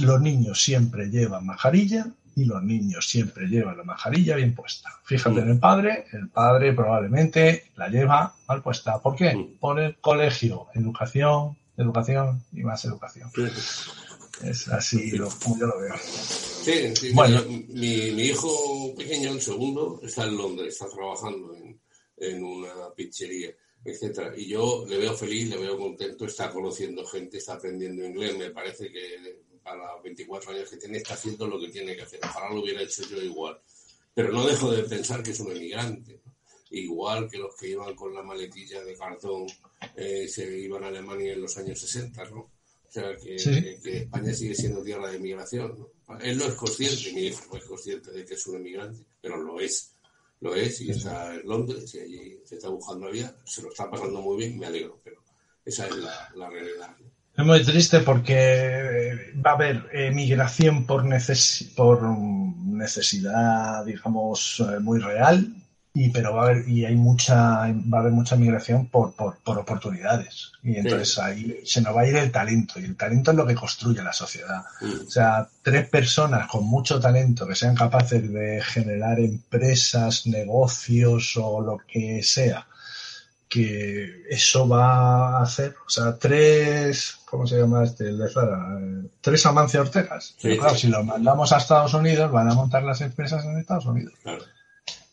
Los 0.00 0.20
niños 0.20 0.60
siempre 0.60 1.08
llevan 1.08 1.46
mascarilla 1.46 2.06
y 2.38 2.44
los 2.44 2.62
niños 2.62 3.08
siempre 3.08 3.48
llevan 3.48 3.76
la 3.76 3.82
mascarilla 3.82 4.36
bien 4.36 4.54
puesta. 4.54 4.90
Fíjate 5.04 5.40
en 5.40 5.50
el 5.50 5.58
padre, 5.58 6.04
el 6.12 6.28
padre 6.28 6.72
probablemente 6.72 7.64
la 7.76 7.88
lleva 7.88 8.32
mal 8.46 8.62
puesta. 8.62 9.00
¿Por 9.00 9.16
qué? 9.16 9.34
Mm. 9.34 9.58
Por 9.58 9.80
el 9.80 9.96
colegio, 9.98 10.68
educación, 10.72 11.58
educación 11.76 12.44
y 12.52 12.62
más 12.62 12.84
educación. 12.84 13.28
Es 14.44 14.68
así 14.68 15.18
como 15.18 15.58
yo 15.58 15.66
lo 15.66 15.80
veo. 15.80 15.94
Sí, 15.98 16.94
sí 16.94 17.12
bueno. 17.12 17.42
mi, 17.48 18.12
mi, 18.12 18.22
hijo 18.22 18.94
pequeño, 18.96 19.32
el 19.32 19.40
segundo, 19.40 20.00
está 20.04 20.24
en 20.24 20.36
Londres, 20.36 20.74
está 20.74 20.88
trabajando 20.88 21.56
en, 21.56 21.80
en 22.18 22.44
una 22.44 22.70
pizzería, 22.94 23.50
etcétera. 23.84 24.32
Y 24.36 24.46
yo 24.46 24.84
le 24.88 24.98
veo 24.98 25.14
feliz, 25.14 25.48
le 25.48 25.56
veo 25.56 25.76
contento, 25.76 26.24
está 26.24 26.52
conociendo 26.52 27.04
gente, 27.04 27.38
está 27.38 27.54
aprendiendo 27.54 28.06
inglés. 28.06 28.38
Me 28.38 28.50
parece 28.50 28.92
que 28.92 29.40
a 29.70 29.76
los 29.76 30.02
24 30.02 30.52
años 30.52 30.70
que 30.70 30.76
tiene, 30.76 30.98
está 30.98 31.14
haciendo 31.14 31.46
lo 31.46 31.60
que 31.60 31.68
tiene 31.68 31.96
que 31.96 32.02
hacer. 32.02 32.20
Ojalá 32.22 32.50
lo 32.50 32.62
hubiera 32.62 32.82
hecho 32.82 33.02
yo 33.08 33.20
igual. 33.22 33.60
Pero 34.14 34.32
no 34.32 34.46
dejo 34.46 34.72
de 34.72 34.82
pensar 34.84 35.22
que 35.22 35.30
es 35.30 35.40
un 35.40 35.52
emigrante. 35.52 36.20
Igual 36.70 37.30
que 37.30 37.38
los 37.38 37.54
que 37.56 37.68
iban 37.68 37.94
con 37.94 38.14
la 38.14 38.22
maletilla 38.22 38.82
de 38.84 38.96
cartón 38.96 39.46
eh, 39.96 40.28
se 40.28 40.58
iban 40.58 40.84
a 40.84 40.88
Alemania 40.88 41.32
en 41.32 41.40
los 41.40 41.56
años 41.56 41.80
60, 41.80 42.24
¿no? 42.26 42.40
O 42.40 42.90
sea, 42.90 43.16
que, 43.16 43.36
España 43.36 44.32
sigue 44.32 44.54
siendo 44.54 44.82
tierra 44.82 45.10
de 45.10 45.16
emigración. 45.16 45.88
Él 46.20 46.38
no 46.38 46.46
es 46.46 46.54
consciente, 46.54 47.12
mi 47.12 47.26
hijo 47.26 47.42
no 47.52 47.58
es 47.58 47.64
consciente 47.64 48.10
de 48.10 48.24
que 48.24 48.34
es 48.34 48.46
un 48.46 48.56
emigrante, 48.56 49.04
pero 49.20 49.36
lo 49.36 49.60
es. 49.60 49.92
Lo 50.40 50.54
es 50.54 50.80
y 50.80 50.90
está 50.90 51.34
en 51.34 51.46
Londres 51.46 51.94
y 51.94 52.00
allí 52.00 52.40
se 52.44 52.56
está 52.56 52.68
buscando 52.68 53.06
la 53.06 53.12
vida. 53.12 53.36
Se 53.44 53.62
lo 53.62 53.70
está 53.70 53.90
pasando 53.90 54.22
muy 54.22 54.38
bien, 54.38 54.58
me 54.58 54.66
alegro, 54.66 55.00
pero 55.04 55.22
esa 55.64 55.86
es 55.86 55.96
la, 55.96 56.32
la 56.34 56.48
realidad. 56.48 56.96
Es 57.38 57.44
muy 57.44 57.64
triste 57.64 58.00
porque 58.00 59.32
va 59.46 59.52
a 59.52 59.54
haber 59.54 59.84
migración 60.12 60.84
por, 60.86 61.04
por 61.76 62.02
necesidad, 62.02 63.84
digamos, 63.84 64.58
eh, 64.58 64.80
muy 64.80 64.98
real, 64.98 65.54
y 65.94 66.10
pero 66.10 66.34
va 66.34 66.42
a 66.42 66.44
haber 66.46 66.68
y 66.68 66.84
hay 66.84 66.96
mucha 66.96 67.36
va 67.36 67.98
a 67.98 68.00
haber 68.00 68.12
mucha 68.12 68.34
migración 68.34 68.86
por, 68.86 69.14
por, 69.14 69.38
por 69.38 69.56
oportunidades. 69.56 70.50
Y 70.64 70.78
entonces 70.78 71.16
ahí 71.20 71.60
se 71.64 71.80
nos 71.80 71.96
va 71.96 72.00
a 72.00 72.08
ir 72.08 72.16
el 72.16 72.32
talento 72.32 72.80
y 72.80 72.84
el 72.86 72.96
talento 72.96 73.30
es 73.30 73.36
lo 73.36 73.46
que 73.46 73.54
construye 73.54 74.02
la 74.02 74.12
sociedad. 74.12 74.64
O 75.06 75.08
sea 75.08 75.48
tres 75.62 75.88
personas 75.88 76.48
con 76.48 76.64
mucho 76.64 76.98
talento 76.98 77.46
que 77.46 77.54
sean 77.54 77.76
capaces 77.76 78.32
de 78.32 78.60
generar 78.62 79.20
empresas 79.20 80.26
negocios 80.26 81.36
o 81.36 81.60
lo 81.60 81.78
que 81.86 82.20
sea 82.24 82.66
que 83.48 84.24
eso 84.28 84.68
va 84.68 85.38
a 85.38 85.42
hacer, 85.42 85.74
o 85.86 85.88
sea, 85.88 86.16
tres, 86.18 87.20
¿cómo 87.24 87.46
se 87.46 87.58
llama 87.58 87.84
este? 87.84 88.08
El 88.08 88.18
de 88.18 88.28
Zara, 88.28 88.78
eh, 88.78 89.08
tres 89.20 89.46
Amancia 89.46 89.80
Ortegas. 89.80 90.36
claro, 90.38 90.74
si 90.74 90.88
los 90.88 91.04
mandamos 91.04 91.52
a 91.52 91.56
Estados 91.56 91.94
Unidos, 91.94 92.30
van 92.30 92.50
a 92.50 92.54
montar 92.54 92.82
las 92.82 93.00
empresas 93.00 93.44
en 93.44 93.58
Estados 93.58 93.86
Unidos. 93.86 94.12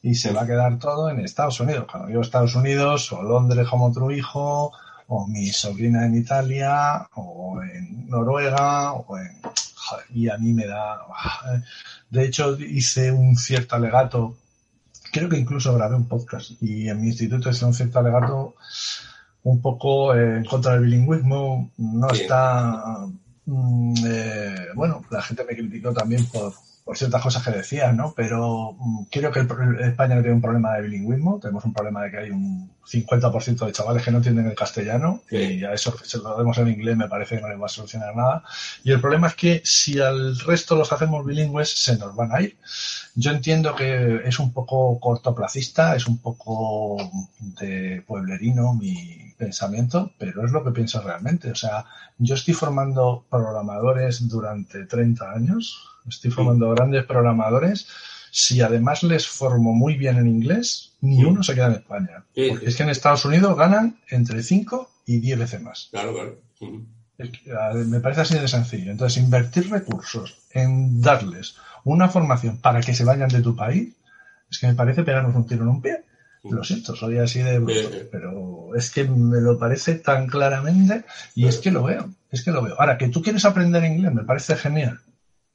Y 0.04 0.16
se 0.16 0.34
va 0.34 0.44
a 0.44 0.46
quedar 0.48 0.78
todo 0.80 1.10
en 1.10 1.20
Estados 1.20 1.60
Unidos. 1.60 1.88
Cuando 1.90 2.10
yo 2.10 2.22
Estados 2.22 2.56
Unidos, 2.56 3.12
o 3.14 3.24
Londres 3.24 3.68
como 3.70 3.88
otro 3.88 4.12
hijo, 4.12 4.72
o 5.08 5.28
mi 5.28 5.48
sobrina 5.48 6.06
en 6.06 6.16
Italia, 6.16 7.08
o 7.16 7.62
en 7.64 8.08
Noruega, 8.10 8.94
o 8.94 9.18
en... 9.18 9.40
y 10.14 10.30
a 10.30 10.38
mí 10.38 10.54
me 10.54 10.68
da... 10.68 10.96
Eh. 11.54 11.62
De 12.10 12.26
hecho, 12.26 12.58
hice 12.60 13.12
un 13.12 13.36
cierto 13.36 13.76
alegato 13.78 14.36
creo 15.16 15.30
que 15.30 15.38
incluso 15.38 15.74
grabé 15.74 15.96
un 15.96 16.10
podcast 16.10 16.62
y 16.62 16.90
en 16.90 17.00
mi 17.00 17.08
instituto 17.08 17.50
es 17.50 17.62
un 17.64 17.74
cierto 17.74 18.00
alegato 18.00 18.56
un 19.44 19.62
poco 19.62 20.14
en 20.14 20.44
contra 20.44 20.74
del 20.74 20.84
bilingüismo. 20.84 21.72
No 21.78 22.10
está. 22.10 23.08
Mm, 23.46 23.94
eh, 24.06 24.68
bueno, 24.76 25.06
la 25.10 25.22
gente 25.22 25.46
me 25.46 25.56
criticó 25.56 25.94
también 25.94 26.26
por, 26.26 26.52
por 26.86 26.98
ciertas 27.00 27.24
cosas 27.24 27.44
que 27.44 27.50
decía, 27.50 27.92
¿no? 27.92 28.14
Pero 28.16 28.78
mm, 28.78 29.06
creo 29.12 29.32
que 29.32 29.40
el, 29.40 29.50
España 29.82 30.22
tiene 30.22 30.36
un 30.36 30.42
problema 30.42 30.76
de 30.76 30.84
bilingüismo. 30.84 31.40
Tenemos 31.42 31.66
un 31.66 31.74
problema 31.74 32.04
de 32.04 32.12
que 32.12 32.18
hay 32.20 32.30
un 32.30 32.72
50% 32.86 33.66
de 33.66 33.72
chavales 33.72 34.04
que 34.04 34.12
no 34.12 34.18
entienden 34.18 34.46
el 34.46 34.56
castellano 34.56 35.24
y 35.32 35.64
a 35.64 35.74
eso 35.74 35.98
se 36.04 36.20
lo 36.20 36.38
demos 36.38 36.56
en 36.60 36.68
inglés 36.68 36.96
me 36.96 37.08
parece 37.08 37.38
que 37.38 37.42
no 37.42 37.50
les 37.50 37.60
va 37.60 37.66
a 37.66 37.70
solucionar 37.70 38.16
nada. 38.16 38.44
Y 38.84 38.92
el 38.92 39.02
problema 39.02 39.28
es 39.28 39.34
que 39.34 39.62
si 39.66 40.00
al 40.00 40.38
resto 40.38 40.76
los 40.76 40.94
hacemos 40.94 41.26
bilingües 41.26 41.70
se 41.70 41.98
nos 41.98 42.16
van 42.16 42.32
a 42.32 42.42
ir. 42.42 42.56
Yo 43.16 43.32
entiendo 43.32 43.76
que 43.76 44.22
es 44.24 44.38
un 44.38 44.54
poco 44.54 45.00
cortoplacista, 45.00 45.96
es 45.96 46.06
un 46.06 46.20
poco 46.20 46.98
de 47.40 48.04
pueblerino 48.06 48.76
mi 48.76 49.34
pensamiento, 49.40 50.12
pero 50.20 50.46
es 50.46 50.52
lo 50.52 50.64
que 50.64 50.70
pienso 50.70 51.02
realmente. 51.02 51.50
O 51.50 51.56
sea, 51.56 51.86
yo 52.20 52.36
estoy 52.36 52.54
formando 52.54 53.26
programadores 53.28 54.28
durante 54.28 54.86
30 54.86 55.32
años, 55.32 55.95
estoy 56.08 56.32
formando 56.32 56.70
grandes 56.72 57.06
programadores 57.06 57.88
si 58.38 58.62
además 58.62 59.02
les 59.02 59.26
formo 59.30 59.72
muy 59.72 59.96
bien 59.96 60.18
en 60.18 60.28
inglés, 60.28 60.92
ni 61.00 61.24
uno 61.24 61.42
se 61.42 61.56
queda 61.56 61.68
en 61.68 61.74
España. 61.76 62.26
Porque 62.36 62.66
es 62.66 62.76
que 62.76 62.84
en 62.84 62.90
Estados 62.90 63.24
Unidos 63.24 63.58
ganan 63.58 63.98
entre 64.10 64.44
5 64.44 64.90
y 65.06 65.22
10 65.22 65.40
veces 65.40 65.62
más. 65.62 65.88
Claro, 65.90 66.14
claro. 66.14 67.76
Me 67.86 68.02
parece 68.02 68.22
así 68.22 68.38
de 68.38 68.50
sencillo. 68.50 68.92
Entonces, 68.92 69.24
invertir 69.24 69.70
recursos 69.70 70.38
en 70.52 71.02
darles 71.02 71.56
una 71.86 72.10
formación 72.10 72.58
para 72.58 72.82
que 72.82 72.94
se 72.94 73.06
vayan 73.06 73.30
de 73.30 73.42
tu 73.42 73.56
país, 73.56 73.94
es 74.52 74.60
que 74.60 74.68
me 74.68 74.76
parece 74.76 75.04
pegarnos 75.04 75.34
un 75.34 75.48
tiro 75.48 75.62
en 75.62 75.70
un 75.70 75.82
pie. 75.82 76.04
Lo 76.44 76.62
siento, 76.66 76.94
soy 76.94 77.20
así 77.20 77.40
de 77.40 77.58
bruto, 77.60 77.90
pero 78.12 78.76
es 78.76 78.92
que 78.92 79.06
me 79.06 79.40
lo 79.40 79.58
parece 79.58 79.96
tan 79.96 80.28
claramente 80.28 81.06
y 81.36 81.48
es 81.48 81.58
que 81.58 81.72
lo 81.72 81.84
veo, 81.84 82.10
es 82.30 82.44
que 82.44 82.52
lo 82.52 82.62
veo. 82.62 82.76
Ahora, 82.78 82.98
que 82.98 83.08
tú 83.08 83.22
quieres 83.22 83.46
aprender 83.46 83.84
inglés, 83.86 84.14
me 84.14 84.26
parece 84.26 84.58
genial 84.58 85.00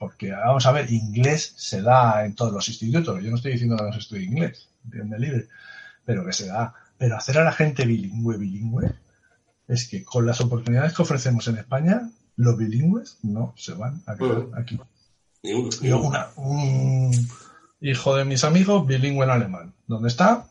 porque 0.00 0.32
vamos 0.32 0.64
a 0.64 0.72
ver, 0.72 0.90
inglés 0.90 1.52
se 1.58 1.82
da 1.82 2.24
en 2.24 2.34
todos 2.34 2.54
los 2.54 2.66
institutos. 2.66 3.22
Yo 3.22 3.28
no 3.28 3.36
estoy 3.36 3.52
diciendo 3.52 3.76
que 3.76 3.82
no 3.82 3.92
se 3.92 3.98
estudie 3.98 4.24
inglés, 4.24 4.70
entiende 4.82 5.18
libre, 5.18 5.48
pero 6.06 6.24
que 6.24 6.32
se 6.32 6.46
da. 6.46 6.72
Pero 6.96 7.18
hacer 7.18 7.36
a 7.36 7.44
la 7.44 7.52
gente 7.52 7.84
bilingüe, 7.84 8.38
bilingüe, 8.38 8.94
es 9.68 9.86
que 9.86 10.02
con 10.02 10.24
las 10.24 10.40
oportunidades 10.40 10.94
que 10.94 11.02
ofrecemos 11.02 11.46
en 11.48 11.58
España, 11.58 12.10
los 12.36 12.56
bilingües 12.56 13.18
no 13.24 13.52
se 13.58 13.74
van 13.74 14.02
a 14.06 14.16
quedar 14.16 14.46
aquí. 14.56 14.80
Una, 15.42 16.30
hijo 17.82 18.16
de 18.16 18.24
mis 18.24 18.42
amigos, 18.42 18.86
bilingüe 18.86 19.24
en 19.24 19.30
alemán. 19.30 19.74
¿Dónde 19.86 20.08
está? 20.08 20.46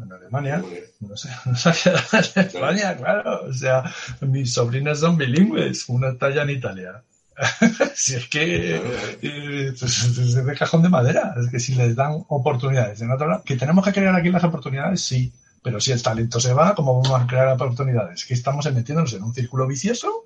En 0.00 0.12
Alemania. 0.12 0.62
No 1.00 1.16
sé, 1.16 1.28
no 1.44 1.56
sé 1.56 1.90
en 1.90 2.46
España, 2.46 2.96
claro. 2.96 3.46
O 3.46 3.52
sea, 3.52 3.82
mis 4.20 4.52
sobrinas 4.52 5.00
son 5.00 5.16
bilingües. 5.16 5.88
Una 5.88 6.10
está 6.10 6.26
allá 6.26 6.42
en 6.44 6.50
Italia. 6.50 7.02
si 7.94 8.14
es 8.14 8.28
que 8.28 8.76
eh, 9.22 9.74
pues, 9.78 10.04
es 10.04 10.34
de 10.34 10.54
cajón 10.54 10.82
de 10.82 10.88
madera, 10.88 11.34
es 11.40 11.50
que 11.50 11.60
si 11.60 11.74
les 11.74 11.96
dan 11.96 12.24
oportunidades 12.28 13.00
en 13.00 13.10
otro 13.10 13.28
lado, 13.28 13.42
que 13.44 13.56
tenemos 13.56 13.84
que 13.84 13.92
crear 13.92 14.14
aquí 14.14 14.30
las 14.30 14.44
oportunidades, 14.44 15.00
sí, 15.00 15.32
pero 15.62 15.80
si 15.80 15.92
el 15.92 16.02
talento 16.02 16.40
se 16.40 16.52
va, 16.52 16.74
¿cómo 16.74 17.00
vamos 17.00 17.20
a 17.20 17.26
crear 17.26 17.48
oportunidades? 17.48 18.24
Que 18.24 18.34
estamos 18.34 18.70
metiéndonos 18.72 19.12
en 19.14 19.22
un 19.22 19.34
círculo 19.34 19.66
vicioso 19.66 20.24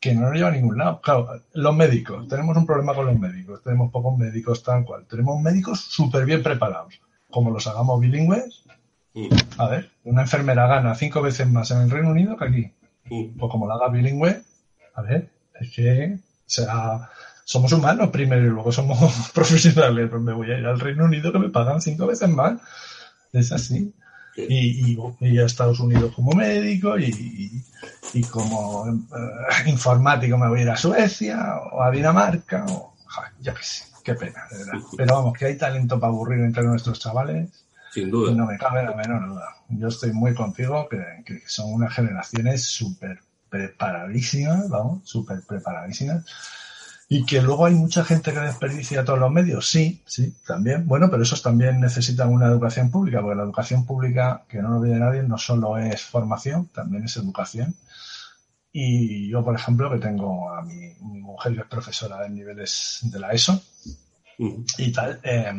que 0.00 0.14
no 0.14 0.22
nos 0.22 0.34
lleva 0.34 0.48
a 0.48 0.52
ningún 0.52 0.78
lado. 0.78 1.00
Claro, 1.00 1.28
los 1.52 1.76
médicos, 1.76 2.26
tenemos 2.28 2.56
un 2.56 2.66
problema 2.66 2.94
con 2.94 3.06
los 3.06 3.18
médicos, 3.18 3.62
tenemos 3.62 3.90
pocos 3.92 4.18
médicos 4.18 4.62
tal 4.62 4.84
cual, 4.84 5.06
tenemos 5.06 5.40
médicos 5.40 5.80
súper 5.80 6.24
bien 6.24 6.42
preparados. 6.42 7.00
Como 7.30 7.50
los 7.50 7.66
hagamos 7.66 8.00
bilingües, 8.00 8.64
a 9.58 9.68
ver, 9.68 9.90
una 10.04 10.22
enfermera 10.22 10.66
gana 10.66 10.94
cinco 10.94 11.22
veces 11.22 11.48
más 11.48 11.70
en 11.70 11.82
el 11.82 11.90
Reino 11.90 12.10
Unido 12.10 12.36
que 12.36 12.44
aquí. 12.44 12.72
Pues 13.08 13.50
como 13.50 13.66
la 13.66 13.74
haga 13.74 13.88
bilingüe, 13.88 14.42
a 14.94 15.02
ver, 15.02 15.30
es 15.62 15.70
que, 15.70 16.14
o 16.16 16.20
sea, 16.46 17.10
somos 17.44 17.72
humanos 17.72 18.10
primero 18.10 18.46
y 18.46 18.50
luego 18.50 18.72
somos 18.72 19.30
profesionales. 19.34 20.08
Pues 20.10 20.22
me 20.22 20.32
voy 20.32 20.50
a 20.50 20.58
ir 20.58 20.66
al 20.66 20.80
Reino 20.80 21.04
Unido 21.04 21.32
que 21.32 21.38
me 21.38 21.50
pagan 21.50 21.80
cinco 21.80 22.06
veces 22.06 22.28
más. 22.28 22.60
Es 23.32 23.52
así. 23.52 23.92
Y, 24.34 24.96
y, 25.20 25.38
a 25.38 25.44
Estados 25.44 25.78
Unidos 25.80 26.14
como 26.14 26.32
médico 26.32 26.98
y, 26.98 27.62
y 28.14 28.22
como 28.24 28.88
eh, 28.88 29.68
informático 29.68 30.38
me 30.38 30.48
voy 30.48 30.60
a 30.60 30.62
ir 30.62 30.70
a 30.70 30.76
Suecia 30.76 31.58
o 31.70 31.82
a 31.82 31.90
Dinamarca 31.90 32.64
o 32.66 32.94
ya 33.40 33.52
que 33.52 33.62
sé, 33.62 33.84
qué 34.02 34.14
pena, 34.14 34.46
de 34.50 34.56
verdad. 34.56 34.80
Pero 34.96 35.16
vamos, 35.16 35.36
que 35.36 35.44
hay 35.44 35.58
talento 35.58 36.00
para 36.00 36.12
aburrir 36.12 36.40
entre 36.40 36.62
nuestros 36.64 36.98
chavales. 36.98 37.50
Sin 37.92 38.10
duda. 38.10 38.32
No 38.32 38.46
me 38.46 38.56
cabe 38.56 38.82
la 38.82 38.94
menor 38.94 39.28
duda. 39.28 39.48
Yo 39.68 39.88
estoy 39.88 40.12
muy 40.14 40.34
contigo 40.34 40.88
que, 40.88 41.22
que 41.26 41.42
son 41.46 41.70
unas 41.74 41.94
generaciones 41.94 42.64
súper 42.64 43.20
preparadísimas, 43.52 44.66
vamos, 44.70 45.02
súper 45.04 45.42
preparadísimas. 45.46 46.24
Y 47.06 47.26
que 47.26 47.42
luego 47.42 47.66
hay 47.66 47.74
mucha 47.74 48.02
gente 48.02 48.32
que 48.32 48.40
desperdicia 48.40 49.04
todos 49.04 49.18
los 49.18 49.30
medios, 49.30 49.68
sí, 49.68 50.02
sí, 50.06 50.34
también. 50.46 50.86
Bueno, 50.88 51.10
pero 51.10 51.22
esos 51.22 51.42
también 51.42 51.78
necesitan 51.78 52.30
una 52.30 52.46
educación 52.46 52.90
pública, 52.90 53.20
porque 53.20 53.36
la 53.36 53.42
educación 53.42 53.84
pública, 53.84 54.44
que 54.48 54.62
no 54.62 54.70
lo 54.70 54.76
olvide 54.78 54.98
nadie, 54.98 55.22
no 55.22 55.36
solo 55.36 55.76
es 55.76 56.00
formación, 56.02 56.68
también 56.68 57.04
es 57.04 57.14
educación. 57.18 57.76
Y 58.72 59.28
yo, 59.28 59.44
por 59.44 59.54
ejemplo, 59.54 59.90
que 59.90 59.98
tengo 59.98 60.48
a 60.48 60.62
mi, 60.62 60.94
mujer 61.00 61.54
que 61.54 61.60
es 61.60 61.66
profesora 61.66 62.24
en 62.24 62.34
niveles 62.34 63.00
de 63.02 63.20
la 63.20 63.32
ESO 63.32 63.62
y 64.78 64.90
tal, 64.92 65.20
eh, 65.22 65.52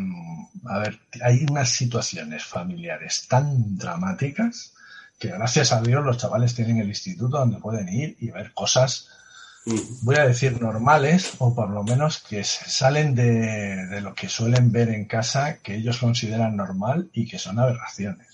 a 0.65 0.79
ver, 0.79 0.99
hay 1.21 1.45
unas 1.47 1.69
situaciones 1.69 2.43
familiares 2.43 3.27
tan 3.27 3.77
dramáticas 3.77 4.73
que 5.19 5.29
gracias 5.29 5.71
a 5.71 5.81
Dios 5.81 6.03
los 6.03 6.17
chavales 6.17 6.55
tienen 6.55 6.79
el 6.79 6.89
instituto 6.89 7.37
donde 7.37 7.59
pueden 7.59 7.89
ir 7.89 8.17
y 8.19 8.31
ver 8.31 8.53
cosas, 8.53 9.09
voy 10.01 10.15
a 10.17 10.27
decir, 10.27 10.61
normales 10.61 11.35
o 11.39 11.55
por 11.55 11.69
lo 11.69 11.83
menos 11.83 12.19
que 12.19 12.43
salen 12.43 13.15
de, 13.15 13.85
de 13.87 14.01
lo 14.01 14.13
que 14.13 14.27
suelen 14.27 14.71
ver 14.71 14.89
en 14.89 15.05
casa 15.05 15.59
que 15.59 15.75
ellos 15.75 15.97
consideran 15.97 16.55
normal 16.55 17.09
y 17.13 17.27
que 17.27 17.39
son 17.39 17.59
aberraciones. 17.59 18.27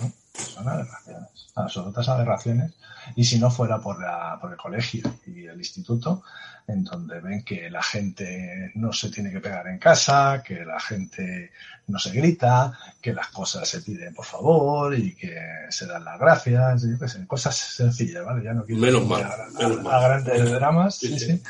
¿no? 0.00 0.12
Son 0.34 0.68
aberraciones, 0.68 1.28
absolutas 1.54 2.08
aberraciones. 2.08 2.72
Y 3.16 3.24
si 3.24 3.38
no 3.38 3.50
fuera 3.50 3.78
por, 3.78 4.00
la, 4.00 4.38
por 4.40 4.50
el 4.50 4.56
colegio 4.56 5.02
y 5.26 5.46
el 5.46 5.58
instituto, 5.58 6.22
en 6.66 6.84
donde 6.84 7.20
ven 7.20 7.44
que 7.44 7.68
la 7.70 7.82
gente 7.82 8.72
no 8.74 8.92
se 8.92 9.10
tiene 9.10 9.30
que 9.30 9.40
pegar 9.40 9.66
en 9.68 9.78
casa, 9.78 10.42
que 10.44 10.64
la 10.64 10.80
gente 10.80 11.52
no 11.86 11.98
se 11.98 12.10
grita, 12.10 12.78
que 13.00 13.12
las 13.12 13.28
cosas 13.28 13.68
se 13.68 13.82
piden 13.82 14.14
por 14.14 14.24
favor 14.24 14.98
y 14.98 15.14
que 15.14 15.36
se 15.68 15.86
dan 15.86 16.04
las 16.04 16.18
gracias, 16.18 16.84
y 16.84 16.96
pues, 16.96 17.18
cosas 17.26 17.56
sencillas, 17.56 18.24
¿vale? 18.24 18.42
Ya 18.42 18.54
no 18.54 18.64
quiero 18.64 18.80
menos 18.80 19.06
mal, 19.06 19.22
a, 19.24 20.00
grandes 20.00 20.50
dramas, 20.50 20.96
sí, 20.96 21.18
sí. 21.18 21.42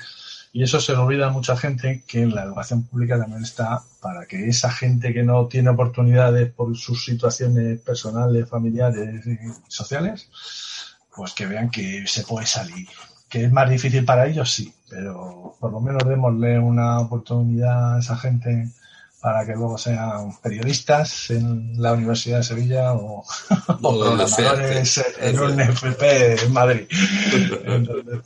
Y 0.57 0.63
eso 0.63 0.81
se 0.81 0.93
lo 0.93 1.03
olvida 1.03 1.27
a 1.27 1.31
mucha 1.31 1.57
gente 1.57 2.05
que 2.07 2.23
en 2.23 2.33
la 2.33 2.45
educación 2.45 2.85
pública 2.85 3.19
también 3.19 3.43
está 3.43 3.83
para 4.01 4.25
que 4.27 4.47
esa 4.47 4.71
gente 4.71 5.13
que 5.13 5.25
no 5.25 5.49
tiene 5.49 5.71
oportunidades 5.71 6.53
por 6.53 6.77
sus 6.77 7.05
situaciones 7.05 7.81
personales, 7.81 8.49
familiares 8.49 9.27
y 9.27 9.37
sociales, 9.67 10.31
pues 11.13 11.33
que 11.33 11.47
vean 11.47 11.71
que 11.71 12.07
se 12.07 12.23
puede 12.23 12.47
salir. 12.47 12.87
Que 13.29 13.47
es 13.47 13.53
más 13.53 13.69
difícil 13.69 14.05
para 14.05 14.29
ellos, 14.29 14.49
sí, 14.49 14.73
pero 14.89 15.57
por 15.59 15.73
lo 15.73 15.81
menos 15.81 16.05
démosle 16.07 16.57
una 16.61 17.01
oportunidad 17.01 17.97
a 17.97 17.99
esa 17.99 18.17
gente 18.17 18.71
para 19.21 19.45
que 19.45 19.55
luego 19.55 19.77
sean 19.77 20.37
periodistas 20.41 21.31
en 21.31 21.83
la 21.83 21.95
Universidad 21.95 22.37
de 22.37 22.45
Sevilla 22.45 22.93
o, 22.93 23.25
o 23.83 23.99
programadores 23.99 25.05
en 25.19 25.41
un 25.41 25.59
FP 25.59 26.45
en 26.45 26.53
Madrid. 26.53 26.87
Entonces, 27.65 28.21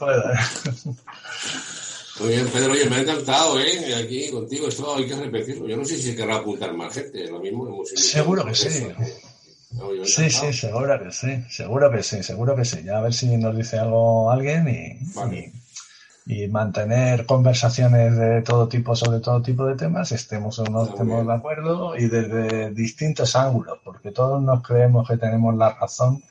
Muy 2.21 2.31
bien, 2.31 2.49
Pedro, 2.49 2.73
oye, 2.73 2.91
me 2.91 2.97
ha 2.97 3.01
encantado, 3.01 3.61
¿eh? 3.61 3.95
Aquí 3.95 4.31
contigo, 4.31 4.69
esto 4.69 4.97
hay 4.97 5.07
que 5.07 5.15
repetirlo. 5.15 5.69
Yo 5.69 5.77
no 5.77 5.85
sé 5.85 5.97
si 5.97 6.03
se 6.03 6.17
querrá 6.17 6.37
apuntar 6.37 6.75
más 6.75 6.93
gente, 6.93 7.29
lo 7.29 7.39
mismo 7.39 7.69
hemos 7.69 7.91
Seguro 7.91 8.45
que 8.45 8.55
sí. 8.55 8.69
sí, 10.05 10.31
sí, 10.31 10.53
seguro 10.53 10.99
que 11.01 11.13
sí, 11.13 11.45
seguro 11.49 11.91
que 11.93 12.03
sí, 12.03 12.23
seguro 12.25 12.57
que 12.57 12.65
sí. 12.65 12.83
Ya 12.83 12.99
a 12.99 13.03
ver 13.03 13.15
si 13.15 13.37
nos 13.37 13.57
dice 13.57 13.79
algo 13.79 14.33
alguien 14.33 14.69
y, 14.69 16.43
y, 16.43 16.49
mantener 16.49 17.25
conversaciones 17.25 18.17
de 18.17 18.43
todo 18.43 18.67
tipo 18.67 18.97
sobre 18.97 19.21
todo 19.21 19.41
tipo 19.41 19.65
de 19.67 19.77
temas, 19.77 20.11
estemos 20.11 20.59
o 20.59 20.65
no 20.65 20.87
estemos 20.87 21.25
de 21.25 21.33
acuerdo 21.33 21.97
y 21.97 22.09
desde 22.09 22.73
distintos 22.73 23.37
ángulos, 23.37 23.79
porque 23.85 24.11
todos 24.11 24.43
nos 24.43 24.63
creemos 24.67 25.07
que 25.09 25.19
tenemos 25.19 25.55
la 25.57 25.71
razón 25.75 26.25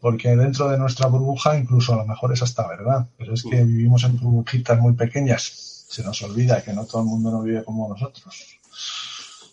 porque 0.00 0.34
dentro 0.34 0.68
de 0.68 0.78
nuestra 0.78 1.08
burbuja 1.08 1.58
incluso 1.58 1.92
a 1.92 1.96
lo 1.96 2.06
mejor 2.06 2.32
es 2.32 2.42
hasta 2.42 2.66
verdad, 2.66 3.08
pero 3.18 3.34
es 3.34 3.42
que 3.42 3.62
vivimos 3.62 4.02
en 4.04 4.18
burbujitas 4.18 4.80
muy 4.80 4.94
pequeñas, 4.94 5.86
se 5.88 6.02
nos 6.02 6.22
olvida 6.22 6.62
que 6.62 6.72
no 6.72 6.86
todo 6.86 7.02
el 7.02 7.08
mundo 7.08 7.30
no 7.30 7.42
vive 7.42 7.64
como 7.64 7.88
nosotros. 7.88 8.58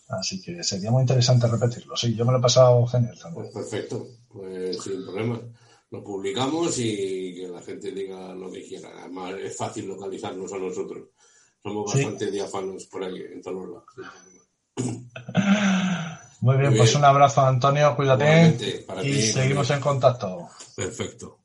Así 0.09 0.41
que 0.41 0.63
sería 0.63 0.89
muy 0.89 1.01
interesante 1.01 1.47
repetirlo. 1.47 1.97
Sí, 1.97 2.15
yo 2.15 2.23
me 2.23 2.31
lo 2.31 2.37
he 2.37 2.41
pasado 2.41 2.85
genial 2.87 3.19
también. 3.19 3.49
Pues 3.51 3.65
perfecto, 3.69 4.07
pues 4.29 4.81
sin 4.81 5.03
problema. 5.03 5.41
Lo 5.89 6.03
publicamos 6.03 6.77
y 6.79 7.35
que 7.35 7.47
la 7.47 7.61
gente 7.61 7.91
diga 7.91 8.33
lo 8.33 8.51
que 8.51 8.65
quiera. 8.65 8.89
Además, 8.99 9.35
es 9.41 9.55
fácil 9.55 9.87
localizarnos 9.87 10.51
a 10.53 10.57
nosotros. 10.57 11.09
Somos 11.61 11.93
bastante 11.93 12.31
diáfanos 12.31 12.85
por 12.85 13.03
ahí, 13.03 13.21
en 13.33 13.41
todos 13.41 13.69
lados. 13.69 13.83
Muy 16.41 16.57
bien, 16.57 16.77
pues 16.77 16.93
un 16.95 17.03
abrazo 17.03 17.41
Antonio, 17.41 17.95
cuídate 17.95 18.57
y 19.03 19.21
seguimos 19.21 19.69
en 19.71 19.79
contacto. 19.79 20.49
Perfecto. 20.75 21.39